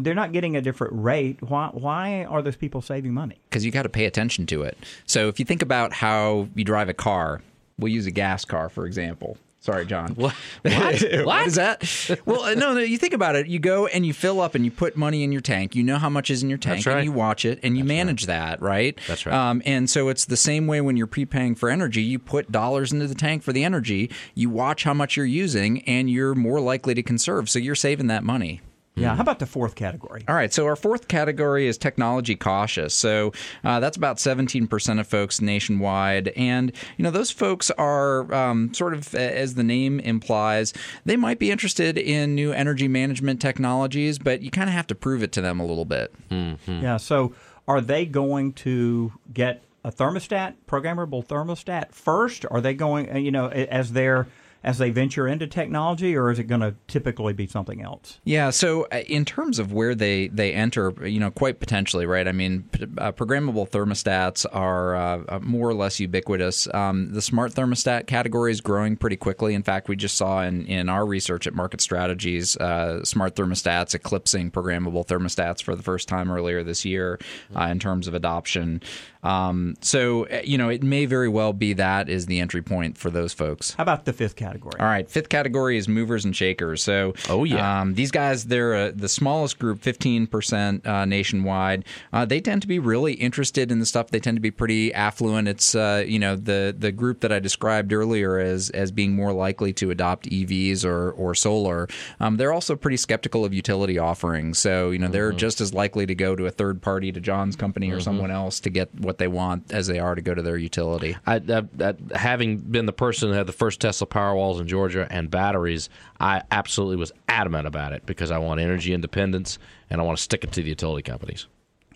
they're 0.00 0.14
not 0.14 0.32
getting 0.32 0.56
a 0.56 0.60
different 0.60 0.92
rate? 0.94 1.42
Why 1.42 1.70
why 1.72 2.24
are 2.24 2.42
those 2.42 2.56
people 2.56 2.80
saving 2.82 3.12
money? 3.14 3.38
because 3.48 3.64
you 3.64 3.70
got 3.70 3.82
to 3.82 3.88
pay 3.88 4.04
attention 4.06 4.46
to 4.46 4.62
it. 4.62 4.78
So 5.06 5.28
if 5.28 5.38
you 5.38 5.44
think 5.44 5.62
about 5.62 5.92
how 5.92 6.48
you 6.54 6.64
drive 6.64 6.88
a 6.88 6.94
car, 6.94 7.40
we'll 7.78 7.92
use 7.92 8.06
a 8.06 8.10
gas 8.10 8.44
car 8.44 8.68
for 8.68 8.86
example. 8.86 9.36
Sorry, 9.62 9.86
John. 9.86 10.14
What? 10.22 10.34
what? 10.62 11.02
What? 11.24 11.46
is 11.46 11.54
that? 11.54 12.20
Well, 12.26 12.42
uh, 12.42 12.54
no, 12.54 12.74
no. 12.74 12.80
You 12.80 12.98
think 12.98 13.14
about 13.14 13.36
it. 13.36 13.46
You 13.46 13.58
go 13.58 13.86
and 13.86 14.04
you 14.04 14.12
fill 14.12 14.40
up 14.40 14.54
and 14.54 14.64
you 14.64 14.70
put 14.70 14.96
money 14.96 15.22
in 15.22 15.32
your 15.32 15.40
tank. 15.40 15.74
You 15.74 15.84
know 15.84 15.98
how 15.98 16.08
much 16.08 16.30
is 16.30 16.42
in 16.42 16.48
your 16.48 16.58
tank, 16.58 16.84
right. 16.84 16.96
and 16.96 17.04
you 17.04 17.12
watch 17.12 17.44
it 17.44 17.60
and 17.62 17.78
you 17.78 17.84
manage 17.84 18.26
that, 18.26 18.60
right? 18.60 18.98
That's 19.06 19.24
right. 19.24 19.34
Um, 19.34 19.62
and 19.64 19.88
so 19.88 20.08
it's 20.08 20.24
the 20.24 20.36
same 20.36 20.66
way 20.66 20.80
when 20.80 20.96
you're 20.96 21.06
prepaying 21.06 21.54
for 21.54 21.70
energy. 21.70 22.02
You 22.02 22.18
put 22.18 22.50
dollars 22.50 22.92
into 22.92 23.06
the 23.06 23.14
tank 23.14 23.42
for 23.42 23.52
the 23.52 23.64
energy. 23.64 24.10
You 24.34 24.50
watch 24.50 24.84
how 24.84 24.94
much 24.94 25.16
you're 25.16 25.26
using, 25.26 25.82
and 25.82 26.10
you're 26.10 26.34
more 26.34 26.60
likely 26.60 26.94
to 26.94 27.02
conserve. 27.02 27.48
So 27.48 27.58
you're 27.58 27.74
saving 27.74 28.08
that 28.08 28.24
money. 28.24 28.60
Yeah. 28.94 29.14
How 29.14 29.22
about 29.22 29.38
the 29.38 29.46
fourth 29.46 29.74
category? 29.74 30.24
All 30.28 30.34
right, 30.34 30.52
so 30.52 30.66
our 30.66 30.76
fourth 30.76 31.08
category 31.08 31.66
is 31.66 31.78
technology 31.78 32.36
cautious. 32.36 32.92
So 32.92 33.32
uh, 33.64 33.80
that's 33.80 33.96
about 33.96 34.18
17% 34.18 35.00
of 35.00 35.06
folks 35.06 35.40
nationwide. 35.40 36.28
And, 36.28 36.72
you 36.98 37.02
know, 37.02 37.10
those 37.10 37.30
folks 37.30 37.70
are 37.72 38.32
um, 38.34 38.74
sort 38.74 38.92
of, 38.92 39.14
as 39.14 39.54
the 39.54 39.64
name 39.64 39.98
implies, 40.00 40.74
they 41.06 41.16
might 41.16 41.38
be 41.38 41.50
interested 41.50 41.96
in 41.96 42.34
new 42.34 42.52
energy 42.52 42.86
management 42.86 43.40
technologies, 43.40 44.18
but 44.18 44.42
you 44.42 44.50
kind 44.50 44.68
of 44.68 44.74
have 44.74 44.86
to 44.88 44.94
prove 44.94 45.22
it 45.22 45.32
to 45.32 45.40
them 45.40 45.58
a 45.58 45.64
little 45.64 45.86
bit. 45.86 46.14
Yeah. 46.30 46.98
So 46.98 47.34
are 47.66 47.80
they 47.80 48.04
going 48.04 48.52
to 48.54 49.12
get 49.32 49.62
a 49.84 49.90
thermostat, 49.90 50.54
programmable 50.66 51.26
thermostat 51.26 51.92
first? 51.92 52.44
Are 52.50 52.60
they 52.60 52.74
going, 52.74 53.10
uh, 53.10 53.16
you 53.16 53.30
know, 53.30 53.48
as 53.48 53.92
they're 53.92 54.26
as 54.64 54.78
they 54.78 54.90
venture 54.90 55.26
into 55.26 55.46
technology, 55.46 56.16
or 56.16 56.30
is 56.30 56.38
it 56.38 56.44
going 56.44 56.60
to 56.60 56.74
typically 56.86 57.32
be 57.32 57.46
something 57.46 57.82
else? 57.82 58.20
Yeah. 58.24 58.50
So 58.50 58.86
uh, 58.92 58.98
in 59.06 59.24
terms 59.24 59.58
of 59.58 59.72
where 59.72 59.94
they 59.94 60.28
they 60.28 60.52
enter, 60.52 60.94
you 61.06 61.20
know, 61.20 61.30
quite 61.30 61.60
potentially, 61.60 62.06
right? 62.06 62.28
I 62.28 62.32
mean, 62.32 62.68
uh, 62.98 63.12
programmable 63.12 63.68
thermostats 63.68 64.46
are 64.52 64.94
uh, 64.94 65.24
uh, 65.28 65.40
more 65.40 65.68
or 65.68 65.74
less 65.74 65.98
ubiquitous. 65.98 66.72
Um, 66.72 67.12
the 67.12 67.22
smart 67.22 67.54
thermostat 67.54 68.06
category 68.06 68.52
is 68.52 68.60
growing 68.60 68.96
pretty 68.96 69.16
quickly. 69.16 69.54
In 69.54 69.62
fact, 69.62 69.88
we 69.88 69.96
just 69.96 70.16
saw 70.16 70.42
in 70.42 70.66
in 70.66 70.88
our 70.88 71.04
research 71.06 71.46
at 71.46 71.54
Market 71.54 71.80
Strategies, 71.80 72.56
uh, 72.56 73.04
smart 73.04 73.34
thermostats 73.34 73.94
eclipsing 73.94 74.50
programmable 74.50 75.06
thermostats 75.06 75.62
for 75.62 75.74
the 75.74 75.82
first 75.82 76.08
time 76.08 76.30
earlier 76.30 76.62
this 76.62 76.84
year 76.84 77.18
uh, 77.56 77.64
in 77.64 77.78
terms 77.78 78.06
of 78.06 78.14
adoption. 78.14 78.80
Um, 79.22 79.76
so 79.80 80.26
uh, 80.26 80.40
you 80.44 80.58
know, 80.58 80.68
it 80.68 80.82
may 80.82 81.06
very 81.06 81.28
well 81.28 81.52
be 81.52 81.72
that 81.74 82.08
is 82.08 82.26
the 82.26 82.40
entry 82.40 82.62
point 82.62 82.98
for 82.98 83.10
those 83.10 83.32
folks. 83.32 83.74
How 83.74 83.82
about 83.82 84.04
the 84.04 84.12
fifth 84.12 84.36
category? 84.36 84.74
All 84.80 84.86
right, 84.86 85.08
fifth 85.08 85.28
category 85.28 85.76
is 85.76 85.88
movers 85.88 86.24
and 86.24 86.34
shakers. 86.34 86.82
So, 86.82 87.14
Oh, 87.28 87.44
yeah. 87.44 87.80
um, 87.82 87.94
these 87.94 88.10
guys 88.10 88.44
they're 88.46 88.74
uh, 88.74 88.92
the 88.94 89.08
smallest 89.08 89.58
group, 89.58 89.80
fifteen 89.80 90.26
percent 90.26 90.86
uh, 90.86 91.04
nationwide. 91.04 91.84
Uh, 92.12 92.24
they 92.24 92.40
tend 92.40 92.62
to 92.62 92.68
be 92.68 92.78
really 92.78 93.14
interested 93.14 93.70
in 93.70 93.78
the 93.78 93.86
stuff. 93.86 94.10
They 94.10 94.20
tend 94.20 94.36
to 94.36 94.40
be 94.40 94.50
pretty 94.50 94.92
affluent. 94.92 95.48
It's 95.48 95.74
uh, 95.74 96.04
you 96.06 96.18
know 96.18 96.36
the 96.36 96.74
the 96.76 96.92
group 96.92 97.20
that 97.20 97.32
I 97.32 97.38
described 97.38 97.92
earlier 97.92 98.38
as 98.38 98.70
as 98.70 98.90
being 98.90 99.14
more 99.14 99.32
likely 99.32 99.72
to 99.74 99.90
adopt 99.90 100.26
EVs 100.28 100.84
or 100.84 101.12
or 101.12 101.34
solar. 101.34 101.88
Um, 102.20 102.36
they're 102.36 102.52
also 102.52 102.74
pretty 102.76 102.96
skeptical 102.96 103.44
of 103.44 103.54
utility 103.54 103.98
offerings. 103.98 104.58
So 104.58 104.90
you 104.90 104.98
know 104.98 105.08
they're 105.08 105.22
Mm-hmm. 105.22 105.38
just 105.38 105.60
as 105.60 105.72
likely 105.72 106.04
to 106.06 106.14
go 106.16 106.34
to 106.34 106.46
a 106.46 106.50
third 106.50 106.82
party, 106.82 107.12
to 107.12 107.20
John's 107.20 107.54
company 107.54 107.90
or 107.92 108.00
someone 108.00 108.30
else 108.32 108.58
to 108.60 108.70
get 108.70 108.92
what 108.98 109.11
they 109.18 109.28
want 109.28 109.72
as 109.72 109.86
they 109.86 109.98
are 109.98 110.14
to 110.14 110.22
go 110.22 110.34
to 110.34 110.42
their 110.42 110.56
utility. 110.56 111.16
I, 111.26 111.36
I, 111.36 111.62
I, 111.80 111.94
having 112.14 112.58
been 112.58 112.86
the 112.86 112.92
person 112.92 113.30
who 113.30 113.34
had 113.34 113.46
the 113.46 113.52
first 113.52 113.80
Tesla 113.80 114.06
Powerwalls 114.06 114.60
in 114.60 114.68
Georgia 114.68 115.06
and 115.10 115.30
batteries, 115.30 115.88
I 116.20 116.42
absolutely 116.50 116.96
was 116.96 117.12
adamant 117.28 117.66
about 117.66 117.92
it 117.92 118.06
because 118.06 118.30
I 118.30 118.38
want 118.38 118.60
energy 118.60 118.92
independence 118.92 119.58
and 119.90 120.00
I 120.00 120.04
want 120.04 120.18
to 120.18 120.22
stick 120.22 120.44
it 120.44 120.52
to 120.52 120.62
the 120.62 120.68
utility 120.68 121.02
companies. 121.02 121.46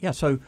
Yeah, 0.00 0.10
so 0.10 0.38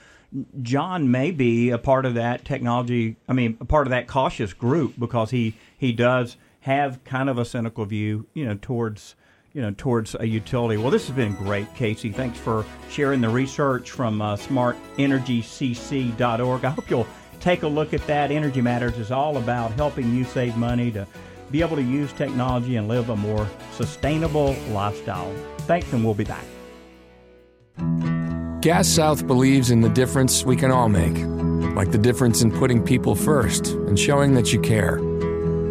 John 0.62 1.10
may 1.10 1.30
be 1.30 1.70
a 1.70 1.78
part 1.78 2.04
of 2.04 2.14
that 2.14 2.44
technology. 2.44 3.16
I 3.28 3.32
mean, 3.32 3.56
a 3.60 3.64
part 3.64 3.86
of 3.86 3.90
that 3.90 4.06
cautious 4.06 4.52
group 4.52 4.94
because 4.98 5.30
he 5.30 5.54
he 5.76 5.92
does 5.92 6.36
have 6.60 7.02
kind 7.04 7.30
of 7.30 7.38
a 7.38 7.44
cynical 7.44 7.84
view, 7.86 8.26
you 8.34 8.44
know, 8.44 8.58
towards 8.60 9.14
you 9.53 9.62
know 9.62 9.72
towards 9.76 10.16
a 10.18 10.26
utility. 10.26 10.76
Well, 10.76 10.90
this 10.90 11.07
has 11.07 11.16
been 11.16 11.34
great, 11.34 11.72
KC. 11.74 12.14
Thanks 12.14 12.38
for 12.38 12.64
sharing 12.90 13.20
the 13.20 13.28
research 13.28 13.90
from 13.90 14.22
uh, 14.22 14.36
SmartEnergyCC.org. 14.36 16.64
I 16.64 16.70
hope 16.70 16.90
you'll 16.90 17.07
take 17.40 17.62
a 17.62 17.68
look 17.68 17.94
at 17.94 18.07
that. 18.07 18.30
Energy 18.30 18.61
Matters 18.61 18.99
is 18.99 19.11
all 19.11 19.36
about 19.36 19.72
helping 19.72 20.14
you 20.14 20.24
save 20.24 20.57
money 20.57 20.90
to 20.92 21.07
be 21.51 21.62
able 21.62 21.76
to 21.76 21.82
use 21.82 22.12
technology 22.12 22.76
and 22.76 22.88
live 22.88 23.11
a 23.11 23.16
more 23.16 23.49
sustainable 23.72 24.55
lifestyle. 24.70 25.32
Thanks, 25.61 25.92
and 25.92 26.05
we'll 26.05 26.14
be 26.14 26.24
back. 26.24 26.44
Gas 28.61 28.88
South 28.88 29.26
believes 29.26 29.70
in 29.70 29.80
the 29.80 29.88
difference 29.88 30.44
we 30.44 30.57
can 30.57 30.70
all 30.70 30.88
make, 30.88 31.16
like 31.74 31.92
the 31.92 31.99
difference 31.99 32.42
in 32.42 32.51
putting 32.51 32.82
people 32.82 33.14
first 33.14 33.68
and 33.68 33.99
showing 33.99 34.34
that 34.34 34.53
you 34.53 34.61
care. 34.61 34.99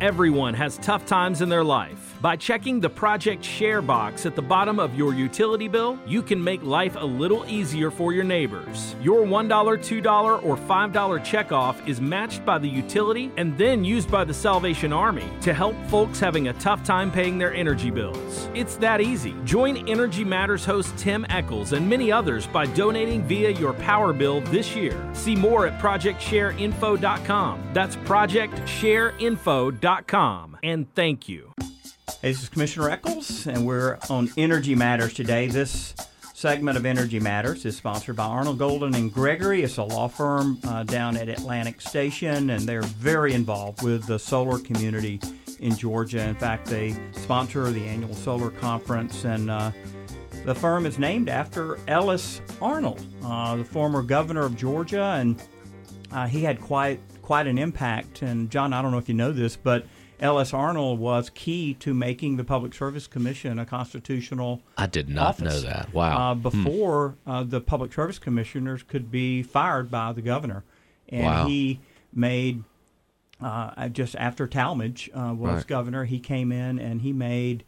Everyone 0.00 0.54
has 0.54 0.78
tough 0.78 1.04
times 1.04 1.42
in 1.42 1.50
their 1.50 1.62
life. 1.62 2.16
By 2.22 2.34
checking 2.36 2.80
the 2.80 2.88
Project 2.88 3.44
Share 3.44 3.82
box 3.82 4.24
at 4.24 4.34
the 4.34 4.40
bottom 4.40 4.78
of 4.78 4.94
your 4.94 5.12
utility 5.12 5.68
bill, 5.68 5.98
you 6.06 6.22
can 6.22 6.42
make 6.42 6.62
life 6.62 6.96
a 6.96 7.04
little 7.04 7.44
easier 7.46 7.90
for 7.90 8.14
your 8.14 8.24
neighbors. 8.24 8.96
Your 9.02 9.26
$1, 9.26 9.48
$2, 9.48 10.44
or 10.44 10.56
$5 10.56 10.92
checkoff 11.20 11.86
is 11.86 12.00
matched 12.00 12.46
by 12.46 12.56
the 12.58 12.68
utility 12.68 13.30
and 13.36 13.58
then 13.58 13.84
used 13.84 14.10
by 14.10 14.24
the 14.24 14.32
Salvation 14.32 14.90
Army 14.90 15.28
to 15.42 15.52
help 15.52 15.76
folks 15.88 16.18
having 16.18 16.48
a 16.48 16.54
tough 16.54 16.82
time 16.82 17.10
paying 17.12 17.36
their 17.36 17.52
energy 17.52 17.90
bills. 17.90 18.48
It's 18.54 18.76
that 18.76 19.02
easy. 19.02 19.34
Join 19.44 19.86
Energy 19.86 20.24
Matters 20.24 20.64
host 20.64 20.96
Tim 20.96 21.26
Echols 21.28 21.74
and 21.74 21.86
many 21.86 22.10
others 22.10 22.46
by 22.46 22.64
donating 22.64 23.22
via 23.24 23.50
your 23.50 23.74
power 23.74 24.14
bill 24.14 24.40
this 24.42 24.74
year. 24.74 24.98
See 25.12 25.36
more 25.36 25.66
at 25.66 25.78
projectshareinfo.com. 25.78 27.70
That's 27.74 27.96
projectshareinfo.com. 27.96 29.89
And 30.62 30.86
thank 30.94 31.28
you. 31.28 31.52
Hey, 31.58 32.30
this 32.30 32.44
is 32.44 32.48
Commissioner 32.48 32.90
Echols, 32.90 33.48
and 33.48 33.66
we're 33.66 33.98
on 34.08 34.30
Energy 34.36 34.76
Matters 34.76 35.14
today. 35.14 35.48
This 35.48 35.96
segment 36.32 36.78
of 36.78 36.86
Energy 36.86 37.18
Matters 37.18 37.66
is 37.66 37.76
sponsored 37.76 38.14
by 38.14 38.26
Arnall 38.26 38.56
Golden 38.56 38.94
and 38.94 39.12
Gregory. 39.12 39.64
It's 39.64 39.78
a 39.78 39.82
law 39.82 40.06
firm 40.06 40.60
uh, 40.62 40.84
down 40.84 41.16
at 41.16 41.28
Atlantic 41.28 41.80
Station, 41.80 42.50
and 42.50 42.68
they're 42.68 42.82
very 42.82 43.34
involved 43.34 43.82
with 43.82 44.06
the 44.06 44.16
solar 44.16 44.60
community 44.60 45.20
in 45.58 45.74
Georgia. 45.74 46.20
In 46.20 46.36
fact, 46.36 46.66
they 46.66 46.94
sponsor 47.10 47.68
the 47.72 47.84
annual 47.84 48.14
solar 48.14 48.52
conference, 48.52 49.24
and 49.24 49.50
uh, 49.50 49.72
the 50.44 50.54
firm 50.54 50.86
is 50.86 51.00
named 51.00 51.28
after 51.28 51.80
Ellis 51.88 52.42
Arnall, 52.60 53.00
uh, 53.24 53.56
the 53.56 53.64
former 53.64 54.02
governor 54.02 54.42
of 54.42 54.56
Georgia, 54.56 55.16
and 55.18 55.42
uh, 56.12 56.28
he 56.28 56.44
had 56.44 56.60
quite 56.60 57.00
quite 57.30 57.46
an 57.46 57.58
impact. 57.58 58.22
And 58.22 58.50
John, 58.50 58.72
I 58.72 58.82
don't 58.82 58.90
know 58.90 58.98
if 58.98 59.08
you 59.08 59.14
know 59.14 59.30
this, 59.30 59.54
but 59.54 59.86
Ellis 60.18 60.50
Arnall 60.50 60.96
was 60.96 61.30
key 61.30 61.74
to 61.74 61.94
making 61.94 62.38
the 62.38 62.42
Public 62.42 62.74
Service 62.74 63.06
Commission 63.06 63.60
a 63.60 63.64
constitutional. 63.64 64.62
I 64.76 64.86
did 64.88 65.08
not 65.08 65.28
office. 65.38 65.62
know 65.62 65.70
that. 65.70 65.94
Wow. 65.94 66.32
Uh, 66.32 66.34
before 66.34 67.14
uh, 67.28 67.44
the 67.44 67.60
public 67.60 67.92
service 67.92 68.18
commissioners 68.18 68.82
could 68.82 69.12
be 69.12 69.44
fired 69.44 69.92
by 69.92 70.12
the 70.12 70.22
governor, 70.22 70.64
and 71.08 71.24
Wow. 71.24 71.46
he 71.46 71.78
made 72.12 72.64
uh, 73.40 73.88
just 73.90 74.16
after 74.16 74.48
Talmadge 74.48 75.08
uh, 75.14 75.32
was 75.32 75.54
Right. 75.58 75.66
governor, 75.68 76.06
he 76.06 76.18
came 76.18 76.50
in 76.50 76.80
and 76.80 77.00
he 77.02 77.12
made. 77.12 77.62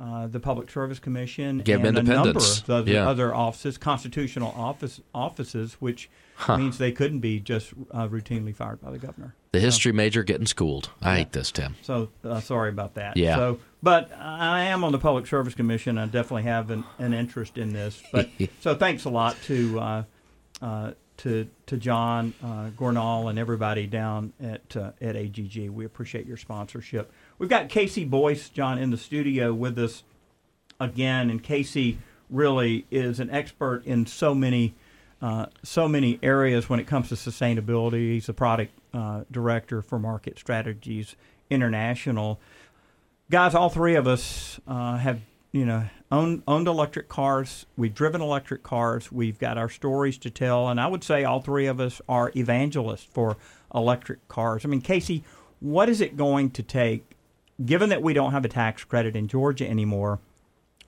Uh, 0.00 0.26
the 0.26 0.40
Public 0.40 0.68
Service 0.70 0.98
Commission 0.98 1.58
Gave 1.58 1.84
and 1.84 1.96
a 1.96 2.02
number 2.02 2.30
of 2.30 2.68
other, 2.68 2.90
Yeah. 2.90 3.08
other 3.08 3.32
offices, 3.32 3.78
constitutional 3.78 4.52
office 4.56 5.00
offices, 5.14 5.74
which 5.74 6.10
means 6.48 6.78
they 6.78 6.90
couldn't 6.90 7.20
be 7.20 7.38
just 7.38 7.72
uh, 7.92 8.08
routinely 8.08 8.52
fired 8.52 8.80
by 8.80 8.90
the 8.90 8.98
governor. 8.98 9.36
the 9.52 9.60
history 9.60 9.92
major 9.92 10.24
getting 10.24 10.46
schooled. 10.46 10.90
I 11.00 11.18
hate 11.18 11.30
this, 11.32 11.52
Tim. 11.52 11.76
So 11.82 12.08
uh, 12.24 12.40
sorry 12.40 12.70
about 12.70 12.94
that. 12.94 13.16
Yeah. 13.16 13.36
So, 13.36 13.60
but 13.84 14.10
I 14.18 14.64
am 14.64 14.82
on 14.82 14.90
the 14.90 14.98
Public 14.98 15.28
Service 15.28 15.54
Commission. 15.54 15.96
I 15.96 16.06
definitely 16.06 16.42
have 16.42 16.70
an, 16.72 16.82
an 16.98 17.14
interest 17.14 17.56
in 17.56 17.72
this. 17.72 18.02
But 18.10 18.28
so 18.60 18.74
thanks 18.74 19.04
a 19.04 19.10
lot 19.10 19.36
to 19.44 19.78
uh, 19.78 20.02
uh, 20.60 20.90
to 21.18 21.48
to 21.66 21.76
John 21.76 22.34
uh, 22.42 22.70
Gornall 22.76 23.30
and 23.30 23.38
everybody 23.38 23.86
down 23.86 24.32
at 24.42 24.76
uh, 24.76 24.90
at 25.00 25.14
AGG. 25.14 25.68
We 25.70 25.84
appreciate 25.84 26.26
your 26.26 26.36
sponsorship. 26.36 27.12
We've 27.38 27.48
got 27.48 27.68
KC 27.68 28.08
Boyce, 28.08 28.48
John, 28.48 28.78
in 28.78 28.90
the 28.90 28.96
studio 28.96 29.52
with 29.52 29.78
us 29.78 30.04
again, 30.80 31.30
and 31.30 31.42
KC 31.42 31.96
really 32.30 32.86
is 32.90 33.20
an 33.20 33.30
expert 33.30 33.84
in 33.84 34.06
so 34.06 34.34
many. 34.34 34.74
Uh, 35.22 35.46
so 35.62 35.88
many 35.88 36.18
areas 36.22 36.68
when 36.68 36.78
it 36.78 36.86
comes 36.86 37.08
to 37.08 37.14
sustainability. 37.14 38.12
He's 38.12 38.26
the 38.26 38.34
product 38.34 38.74
uh, 38.92 39.24
director 39.30 39.80
for 39.80 39.98
Market 39.98 40.38
Strategies 40.38 41.16
International. 41.48 42.38
Guys, 43.30 43.54
all 43.54 43.70
three 43.70 43.94
of 43.94 44.06
us 44.06 44.60
uh, 44.68 44.98
have 44.98 45.22
you 45.54 45.64
know, 45.64 45.84
owned, 46.10 46.42
owned 46.48 46.66
electric 46.66 47.08
cars. 47.08 47.64
We've 47.76 47.94
driven 47.94 48.20
electric 48.20 48.64
cars. 48.64 49.12
We've 49.12 49.38
got 49.38 49.56
our 49.56 49.68
stories 49.68 50.18
to 50.18 50.30
tell. 50.30 50.68
And 50.68 50.80
I 50.80 50.88
would 50.88 51.04
say 51.04 51.22
all 51.22 51.40
three 51.40 51.66
of 51.66 51.78
us 51.78 52.02
are 52.08 52.32
evangelists 52.34 53.04
for 53.04 53.36
electric 53.72 54.26
cars. 54.26 54.64
I 54.64 54.68
mean, 54.68 54.82
KC, 54.82 55.22
what 55.60 55.88
is 55.88 56.00
it 56.00 56.16
going 56.16 56.50
to 56.50 56.62
take, 56.64 57.13
given 57.64 57.90
that 57.90 58.02
we 58.02 58.14
don't 58.14 58.32
have 58.32 58.44
a 58.44 58.48
tax 58.48 58.84
credit 58.84 59.14
in 59.16 59.28
Georgia 59.28 59.68
anymore? 59.68 60.20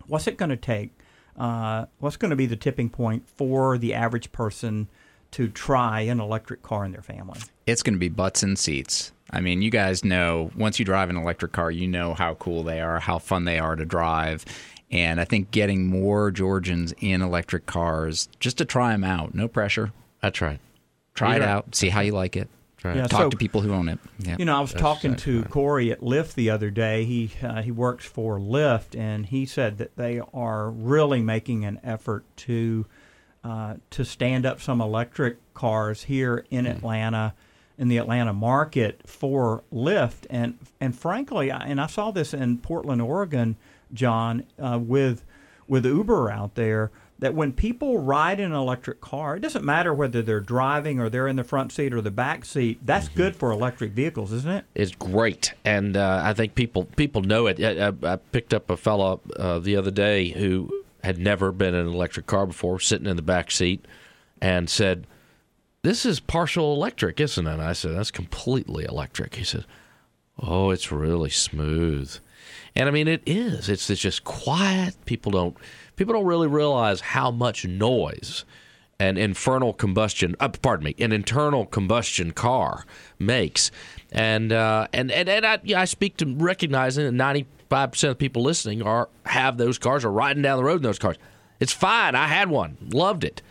What's 0.07 0.27
it 0.27 0.37
going 0.37 0.51
to 0.51 0.57
take? 0.57 0.91
Uh, 1.37 1.87
what's 1.99 2.17
going 2.17 2.31
to 2.31 2.37
be 2.37 2.47
the 2.47 2.57
tipping 2.57 2.89
point 2.89 3.29
for 3.29 3.77
the 3.77 3.93
average 3.93 4.33
person 4.33 4.89
to 5.33 5.49
try 5.49 6.01
an 6.03 6.21
electric 6.21 6.63
car 6.63 6.85
in 6.85 6.93
their 6.93 7.03
family? 7.03 7.41
It's 7.67 7.83
going 7.83 7.95
to 7.95 7.99
be 8.01 8.09
butts 8.09 8.43
and 8.43 8.59
seats. 8.59 9.13
I 9.31 9.41
mean, 9.41 9.61
you 9.61 9.71
guys 9.71 10.05
know 10.05 10.51
once 10.57 10.79
you 10.79 10.85
drive 10.85 11.11
an 11.11 11.17
electric 11.17 11.53
car, 11.53 11.71
you 11.71 11.89
know 11.89 12.15
how 12.15 12.35
cool 12.35 12.63
they 12.63 12.81
are, 12.81 13.01
how 13.01 13.19
fun 13.19 13.45
they 13.45 13.59
are 13.59 13.75
to 13.77 13.85
drive. 13.85 14.45
And 14.91 15.21
I 15.21 15.25
think 15.25 15.51
getting 15.51 15.87
more 15.87 16.31
Georgians 16.31 16.95
in 17.01 17.21
electric 17.21 17.67
cars 17.67 18.29
just 18.39 18.59
to 18.59 18.65
try 18.65 18.93
them 18.93 19.03
out, 19.03 19.35
no 19.35 19.49
pressure. 19.49 19.93
That's 20.23 20.41
right. 20.41 20.61
Try 21.15 21.37
it 21.37 21.41
Yeah. 21.43 21.57
out, 21.57 21.75
see 21.75 21.89
how 21.89 22.03
you 22.03 22.13
like 22.13 22.37
it. 22.37 22.49
Yeah, 22.95 23.07
Talk 23.07 23.21
so- 23.23 23.31
to 23.31 23.37
people 23.37 23.61
who 23.61 23.73
own 23.73 23.89
it. 23.89 23.99
Yeah. 24.19 24.37
You 24.39 24.45
know, 24.45 24.57
I 24.57 24.61
was 24.61 24.71
That's 24.73 24.83
talking 24.83 25.17
to 25.17 25.41
right. 25.43 25.51
Corey 25.51 25.91
at 25.93 26.01
Lyft 26.01 26.35
the 26.35 26.51
other 26.51 26.71
day. 26.71 27.05
He 27.05 27.31
uh, 27.43 27.63
he 27.63 27.71
works 27.71 28.05
for 28.05 28.39
Lyft, 28.39 28.99
and 28.99 29.27
he 29.27 29.47
said 29.47 29.79
that 29.79 29.97
they 29.97 30.21
are 30.35 30.71
really 30.71 31.21
making 31.23 31.65
an 31.65 31.81
effort 31.83 32.25
to 32.37 32.87
uh, 33.45 33.75
to 33.91 34.05
stand 34.05 34.45
up 34.47 34.61
some 34.61 34.81
electric 34.81 35.39
cars 35.55 36.05
here 36.05 36.45
in 36.51 36.65
Hmm. 36.65 36.71
Atlanta, 36.73 37.35
in 37.79 37.89
the 37.89 37.97
Atlanta 37.99 38.33
market 38.33 39.01
for 39.07 39.63
Lyft. 39.73 40.27
And 40.31 40.59
and 40.81 40.97
frankly, 40.99 41.51
I, 41.51 41.59
and 41.67 41.81
I 41.81 41.87
saw 41.87 42.11
this 42.11 42.35
in 42.35 42.59
Portland, 42.59 43.01
Oregon, 43.03 43.57
John, 43.93 44.45
uh, 44.59 44.79
with 44.83 45.25
with 45.69 45.85
Uber 45.87 46.31
out 46.31 46.55
there. 46.57 46.91
That 47.19 47.33
when 47.35 47.53
people 47.53 47.99
ride 47.99 48.41
in 48.41 48.53
an 48.53 48.57
electric 48.59 49.01
car, 49.01 49.37
it 49.37 49.41
doesn't 49.41 49.65
matter 49.65 49.95
whether 49.95 50.21
they're 50.21 50.39
driving 50.39 51.01
or 51.01 51.09
they're 51.09 51.29
in 51.29 51.37
the 51.37 51.45
front 51.45 51.73
seat 51.73 51.95
or 51.95 52.03
the 52.03 52.11
back 52.11 52.45
seat. 52.45 52.79
That's 52.85 53.07
Mm-hmm. 53.09 53.17
good 53.17 53.37
for 53.37 53.51
electric 53.51 53.93
vehicles, 53.93 54.33
isn't 54.33 54.51
it? 54.51 54.65
it? 54.75 54.83
is 54.83 54.93
great, 54.93 55.55
and 55.65 55.97
uh, 55.97 56.21
I 56.23 56.35
think 56.35 56.55
people 56.55 56.85
people 56.85 57.23
know 57.23 57.47
it. 57.47 57.59
I, 57.59 57.89
I, 57.89 58.13
I 58.13 58.17
picked 58.17 58.53
up 58.53 58.69
a 58.69 58.77
fellow 58.77 59.21
uh, 59.39 59.59
the 59.61 59.77
other 59.77 59.91
day 59.91 60.29
who 60.29 60.71
had 61.03 61.19
never 61.19 61.53
been 61.53 61.75
in 61.75 61.87
an 61.87 61.93
electric 61.95 62.27
car 62.27 62.47
before, 62.47 62.81
sitting 62.81 63.07
in 63.07 63.17
the 63.17 63.23
back 63.23 63.51
seat, 63.51 63.87
and 64.43 64.69
said, 64.69 65.07
"This 65.83 66.05
is 66.05 66.21
partial 66.21 66.75
electric, 66.75 67.19
isn't 67.19 67.47
it?" 67.47 67.51
And 67.51 67.63
I 67.63 67.73
said, 67.73 67.97
"That's 67.97 68.11
completely 68.11 68.85
electric." 68.85 69.37
He 69.37 69.45
said, 69.45 69.65
"Oh, 70.39 70.69
it's 70.71 70.93
really 70.93 71.31
smooth," 71.31 72.19
and 72.75 72.89
I 72.89 72.93
mean 72.93 73.09
it 73.09 73.23
is. 73.27 73.69
It's 73.69 73.89
it's 73.91 74.01
just 74.01 74.25
quiet. 74.25 74.97
People 75.05 75.33
don't 75.33 75.57
people 75.97 76.15
don't 76.15 76.27
really 76.27 76.49
realize 76.49 77.01
how 77.01 77.31
much 77.31 77.65
noise 77.65 78.45
an 78.99 79.19
infernal 79.19 79.73
combustion 79.73 80.35
uh, 80.41 80.49
pardon 80.49 80.85
me 80.85 80.95
an 80.99 81.13
internal 81.13 81.67
combustion 81.67 82.33
car 82.33 82.85
makes. 83.19 83.71
And 84.13 84.53
uh, 84.53 84.89
and 84.93 85.11
and, 85.11 85.29
and 85.29 85.47
I, 85.47 85.61
yeah, 85.65 85.81
I 85.81 85.85
speak 85.85 86.17
to 86.19 86.27
recognizing 86.27 87.17
that 87.17 87.47
95% 87.71 88.11
of 88.11 88.19
people 88.19 88.43
listening 88.43 88.83
are 88.83 89.09
have 89.25 89.59
those 89.59 89.79
cars 89.79 90.05
or 90.05 90.13
riding 90.13 90.43
down 90.43 90.59
the 90.59 90.65
road 90.65 90.77
in 90.77 90.83
those 90.83 90.99
cars. 90.99 91.17
It's 91.61 91.73
fine. 91.73 92.15
I 92.15 92.29
had 92.29 92.51
one. 92.51 92.77
Loved 92.93 93.25
it. 93.25 93.43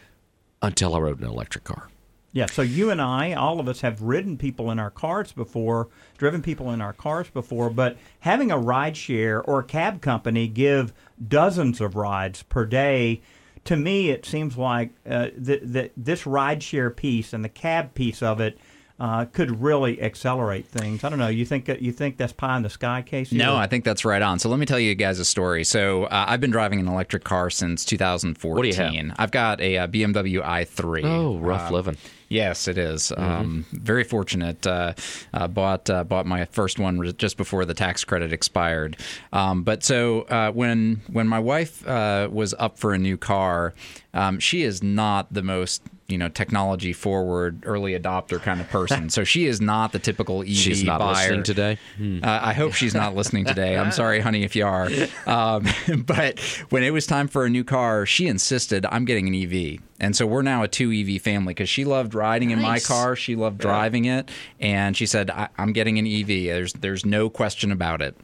Until 0.61 0.95
I 0.95 0.99
rode 0.99 1.19
an 1.19 1.27
electric 1.27 1.63
car 1.63 1.89
Yeah, 2.35 2.47
so 2.47 2.61
you 2.61 2.89
and 2.91 3.01
I, 3.01 3.31
all 3.31 3.61
of 3.61 3.69
us 3.69 3.79
have 3.79 4.01
ridden 4.01 4.37
people 4.37 4.69
in 4.69 4.77
our 4.77 4.91
cars 4.91 5.31
before, 5.31 5.87
driven 6.17 6.41
people 6.41 6.69
in 6.71 6.81
our 6.81 6.91
cars 6.91 7.29
before, 7.29 7.69
but 7.69 7.95
having 8.19 8.51
a 8.51 8.57
ride 8.57 8.97
share 8.97 9.41
or 9.41 9.59
a 9.59 9.63
cab 9.63 10.01
company 10.01 10.49
give 10.49 10.91
dozens 11.25 11.79
of 11.79 11.95
rides 11.95 12.43
per 12.43 12.65
day, 12.65 13.21
to 13.63 13.77
me, 13.77 14.09
it 14.09 14.25
seems 14.25 14.57
like 14.57 14.89
uh, 15.09 15.29
that 15.37 15.71
that 15.73 15.91
this 15.95 16.27
ride 16.27 16.61
share 16.61 16.89
piece 16.89 17.31
and 17.31 17.41
the 17.41 17.47
cab 17.49 17.93
piece 17.93 18.21
of 18.21 18.41
it 18.41 18.59
uh, 18.99 19.25
could 19.25 19.61
really 19.61 20.01
accelerate 20.01 20.65
things. 20.67 21.03
I 21.03 21.09
don't 21.09 21.19
know. 21.19 21.27
You 21.27 21.45
think 21.45 21.67
you 21.81 21.91
think 21.91 22.17
that's 22.17 22.31
pie 22.33 22.57
in 22.57 22.63
the 22.63 22.69
sky, 22.69 23.03
KC? 23.05 23.33
No, 23.33 23.55
I 23.55 23.67
think 23.67 23.83
that's 23.83 24.05
right 24.05 24.21
on. 24.21 24.39
So 24.39 24.49
let 24.49 24.59
me 24.59 24.65
tell 24.65 24.79
you 24.79 24.93
guys 24.95 25.19
a 25.19 25.25
story. 25.25 25.63
So 25.63 26.03
uh, 26.05 26.25
I've 26.27 26.41
been 26.41 26.51
driving 26.51 26.79
an 26.79 26.87
electric 26.87 27.23
car 27.23 27.49
since 27.49 27.83
2014. 27.85 28.55
What 28.55 28.61
do 28.63 28.67
you 28.67 28.73
have? 29.09 29.15
I've 29.17 29.31
got 29.31 29.61
a, 29.61 29.77
uh 29.79 29.87
BMW 29.87 30.43
i3. 30.43 31.03
oh 31.05 31.37
rough 31.37 31.71
Uh, 31.71 31.73
living 31.73 31.97
Yes, 32.29 32.67
it 32.67 32.77
is. 32.77 33.11
Mm-hmm. 33.11 33.23
Um, 33.23 33.65
very 33.71 34.03
fortunate. 34.03 34.65
Uh, 34.65 34.93
uh, 35.33 35.47
bought 35.47 35.89
uh, 35.89 36.03
bought 36.03 36.25
my 36.25 36.45
first 36.45 36.79
one 36.79 37.13
just 37.17 37.37
before 37.37 37.65
the 37.65 37.73
tax 37.73 38.03
credit 38.03 38.33
expired. 38.33 38.97
Um, 39.31 39.63
but 39.63 39.83
so 39.83 40.21
uh, 40.23 40.51
when 40.51 41.01
when 41.11 41.27
my 41.27 41.39
wife 41.39 41.87
uh, 41.87 42.29
was 42.31 42.53
up 42.57 42.77
for 42.77 42.93
a 42.93 42.97
new 42.97 43.17
car, 43.17 43.73
um, 44.13 44.39
she 44.39 44.63
is 44.63 44.81
not 44.81 45.31
the 45.33 45.43
most 45.43 45.81
you 46.07 46.17
know 46.17 46.29
technology 46.29 46.93
forward 46.93 47.63
early 47.65 47.97
adopter 47.97 48.41
kind 48.41 48.61
of 48.61 48.69
person. 48.69 49.09
so 49.15 49.23
she 49.23 49.45
is 49.45 49.61
not 49.61 49.91
the 49.91 49.99
typical 49.99 50.41
EV 50.41 50.49
she's 50.49 50.83
not 50.83 50.99
buyer. 50.99 51.13
listening 51.13 51.43
today 51.43 51.77
Uh, 51.99 52.39
I 52.41 52.53
hope 52.53 52.73
she's 52.73 52.93
not 52.93 53.15
listening 53.15 53.45
today. 53.45 53.77
I'm 53.77 53.91
sorry, 53.91 54.19
honey, 54.19 54.43
if 54.43 54.55
you 54.55 54.65
are. 54.65 54.89
Um, 55.25 55.65
but 56.05 56.39
when 56.69 56.83
it 56.83 56.91
was 56.91 57.07
time 57.07 57.27
for 57.27 57.45
a 57.45 57.49
new 57.49 57.63
car, 57.63 58.05
she 58.05 58.27
insisted 58.27 58.85
I'm 58.85 59.05
getting 59.05 59.27
an 59.27 59.35
EV. 59.35 59.79
And 59.99 60.15
so 60.15 60.25
we're 60.25 60.41
now 60.41 60.63
a 60.63 60.67
two 60.67 60.91
EV 60.91 61.21
family 61.21 61.53
because 61.53 61.69
she 61.69 61.85
loved 61.85 62.13
riding 62.13 62.51
in 62.51 62.61
my 62.61 62.79
car. 62.79 63.15
She 63.15 63.35
loved 63.35 63.59
driving 63.59 64.05
it. 64.05 64.29
And 64.59 64.95
she 64.97 65.05
said, 65.05 65.29
I- 65.29 65.47
I'm 65.57 65.71
getting 65.71 65.97
an 65.99 66.05
EV. 66.05 66.27
There's, 66.27 66.73
there's 66.73 67.05
no 67.05 67.29
question 67.29 67.71
about 67.71 68.01
it. 68.01 68.15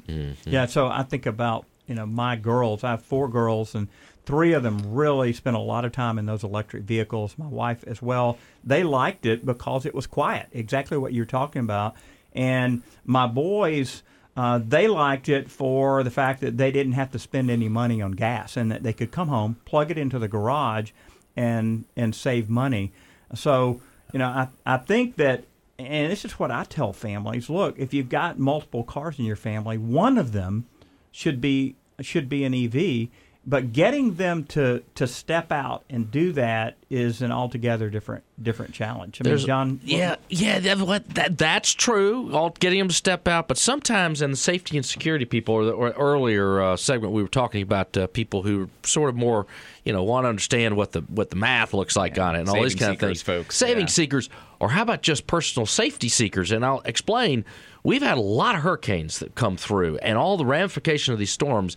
Yeah, 0.45 0.65
so 0.65 0.87
I 0.87 1.03
think 1.03 1.25
about 1.25 1.65
you 1.87 1.95
know 1.95 2.05
my 2.05 2.35
girls. 2.35 2.83
I 2.83 2.91
have 2.91 3.03
four 3.03 3.27
girls, 3.29 3.73
and 3.75 3.87
three 4.25 4.53
of 4.53 4.63
them 4.63 4.93
really 4.93 5.33
spent 5.33 5.55
a 5.55 5.59
lot 5.59 5.83
of 5.85 5.91
time 5.91 6.19
in 6.19 6.25
those 6.25 6.43
electric 6.43 6.83
vehicles. 6.83 7.35
My 7.37 7.47
wife 7.47 7.83
as 7.87 8.01
well. 8.01 8.37
They 8.63 8.83
liked 8.83 9.25
it 9.25 9.45
because 9.45 9.85
it 9.85 9.95
was 9.95 10.07
quiet. 10.07 10.47
Exactly 10.51 10.97
what 10.97 11.13
you're 11.13 11.25
talking 11.25 11.61
about. 11.61 11.95
And 12.33 12.83
my 13.05 13.27
boys. 13.27 14.03
Uh, 14.33 14.61
they 14.65 14.87
liked 14.87 15.27
it 15.27 15.51
for 15.51 16.03
the 16.03 16.09
fact 16.09 16.39
that 16.39 16.55
they 16.55 16.71
didn't 16.71 16.93
have 16.93 17.11
to 17.11 17.19
spend 17.19 17.51
any 17.51 17.67
money 17.67 18.01
on 18.01 18.13
gas 18.13 18.55
and 18.55 18.71
that 18.71 18.81
they 18.81 18.93
could 18.93 19.11
come 19.11 19.27
home, 19.27 19.57
plug 19.65 19.91
it 19.91 19.97
into 19.97 20.17
the 20.17 20.27
garage, 20.29 20.91
and 21.35 21.85
and 21.95 22.13
save 22.15 22.49
money. 22.49 22.91
So 23.35 23.81
you 24.11 24.19
know, 24.19 24.27
I 24.27 24.47
I 24.65 24.77
think 24.77 25.15
that, 25.17 25.45
and 25.79 26.11
this 26.11 26.25
is 26.25 26.33
what 26.33 26.51
I 26.51 26.63
tell 26.63 26.93
families: 26.93 27.49
look, 27.49 27.77
if 27.77 27.93
you've 27.93 28.09
got 28.09 28.39
multiple 28.39 28.83
cars 28.83 29.19
in 29.19 29.25
your 29.25 29.35
family, 29.35 29.77
one 29.77 30.17
of 30.17 30.31
them 30.31 30.67
should 31.11 31.41
be 31.41 31.75
should 31.99 32.29
be 32.29 32.43
an 32.43 32.53
EV. 32.53 33.09
But 33.43 33.73
getting 33.73 34.15
them 34.15 34.43
to, 34.45 34.83
to 34.93 35.07
step 35.07 35.51
out 35.51 35.83
and 35.89 36.11
do 36.11 36.31
that 36.33 36.77
is 36.91 37.23
an 37.23 37.31
altogether 37.31 37.89
different 37.89 38.23
different 38.39 38.71
challenge. 38.73 39.19
I 39.19 39.23
mean, 39.23 39.31
There's- 39.31 39.45
John, 39.45 39.79
what- 39.81 39.83
Yeah, 39.83 40.15
yeah, 40.29 40.59
that, 40.59 41.09
that 41.15 41.37
that's 41.39 41.71
true. 41.71 42.31
All 42.35 42.51
getting 42.59 42.77
them 42.77 42.89
to 42.89 42.93
step 42.93 43.27
out, 43.27 43.47
but 43.47 43.57
sometimes 43.57 44.21
in 44.21 44.29
the 44.29 44.37
safety 44.37 44.77
and 44.77 44.85
security 44.85 45.25
people, 45.25 45.55
or 45.55 45.65
the 45.65 45.71
or 45.71 45.89
earlier 45.91 46.61
uh, 46.61 46.77
segment, 46.77 47.13
we 47.13 47.23
were 47.23 47.27
talking 47.27 47.63
about 47.63 47.97
uh, 47.97 48.05
people 48.07 48.43
who 48.43 48.69
sort 48.83 49.09
of 49.09 49.15
more, 49.15 49.47
you 49.85 49.93
know, 49.93 50.03
want 50.03 50.25
to 50.25 50.29
understand 50.29 50.77
what 50.77 50.91
the 50.91 51.01
what 51.01 51.31
the 51.31 51.35
math 51.35 51.73
looks 51.73 51.95
like 51.95 52.19
on 52.19 52.35
it 52.35 52.41
and 52.41 52.49
all 52.49 52.61
these 52.61 52.73
saving 52.73 52.79
kind 52.79 52.93
of 52.93 52.99
things. 52.99 53.21
folks, 53.23 53.57
saving 53.57 53.81
yeah. 53.81 53.87
seekers, 53.87 54.29
or 54.59 54.69
how 54.69 54.83
about 54.83 55.01
just 55.01 55.25
personal 55.25 55.65
safety 55.65 56.09
seekers? 56.09 56.51
And 56.51 56.63
I'll 56.63 56.81
explain. 56.85 57.43
We've 57.83 58.03
had 58.03 58.19
a 58.19 58.21
lot 58.21 58.53
of 58.53 58.61
hurricanes 58.61 59.17
that 59.17 59.33
come 59.33 59.57
through, 59.57 59.97
and 59.97 60.15
all 60.15 60.37
the 60.37 60.45
ramification 60.45 61.13
of 61.13 61.19
these 61.19 61.31
storms 61.31 61.75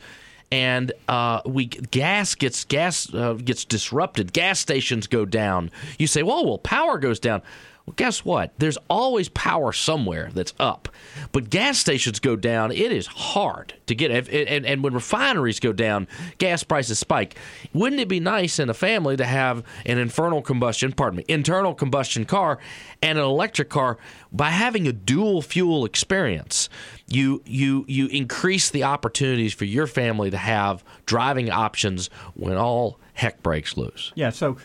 and 0.50 0.92
uh, 1.08 1.40
we 1.44 1.66
gas 1.66 2.34
gets 2.34 2.64
gas 2.64 3.12
uh, 3.12 3.34
gets 3.34 3.64
disrupted. 3.64 4.32
Gas 4.32 4.60
stations 4.60 5.06
go 5.06 5.24
down. 5.24 5.70
You 5.98 6.06
say, 6.06 6.22
"Well, 6.22 6.44
well, 6.44 6.58
power 6.58 6.98
goes 6.98 7.18
down." 7.18 7.42
Well, 7.86 7.94
guess 7.96 8.24
what? 8.24 8.52
There's 8.58 8.78
always 8.88 9.28
power 9.28 9.70
somewhere 9.70 10.30
that's 10.32 10.54
up, 10.58 10.88
but 11.32 11.50
gas 11.50 11.78
stations 11.78 12.18
go 12.18 12.34
down. 12.34 12.72
It 12.72 12.90
is 12.90 13.06
hard 13.06 13.74
to 13.86 13.94
get, 13.94 14.10
and, 14.10 14.64
and 14.64 14.82
when 14.82 14.94
refineries 14.94 15.60
go 15.60 15.72
down, 15.74 16.08
gas 16.38 16.62
prices 16.62 16.98
spike. 16.98 17.36
Wouldn't 17.74 18.00
it 18.00 18.08
be 18.08 18.20
nice 18.20 18.58
in 18.58 18.70
a 18.70 18.74
family 18.74 19.18
to 19.18 19.26
have 19.26 19.62
an 19.84 19.98
infernal 19.98 20.40
combustion, 20.40 20.92
pardon 20.92 21.18
me, 21.18 21.24
internal 21.28 21.74
combustion 21.74 22.24
car 22.24 22.58
and 23.02 23.18
an 23.18 23.24
electric 23.24 23.68
car? 23.68 23.98
By 24.32 24.48
having 24.48 24.88
a 24.88 24.92
dual 24.92 25.42
fuel 25.42 25.84
experience, 25.84 26.70
you 27.06 27.42
you 27.44 27.84
you 27.86 28.06
increase 28.06 28.70
the 28.70 28.84
opportunities 28.84 29.52
for 29.52 29.66
your 29.66 29.86
family 29.86 30.30
to 30.30 30.38
have 30.38 30.82
driving 31.04 31.50
options 31.50 32.08
when 32.32 32.56
all 32.56 32.98
heck 33.12 33.42
breaks 33.42 33.76
loose. 33.76 34.10
Yeah. 34.14 34.30
So, 34.30 34.56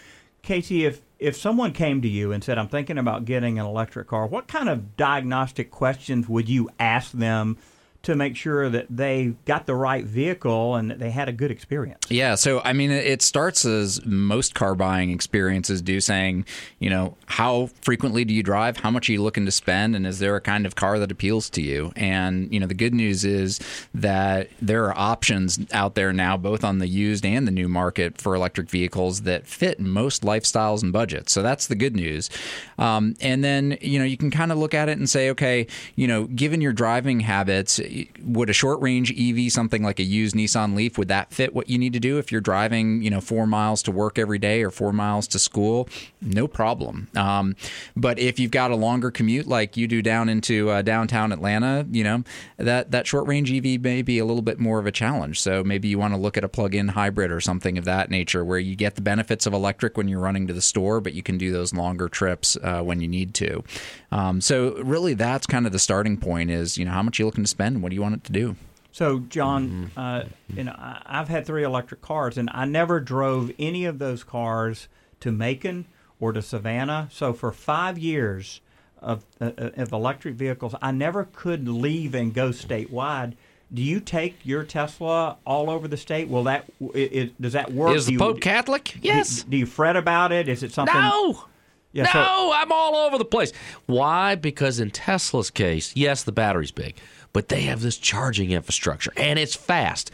KC, 0.44 0.88
if 0.88 1.02
if 1.20 1.36
someone 1.36 1.74
came 1.74 2.02
to 2.02 2.08
you 2.08 2.32
and 2.32 2.44
said, 2.44 2.58
"I'm 2.58 2.68
thinking 2.68 2.98
about 2.98 3.26
getting 3.26 3.60
an 3.60 3.66
electric 3.66 4.08
car," 4.08 4.26
what 4.26 4.48
kind 4.48 4.70
of 4.70 4.96
diagnostic 4.98 5.70
questions 5.72 6.28
would 6.28 6.50
you 6.50 6.70
ask 6.80 7.12
them 7.12 7.58
to 8.02 8.16
make 8.16 8.36
sure 8.36 8.70
that 8.70 8.88
they 8.90 9.34
got 9.46 9.66
the 9.66 9.76
right 9.76 10.06
vehicle 10.06 10.76
and 10.76 10.90
that 10.90 11.00
they 11.00 11.12
had 11.12 11.28
a 11.28 11.34
good 11.34 11.52
experience. 11.52 12.00
Yeah, 12.10 12.36
so 12.36 12.62
I 12.64 12.72
mean, 12.72 12.92
it 12.92 13.22
starts 13.22 13.66
as 13.66 14.04
most 14.06 14.56
car 14.56 14.74
buying 14.74 15.12
experiences 15.12 15.82
do, 15.82 16.00
saying, 16.00 16.46
you 16.80 16.90
know, 16.90 17.18
how 17.26 17.70
frequently 17.82 18.24
do 18.24 18.34
you 18.34 18.42
drive? 18.42 18.78
How 18.78 18.90
much 18.90 19.10
are 19.10 19.12
you 19.12 19.22
looking 19.22 19.46
to 19.46 19.52
spend? 19.52 19.96
And 19.96 20.08
is 20.08 20.20
there 20.20 20.36
a 20.38 20.42
kind 20.42 20.66
of 20.66 20.76
car 20.76 20.98
that 21.00 21.12
appeals 21.12 21.50
to 21.52 21.62
you? 21.62 21.92
And, 21.98 22.52
you 22.54 22.60
know, 22.60 22.68
the 22.68 22.74
good 22.74 22.94
news 22.94 23.26
is 23.26 23.60
that 23.94 24.50
there 24.62 24.86
are 24.86 24.98
options 24.98 25.60
out 25.74 25.96
there 25.96 26.14
now, 26.14 26.38
both 26.38 26.64
on 26.64 26.80
the 26.80 26.88
used 26.88 27.26
and 27.26 27.46
the 27.46 27.52
new 27.52 27.68
market 27.68 28.20
for 28.20 28.34
electric 28.34 28.70
vehicles 28.70 29.24
that 29.24 29.46
fit 29.46 29.80
most 29.80 30.24
lifestyles 30.24 30.82
and 30.82 30.94
budgets. 30.94 31.34
So 31.34 31.44
that's 31.44 31.68
the 31.68 31.76
good 31.76 31.96
news. 31.96 32.30
Um, 32.78 33.16
and 33.20 33.44
then, 33.44 33.78
you 33.82 34.00
know, 34.00 34.06
you 34.06 34.16
can 34.16 34.32
kind 34.32 34.54
of 34.54 34.58
look 34.58 34.74
at 34.74 34.88
it 34.88 34.98
and 34.98 35.10
say, 35.10 35.30
okay, 35.32 35.68
you 35.96 36.08
know, 36.08 36.26
given 36.28 36.62
your 36.62 36.74
driving 36.74 37.20
habits, 37.20 37.80
would 38.24 38.50
a 38.50 38.54
short 38.54 38.82
range 38.82 39.14
EV, 39.18 39.52
something 39.52 39.84
like 39.84 40.00
a 40.00 40.04
used 40.04 40.36
Nissan 40.36 40.76
Leaf, 40.76 40.98
would 40.98 41.08
that 41.08 41.34
fit 41.34 41.54
what 41.54 41.70
you 41.70 41.78
need 41.78 41.94
to 41.94 42.00
do 42.00 42.18
if 42.18 42.32
you're 42.32 42.42
driving, 42.42 43.02
you 43.02 43.10
know, 43.10 43.22
four 43.22 43.48
miles 43.48 43.82
to 43.84 43.92
work 43.92 44.20
every 44.20 44.40
day 44.40 44.64
or 44.64 44.72
four 44.72 44.94
miles 44.94 45.28
to 45.30 45.40
school? 45.40 45.88
No 46.22 46.48
problem. 46.48 47.08
Um, 47.16 47.56
but 47.96 48.20
if 48.20 48.40
you've 48.40 48.52
got 48.52 48.72
a 48.72 48.76
longer 48.76 49.12
commute 49.12 49.48
like 49.48 49.78
you 49.78 49.88
do 49.88 50.02
down 50.02 50.30
into 50.30 50.70
uh, 50.70 50.82
downtown 50.82 51.32
Atlanta, 51.32 51.86
you 51.92 52.04
know, 52.04 52.24
that 52.58 52.92
that 52.92 53.08
short 53.08 53.28
range 53.28 53.52
EV 53.52 53.82
may 53.82 54.02
be 54.02 54.20
a 54.20 54.26
little 54.26 54.42
bit 54.42 54.60
more 54.60 54.80
of 54.80 54.86
a 54.86 54.92
challenge. 54.92 55.40
So 55.40 55.64
maybe 55.64 55.88
you 55.88 56.00
want 56.00 56.14
to 56.14 56.20
look 56.20 56.38
at 56.38 56.44
a 56.44 56.50
plug 56.50 56.76
in 56.76 56.90
hybrid 56.90 57.32
or 57.32 57.42
something 57.42 57.78
of 57.78 57.86
that 57.86 58.10
nature, 58.10 58.44
where 58.44 58.60
you 58.60 58.76
get 58.76 58.96
the 58.96 59.02
benefits 59.02 59.46
of 59.46 59.54
electric 59.54 59.98
when 59.98 60.08
you're 60.08 60.20
running 60.20 60.48
to 60.48 60.54
the 60.54 60.62
store, 60.62 61.02
but 61.02 61.14
you 61.14 61.24
can 61.24 61.38
do 61.38 61.52
those 61.52 61.74
longer 61.74 62.10
trips 62.10 62.58
uh, 62.64 62.82
when 62.82 63.02
you 63.02 63.08
need 63.08 63.34
to. 63.36 63.64
Um, 64.12 64.42
so 64.42 64.76
really, 64.84 65.14
that's 65.14 65.46
kind 65.48 65.66
of 65.66 65.72
the 65.72 65.80
starting 65.80 66.18
point. 66.18 66.52
Is 66.52 66.78
you 66.78 66.86
know 66.86 66.92
how 66.92 67.04
much 67.04 67.20
you're 67.20 67.26
looking 67.28 67.44
to 67.44 67.50
spend? 67.50 67.79
What 67.82 67.90
do 67.90 67.96
you 67.96 68.02
want 68.02 68.16
it 68.16 68.24
to 68.26 68.32
do? 68.32 68.56
So, 68.92 69.20
John, 69.20 69.92
uh, 69.96 70.24
you 70.50 70.64
know, 70.64 70.72
I- 70.78 71.02
I've 71.06 71.28
had 71.30 71.46
three 71.46 71.64
electric 71.64 72.02
cars, 72.02 72.38
and 72.38 72.50
I 72.54 72.66
never 72.66 73.00
drove 73.00 73.52
any 73.60 73.86
of 73.86 74.00
those 74.00 74.24
cars 74.24 74.88
to 75.20 75.32
Macon 75.32 75.86
or 76.20 76.34
to 76.34 76.42
Savannah. 76.42 77.08
So, 77.12 77.32
for 77.34 77.52
five 77.52 77.98
years 78.00 78.62
of, 79.02 79.26
uh, 79.40 79.52
of 79.58 79.92
electric 79.94 80.36
vehicles, 80.36 80.74
I 80.82 80.92
never 80.92 81.26
could 81.32 81.68
leave 81.70 82.16
and 82.16 82.34
go 82.34 82.50
statewide. 82.50 83.34
Do 83.72 83.84
you 83.84 84.00
take 84.00 84.38
your 84.44 84.64
Tesla 84.64 85.38
all 85.46 85.70
over 85.70 85.88
the 85.88 85.96
state? 85.96 86.28
Will 86.28 86.44
that 86.46 86.66
it, 86.96 87.14
it, 87.14 87.42
does 87.42 87.54
that 87.54 87.72
work? 87.72 87.96
Is 87.96 88.06
Do 88.06 88.08
the 88.08 88.14
you- 88.14 88.20
Pope 88.20 88.42
Catholic? 88.42 88.98
Yes. 89.04 89.44
Do, 89.44 89.52
do 89.52 89.58
you 89.58 89.66
fret 89.68 89.96
about 89.96 90.32
it? 90.32 90.50
Is 90.50 90.64
it 90.64 90.72
something? 90.74 90.96
No. 91.00 91.44
Yeah, 91.92 92.04
no, 92.04 92.12
so- 92.12 92.52
I'm 92.54 92.72
all 92.72 92.96
over 92.96 93.18
the 93.20 93.26
place. 93.26 93.52
Why? 93.86 94.36
Because 94.36 94.80
in 94.80 94.90
Tesla's 94.92 95.50
case, 95.52 95.92
yes, 95.96 96.24
the 96.24 96.32
battery's 96.32 96.72
big, 96.72 96.96
but 97.34 97.50
they 97.50 97.62
have 97.62 97.82
this 97.82 97.98
charging 97.98 98.52
infrastructure 98.52 99.12
and 99.18 99.40
it's 99.40 99.56
fast. 99.56 100.12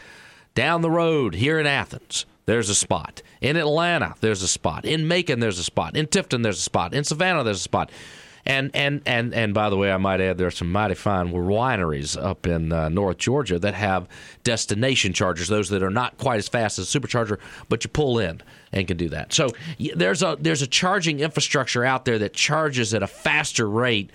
Down 0.54 0.80
the 0.80 0.90
road 0.90 1.34
here 1.34 1.58
in 1.58 1.66
Athens, 1.66 2.24
there's 2.46 2.70
a 2.70 2.74
spot. 2.74 3.22
In 3.40 3.56
Atlanta, 3.56 4.14
there's 4.20 4.42
a 4.42 4.48
spot. 4.48 4.84
In 4.84 5.06
Macon, 5.06 5.40
there's 5.40 5.58
a 5.58 5.64
spot. 5.64 5.96
In 5.96 6.06
Tifton, 6.06 6.42
there's 6.42 6.58
a 6.58 6.62
spot. 6.62 6.94
In 6.94 7.04
Savannah, 7.04 7.44
there's 7.44 7.58
a 7.58 7.62
spot. 7.62 7.90
And 8.46 8.70
and 8.74 9.02
and 9.04 9.34
and 9.34 9.52
by 9.52 9.68
the 9.68 9.76
way, 9.76 9.90
I 9.90 9.96
might 9.96 10.20
add 10.20 10.38
there 10.38 10.46
are 10.46 10.52
some 10.52 10.70
mighty 10.70 10.94
fine 10.94 11.32
wineries 11.32 12.16
up 12.16 12.46
in 12.46 12.72
uh, 12.72 12.88
North 12.88 13.18
Georgia 13.18 13.58
that 13.58 13.74
have 13.74 14.08
destination 14.44 15.12
chargers, 15.12 15.48
those 15.48 15.68
that 15.70 15.82
are 15.82 15.90
not 15.90 16.16
quite 16.16 16.38
as 16.38 16.46
fast 16.46 16.78
as 16.78 16.94
a 16.94 16.98
supercharger, 16.98 17.38
but 17.68 17.82
you 17.82 17.90
pull 17.90 18.20
in 18.20 18.40
and 18.72 18.86
can 18.86 18.96
do 18.96 19.08
that. 19.08 19.32
So 19.32 19.50
there's 19.96 20.22
a 20.22 20.36
there's 20.40 20.62
a 20.62 20.68
charging 20.68 21.18
infrastructure 21.18 21.84
out 21.84 22.04
there 22.04 22.20
that 22.20 22.34
charges 22.34 22.94
at 22.94 23.02
a 23.02 23.08
faster 23.08 23.68
rate 23.68 24.10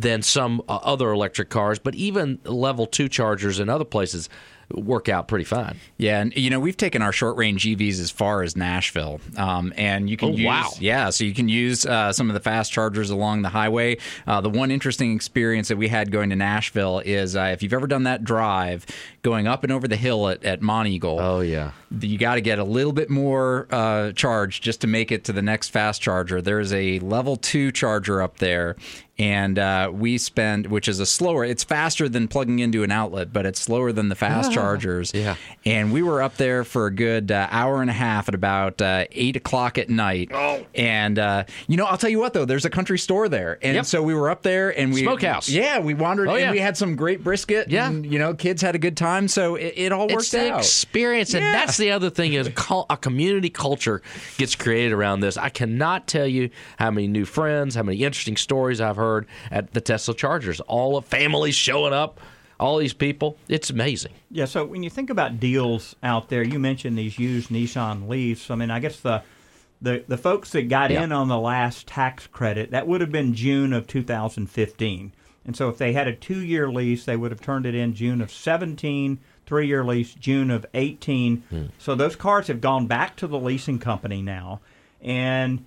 than 0.00 0.22
some 0.22 0.62
uh, 0.68 0.76
other 0.82 1.10
electric 1.10 1.48
cars, 1.50 1.78
but 1.78 1.94
even 1.94 2.38
level 2.44 2.86
2 2.86 3.08
chargers 3.08 3.58
in 3.60 3.68
other 3.68 3.84
places 3.84 4.28
work 4.74 5.08
out 5.08 5.28
pretty 5.28 5.44
fine. 5.44 5.76
Yeah, 5.96 6.20
and 6.20 6.36
you 6.36 6.50
know 6.50 6.58
we've 6.58 6.76
taken 6.76 7.00
our 7.00 7.12
short 7.12 7.36
range 7.36 7.64
EVs 7.64 8.00
as 8.00 8.10
far 8.10 8.42
as 8.42 8.56
Nashville, 8.56 9.20
um, 9.36 9.72
and 9.76 10.10
you 10.10 10.16
can 10.16 10.30
Oh, 10.30 10.32
use 10.32 10.44
wow. 10.44 10.70
yeah, 10.80 11.10
so 11.10 11.22
you 11.22 11.34
can 11.34 11.48
use 11.48 11.86
uh, 11.86 12.12
some 12.12 12.28
of 12.28 12.34
the 12.34 12.40
fast 12.40 12.72
chargers 12.72 13.10
along 13.10 13.42
the 13.42 13.48
highway. 13.48 13.96
Uh, 14.26 14.40
the 14.40 14.50
one 14.50 14.72
interesting 14.72 15.14
experience 15.14 15.68
that 15.68 15.76
we 15.76 15.86
had 15.86 16.10
going 16.10 16.30
to 16.30 16.36
Nashville 16.36 16.98
is 17.04 17.36
uh, 17.36 17.50
if 17.52 17.62
you've 17.62 17.74
ever 17.74 17.86
done 17.86 18.02
that 18.02 18.24
drive 18.24 18.84
going 19.22 19.46
up 19.46 19.62
and 19.62 19.72
over 19.72 19.86
the 19.86 19.94
hill 19.96 20.28
at, 20.28 20.42
at 20.44 20.60
Monteagle. 20.62 21.20
Oh 21.20 21.40
yeah. 21.42 21.70
you 22.00 22.18
got 22.18 22.34
to 22.34 22.40
get 22.40 22.58
a 22.58 22.64
little 22.64 22.92
bit 22.92 23.08
more 23.08 23.68
uh, 23.70 24.10
charge 24.12 24.60
just 24.62 24.80
to 24.80 24.88
make 24.88 25.12
it 25.12 25.22
to 25.26 25.32
the 25.32 25.42
next 25.42 25.68
fast 25.68 26.02
charger. 26.02 26.42
There's 26.42 26.72
a 26.72 26.98
level 26.98 27.36
two 27.36 27.70
charger 27.70 28.20
up 28.20 28.38
there, 28.38 28.74
and 29.18 29.58
uh, 29.58 29.90
we 29.92 30.18
spend, 30.18 30.66
which 30.66 30.88
is 30.88 31.00
a 31.00 31.06
slower. 31.06 31.44
It's 31.44 31.64
faster 31.64 32.08
than 32.08 32.28
plugging 32.28 32.58
into 32.58 32.82
an 32.82 32.90
outlet, 32.92 33.32
but 33.32 33.46
it's 33.46 33.60
slower 33.60 33.90
than 33.92 34.08
the 34.10 34.14
fast 34.14 34.52
chargers. 34.52 35.12
Yeah. 35.14 35.36
And 35.64 35.90
we 35.92 36.02
were 36.02 36.20
up 36.22 36.36
there 36.36 36.64
for 36.64 36.86
a 36.86 36.94
good 36.94 37.32
uh, 37.32 37.48
hour 37.50 37.80
and 37.80 37.88
a 37.88 37.94
half 37.94 38.28
at 38.28 38.34
about 38.34 38.82
uh, 38.82 39.06
eight 39.12 39.36
o'clock 39.36 39.78
at 39.78 39.88
night. 39.88 40.30
Oh. 40.34 40.66
And 40.74 41.18
uh, 41.18 41.44
you 41.66 41.78
know, 41.78 41.86
I'll 41.86 41.96
tell 41.96 42.10
you 42.10 42.18
what 42.18 42.34
though, 42.34 42.44
there's 42.44 42.66
a 42.66 42.70
country 42.70 42.98
store 42.98 43.28
there, 43.30 43.58
and 43.62 43.74
Yep. 43.76 43.86
so 43.86 44.02
we 44.02 44.12
were 44.14 44.28
up 44.28 44.42
there 44.42 44.76
and 44.78 44.92
we 44.92 45.02
Smokehouse. 45.02 45.48
Yeah, 45.48 45.78
we 45.78 45.94
wandered 45.94 46.28
Oh, 46.28 46.32
and 46.32 46.40
yeah. 46.40 46.50
we 46.52 46.58
had 46.58 46.76
some 46.76 46.94
great 46.94 47.24
brisket. 47.24 47.70
Yeah. 47.70 47.88
and, 47.88 48.04
you 48.04 48.18
know, 48.18 48.34
kids 48.34 48.60
had 48.60 48.74
a 48.74 48.78
good 48.78 48.96
time, 48.98 49.28
so 49.28 49.54
it, 49.54 49.72
it 49.76 49.92
all 49.92 50.02
worked 50.08 50.12
it's 50.14 50.30
the 50.32 50.52
out. 50.52 50.58
experience, 50.58 51.32
and 51.32 51.42
Yeah. 51.42 51.52
that's 51.52 51.78
the 51.78 51.90
other 51.92 52.10
thing 52.10 52.34
is 52.34 52.48
a 52.48 52.96
community 52.98 53.48
culture 53.48 54.02
gets 54.36 54.54
created 54.54 54.92
around 54.92 55.20
this. 55.20 55.38
I 55.38 55.48
cannot 55.48 56.06
tell 56.06 56.26
you 56.26 56.50
how 56.78 56.90
many 56.90 57.06
new 57.08 57.24
friends, 57.24 57.74
how 57.74 57.82
many 57.82 58.02
interesting 58.02 58.36
stories 58.36 58.80
I've 58.80 58.96
heard 58.96 59.05
at 59.50 59.72
the 59.72 59.80
Tesla 59.80 60.14
chargers. 60.14 60.60
All 60.60 60.96
of 60.96 61.04
families 61.04 61.54
showing 61.54 61.92
up, 61.92 62.20
all 62.58 62.78
these 62.78 62.94
people. 62.94 63.36
It's 63.48 63.70
amazing. 63.70 64.12
Yeah, 64.30 64.46
so 64.46 64.64
when 64.64 64.82
you 64.82 64.90
think 64.90 65.10
about 65.10 65.38
deals 65.38 65.94
out 66.02 66.28
there, 66.28 66.42
you 66.42 66.58
mentioned 66.58 66.96
these 66.96 67.18
used 67.18 67.50
Nissan 67.50 68.08
Leafs. 68.08 68.50
I 68.50 68.54
mean, 68.54 68.70
I 68.70 68.80
guess 68.80 69.00
the 69.00 69.22
the, 69.82 70.02
the 70.08 70.16
folks 70.16 70.50
that 70.52 70.70
got 70.70 70.90
Yeah. 70.90 71.04
in 71.04 71.12
on 71.12 71.28
the 71.28 71.38
last 71.38 71.86
tax 71.86 72.26
credit, 72.26 72.70
that 72.70 72.86
would 72.86 73.02
have 73.02 73.12
been 73.12 73.34
June 73.34 73.74
of 73.74 73.86
2015. 73.86 75.12
And 75.44 75.54
so 75.56 75.68
if 75.68 75.76
they 75.76 75.92
had 75.92 76.08
a 76.08 76.14
two 76.14 76.40
year 76.40 76.70
lease, 76.70 77.04
they 77.04 77.16
would 77.16 77.30
have 77.30 77.42
turned 77.42 77.66
it 77.66 77.74
in 77.74 77.92
June 77.94 78.22
of 78.22 78.32
17, 78.32 79.18
three 79.44 79.66
year 79.66 79.84
lease, 79.84 80.14
June 80.14 80.50
of 80.50 80.64
18. 80.72 81.36
Hmm. 81.50 81.62
So 81.78 81.94
those 81.94 82.16
cars 82.16 82.46
have 82.46 82.62
gone 82.62 82.86
back 82.86 83.16
to 83.16 83.26
the 83.26 83.38
leasing 83.38 83.78
company 83.78 84.22
now. 84.22 84.60
And 85.02 85.66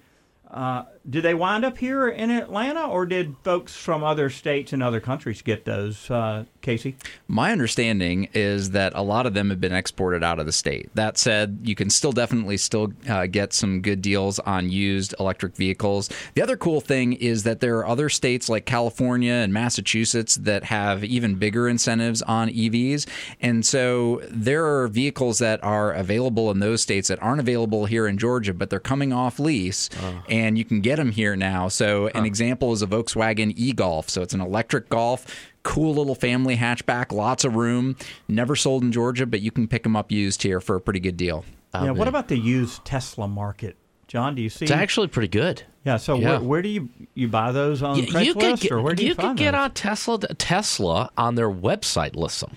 uh, 0.51 0.83
did 1.07 1.23
they 1.23 1.35
wind 1.35 1.63
up 1.63 1.77
here 1.77 2.07
in 2.07 2.31
Atlanta, 2.31 2.87
or 2.87 3.05
did 3.05 3.35
folks 3.43 3.75
from 3.75 4.03
other 4.03 4.29
states 4.29 4.73
and 4.73 4.81
other 4.81 4.99
countries 4.99 5.41
get 5.41 5.65
those, 5.65 6.09
uh, 6.09 6.45
KC? 6.61 6.95
My 7.27 7.51
understanding 7.51 8.29
is 8.33 8.71
that 8.71 8.93
a 8.95 9.01
lot 9.01 9.25
of 9.25 9.33
them 9.33 9.49
have 9.49 9.61
been 9.61 9.73
exported 9.73 10.23
out 10.23 10.39
of 10.39 10.45
the 10.45 10.51
state. 10.51 10.89
That 10.95 11.17
said, 11.17 11.59
you 11.63 11.75
can 11.75 11.89
still 11.89 12.11
definitely 12.11 12.57
still 12.57 12.93
uh, 13.07 13.27
get 13.27 13.53
some 13.53 13.81
good 13.81 14.01
deals 14.01 14.39
on 14.39 14.69
used 14.69 15.15
electric 15.19 15.55
vehicles. 15.55 16.09
The 16.33 16.41
other 16.41 16.57
cool 16.57 16.81
thing 16.81 17.13
is 17.13 17.43
that 17.43 17.59
there 17.59 17.77
are 17.77 17.87
other 17.87 18.09
states 18.09 18.49
like 18.49 18.65
California 18.65 19.33
and 19.33 19.53
Massachusetts 19.53 20.35
that 20.35 20.65
have 20.65 21.03
even 21.03 21.35
bigger 21.35 21.67
incentives 21.69 22.21
on 22.23 22.49
EVs, 22.49 23.07
and 23.41 23.65
so 23.65 24.21
there 24.29 24.65
are 24.65 24.87
vehicles 24.87 25.39
that 25.39 25.63
are 25.63 25.93
available 25.93 26.51
in 26.51 26.59
those 26.59 26.81
states 26.81 27.07
that 27.07 27.21
aren't 27.21 27.39
available 27.39 27.85
here 27.85 28.07
in 28.07 28.17
Georgia, 28.17 28.53
but 28.53 28.69
they're 28.69 28.79
coming 28.79 29.13
off 29.13 29.39
lease, 29.39 29.89
and 30.29 30.57
you 30.57 30.65
can 30.65 30.81
get 30.81 30.97
them 30.97 31.11
here 31.11 31.35
now. 31.35 31.67
So 31.67 32.07
an 32.09 32.25
example 32.25 32.73
is 32.73 32.81
a 32.81 32.87
Volkswagen 32.87 33.53
e-Golf. 33.55 34.09
So 34.09 34.21
it's 34.21 34.33
an 34.33 34.41
electric 34.41 34.89
Golf 34.89 35.25
cool 35.63 35.93
little 35.95 36.15
family 36.15 36.55
hatchback, 36.57 37.11
lots 37.11 37.43
of 37.43 37.55
room. 37.55 37.95
Never 38.27 38.55
sold 38.55 38.83
in 38.83 38.91
Georgia, 38.91 39.25
but 39.25 39.41
you 39.41 39.51
can 39.51 39.67
pick 39.67 39.83
them 39.83 39.95
up 39.95 40.11
used 40.11 40.43
here 40.43 40.59
for 40.59 40.75
a 40.75 40.81
pretty 40.81 40.99
good 40.99 41.17
deal. 41.17 41.45
yeah. 41.73 41.81
Um, 41.91 41.97
what 41.97 42.07
about 42.07 42.27
the 42.27 42.37
used 42.37 42.83
Tesla 42.85 43.27
market, 43.27 43.75
John? 44.07 44.35
Do 44.35 44.41
you 44.41 44.49
see? 44.49 44.65
It's 44.65 44.71
actually 44.71 45.07
pretty 45.07 45.27
good. 45.27 45.63
yeah. 45.85 45.97
So 45.97 46.15
Yeah. 46.15 46.31
Where, 46.31 46.39
where 46.41 46.61
do 46.61 46.69
you 46.69 46.89
you 47.13 47.27
buy 47.27 47.51
those 47.51 47.83
on 47.83 47.97
Y- 47.99 48.05
Craigslist, 48.05 48.61
get, 48.61 48.71
or 48.71 48.81
where 48.81 48.95
do 48.95 49.03
you, 49.03 49.09
you 49.09 49.15
find 49.15 49.37
could 49.37 49.43
get 49.43 49.51
those? 49.51 49.59
on 49.61 49.71
Tesla. 49.71 50.17
Tesla 50.19 51.09
on 51.17 51.35
their 51.35 51.49
website 51.51 52.15
lists 52.15 52.41
them. 52.41 52.55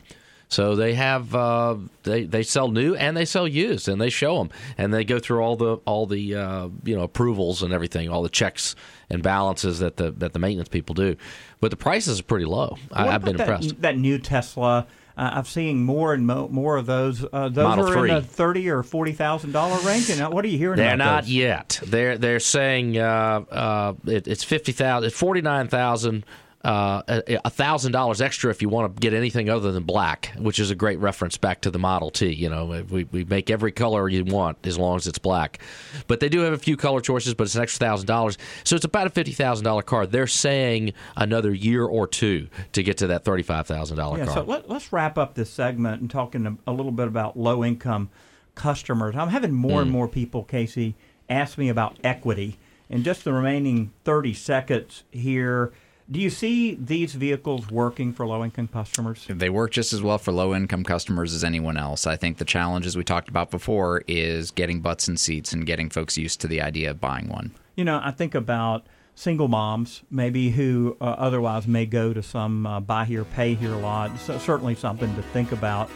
So 0.53 0.77
they 0.77 0.93
have 0.95 1.35
uh, 1.35 1.77
they 2.03 2.25
they 2.25 2.43
sell 2.43 2.69
new 2.69 2.95
and 2.95 3.17
they 3.17 3.25
sell 3.25 3.49
used 3.49 3.89
and 3.89 3.99
they 4.01 4.11
show 4.11 4.37
them 4.39 4.51
and 4.77 4.93
they 4.93 5.03
go 5.03 5.19
through 5.19 5.41
all 5.41 5.57
the 5.57 5.77
all 5.87 6.07
the 6.07 6.35
uh, 6.35 6.69
you 6.85 6.95
know 6.95 7.03
approvals 7.03 7.63
and 7.63 7.73
everything, 7.73 8.09
all 8.11 8.23
the 8.23 8.29
checks 8.29 8.77
and 9.09 9.23
balances 9.23 9.79
that 9.79 9.97
the 9.97 10.11
that 10.13 10.35
the 10.35 10.39
maintenance 10.39 10.69
people 10.69 10.95
do. 10.95 11.17
But 11.61 11.71
the 11.71 11.77
prices 11.79 12.21
are 12.21 12.25
pretty 12.25 12.45
low. 12.45 12.77
I, 12.93 13.05
What 13.07 13.15
I've 13.15 13.25
been 13.25 13.37
that, 13.39 13.49
impressed. 13.49 13.81
That 13.81 13.97
new 13.97 14.19
Tesla. 14.19 14.87
Uh, 15.15 15.31
I've 15.35 15.49
seen 15.49 15.83
more 15.85 16.15
and 16.15 16.27
mo- 16.27 16.49
more 16.49 16.79
of 16.79 16.87
those. 16.87 17.23
Uh, 17.23 17.51
those 17.51 17.65
Model 17.65 17.89
are 17.89 17.93
3. 17.93 18.09
in 18.09 18.15
the 18.17 18.23
thirty 18.23 18.69
or 18.71 18.83
forty 18.83 19.13
thousand 19.13 19.53
dollar 19.53 19.79
range. 19.87 20.09
And 20.11 20.21
uh, 20.23 20.31
what 20.31 20.43
are 20.45 20.49
you 20.49 20.57
hearing? 20.59 20.77
They're 20.79 20.97
not 20.97 21.25
those? 21.25 21.33
yet. 21.33 21.81
They're 21.87 22.17
they're 22.17 22.41
saying 22.41 22.97
uh, 22.99 23.45
uh, 23.51 23.95
it, 24.07 24.27
it's 24.27 24.43
fifty 24.45 24.73
thousand, 24.73 25.09
it's 25.09 25.19
forty 25.19 25.43
nine 25.43 25.69
thousand 25.69 26.25
a 26.65 27.51
thousand 27.51 27.93
dollars 27.93 28.21
extra 28.21 28.51
if 28.51 28.63
you 28.63 28.69
want 28.69 28.95
to 28.95 29.01
get 29.01 29.15
anything 29.15 29.49
other 29.49 29.73
than 29.73 29.83
black, 29.85 30.33
which 30.39 30.59
is 30.59 30.71
a 30.71 30.75
great 30.75 30.99
reference 30.99 31.37
back 31.37 31.61
to 31.63 31.71
the 31.71 31.79
Model 31.79 32.11
T. 32.11 32.33
You 32.33 32.49
know, 32.49 32.85
we, 32.89 33.05
we 33.05 33.25
make 33.25 33.51
every 33.51 33.73
color 33.73 34.09
you 34.09 34.25
want 34.25 34.59
as 34.67 34.79
long 34.79 34.97
as 34.97 35.07
it's 35.07 35.19
black, 35.19 35.61
but 36.07 36.21
they 36.21 36.29
do 36.29 36.41
have 36.41 36.53
a 36.53 36.59
few 36.59 36.77
color 36.77 37.01
choices, 37.01 37.35
but 37.35 37.45
it's 37.45 37.55
an 37.55 37.63
extra 37.63 37.87
thousand 37.87 38.07
dollars, 38.07 38.39
so 38.65 38.77
it's 38.77 38.85
about 38.85 39.07
a 39.07 39.11
fifty 39.11 39.33
thousand 39.33 39.65
dollar 39.65 39.83
car. 39.83 40.07
They're 40.07 40.27
saying 40.27 40.93
another 41.17 41.53
year 41.53 41.85
or 41.85 42.07
two 42.07 42.49
to 42.73 42.83
get 42.83 42.99
to 42.99 43.09
that 43.09 43.25
thirty 43.25 43.43
five 43.43 43.67
thousand 43.67 43.97
dollar 43.97 44.19
yeah, 44.19 44.27
car. 44.27 44.35
So 44.35 44.43
let, 44.43 44.71
us 44.71 44.93
wrap 44.93 45.19
up 45.19 45.35
this 45.35 45.51
segment 45.51 46.01
and 46.01 46.11
talking 46.11 46.47
a, 46.47 46.71
a 46.71 46.73
little 46.73 46.93
bit 46.93 47.09
about 47.09 47.37
low 47.37 47.65
income 47.65 48.11
customers. 48.55 49.17
I'm 49.17 49.29
having 49.29 49.53
more 49.53 49.81
mm. 49.81 49.83
and 49.83 49.91
more 49.91 50.09
people, 50.09 50.45
KC, 50.45 50.95
ask 51.29 51.59
me 51.59 51.69
about 51.69 51.99
equity. 52.05 52.59
In 52.89 53.03
just 53.03 53.25
the 53.25 53.33
remaining 53.33 53.93
30 54.05 54.35
seconds 54.35 55.05
here, 55.11 55.73
do 56.13 56.21
you 56.21 56.29
see 56.29 56.75
these 56.75 57.15
vehicles 57.15 57.71
working 57.71 58.13
for 58.13 58.27
low 58.27 58.45
income 58.45 58.69
customers? 58.69 59.25
They 59.29 59.49
work 59.49 59.71
just 59.71 59.95
as 59.95 60.03
well 60.03 60.19
for 60.19 60.31
low 60.31 60.55
income 60.55 60.85
customers 60.85 61.33
as 61.33 61.43
anyone 61.43 61.79
else. 61.79 62.07
I 62.07 62.17
think 62.17 62.37
the 62.37 62.45
challenge, 62.45 62.87
as 62.87 62.97
we 62.97 63.03
talked 63.03 63.31
about 63.31 63.51
before, 63.51 64.03
is 64.07 64.51
getting 64.51 64.81
butts 64.81 65.09
in 65.09 65.17
seats 65.17 65.55
and 65.55 65.65
getting 65.65 65.89
folks 65.89 66.19
used 66.19 66.41
to 66.43 66.47
the 66.47 66.61
idea 66.61 66.91
of 66.91 67.01
buying 67.01 67.29
one. 67.29 67.53
You 67.77 67.85
know, 67.85 67.99
I 68.05 68.11
think 68.11 68.35
about 68.35 68.87
single 69.15 69.49
moms, 69.49 70.03
maybe 70.11 70.51
who 70.51 70.99
uh, 71.01 71.05
otherwise 71.05 71.67
may 71.67 71.87
go 71.87 72.13
to 72.13 72.23
some 72.23 72.67
uh, 72.67 72.81
buy 72.81 73.07
here, 73.07 73.25
pay 73.25 73.55
here 73.55 73.75
lot. 73.77 74.19
So 74.21 74.39
certainly 74.39 74.75
something 74.75 75.15
to 75.17 75.23
think 75.23 75.53
about. 75.53 75.91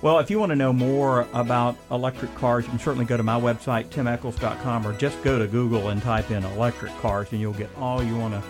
Well, 0.00 0.20
if 0.20 0.30
you 0.30 0.38
want 0.38 0.50
to 0.50 0.56
know 0.56 0.72
more 0.72 1.26
about 1.32 1.76
electric 1.90 2.32
cars, 2.36 2.64
you 2.64 2.70
can 2.70 2.78
certainly 2.78 3.06
go 3.06 3.16
to 3.16 3.22
my 3.24 3.40
website, 3.40 3.86
timechols.com, 3.86 4.86
or 4.86 4.92
just 4.92 5.20
go 5.24 5.38
to 5.38 5.48
Google 5.48 5.88
and 5.88 6.00
type 6.02 6.30
in 6.30 6.44
electric 6.44 6.92
cars, 6.98 7.32
and 7.32 7.40
you'll 7.40 7.54
get 7.54 7.70
all 7.78 8.02
you 8.02 8.16
want 8.16 8.34
to 8.34 8.42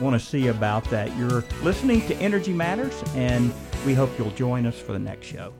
want 0.00 0.20
to 0.20 0.24
see 0.24 0.48
about 0.48 0.84
that. 0.90 1.16
You're 1.16 1.44
listening 1.62 2.06
to 2.08 2.16
Energy 2.16 2.52
Matters, 2.52 3.02
and 3.14 3.52
we 3.86 3.94
hope 3.94 4.10
you'll 4.18 4.30
join 4.32 4.66
us 4.66 4.78
for 4.78 4.92
the 4.92 4.98
next 4.98 5.26
show. 5.26 5.52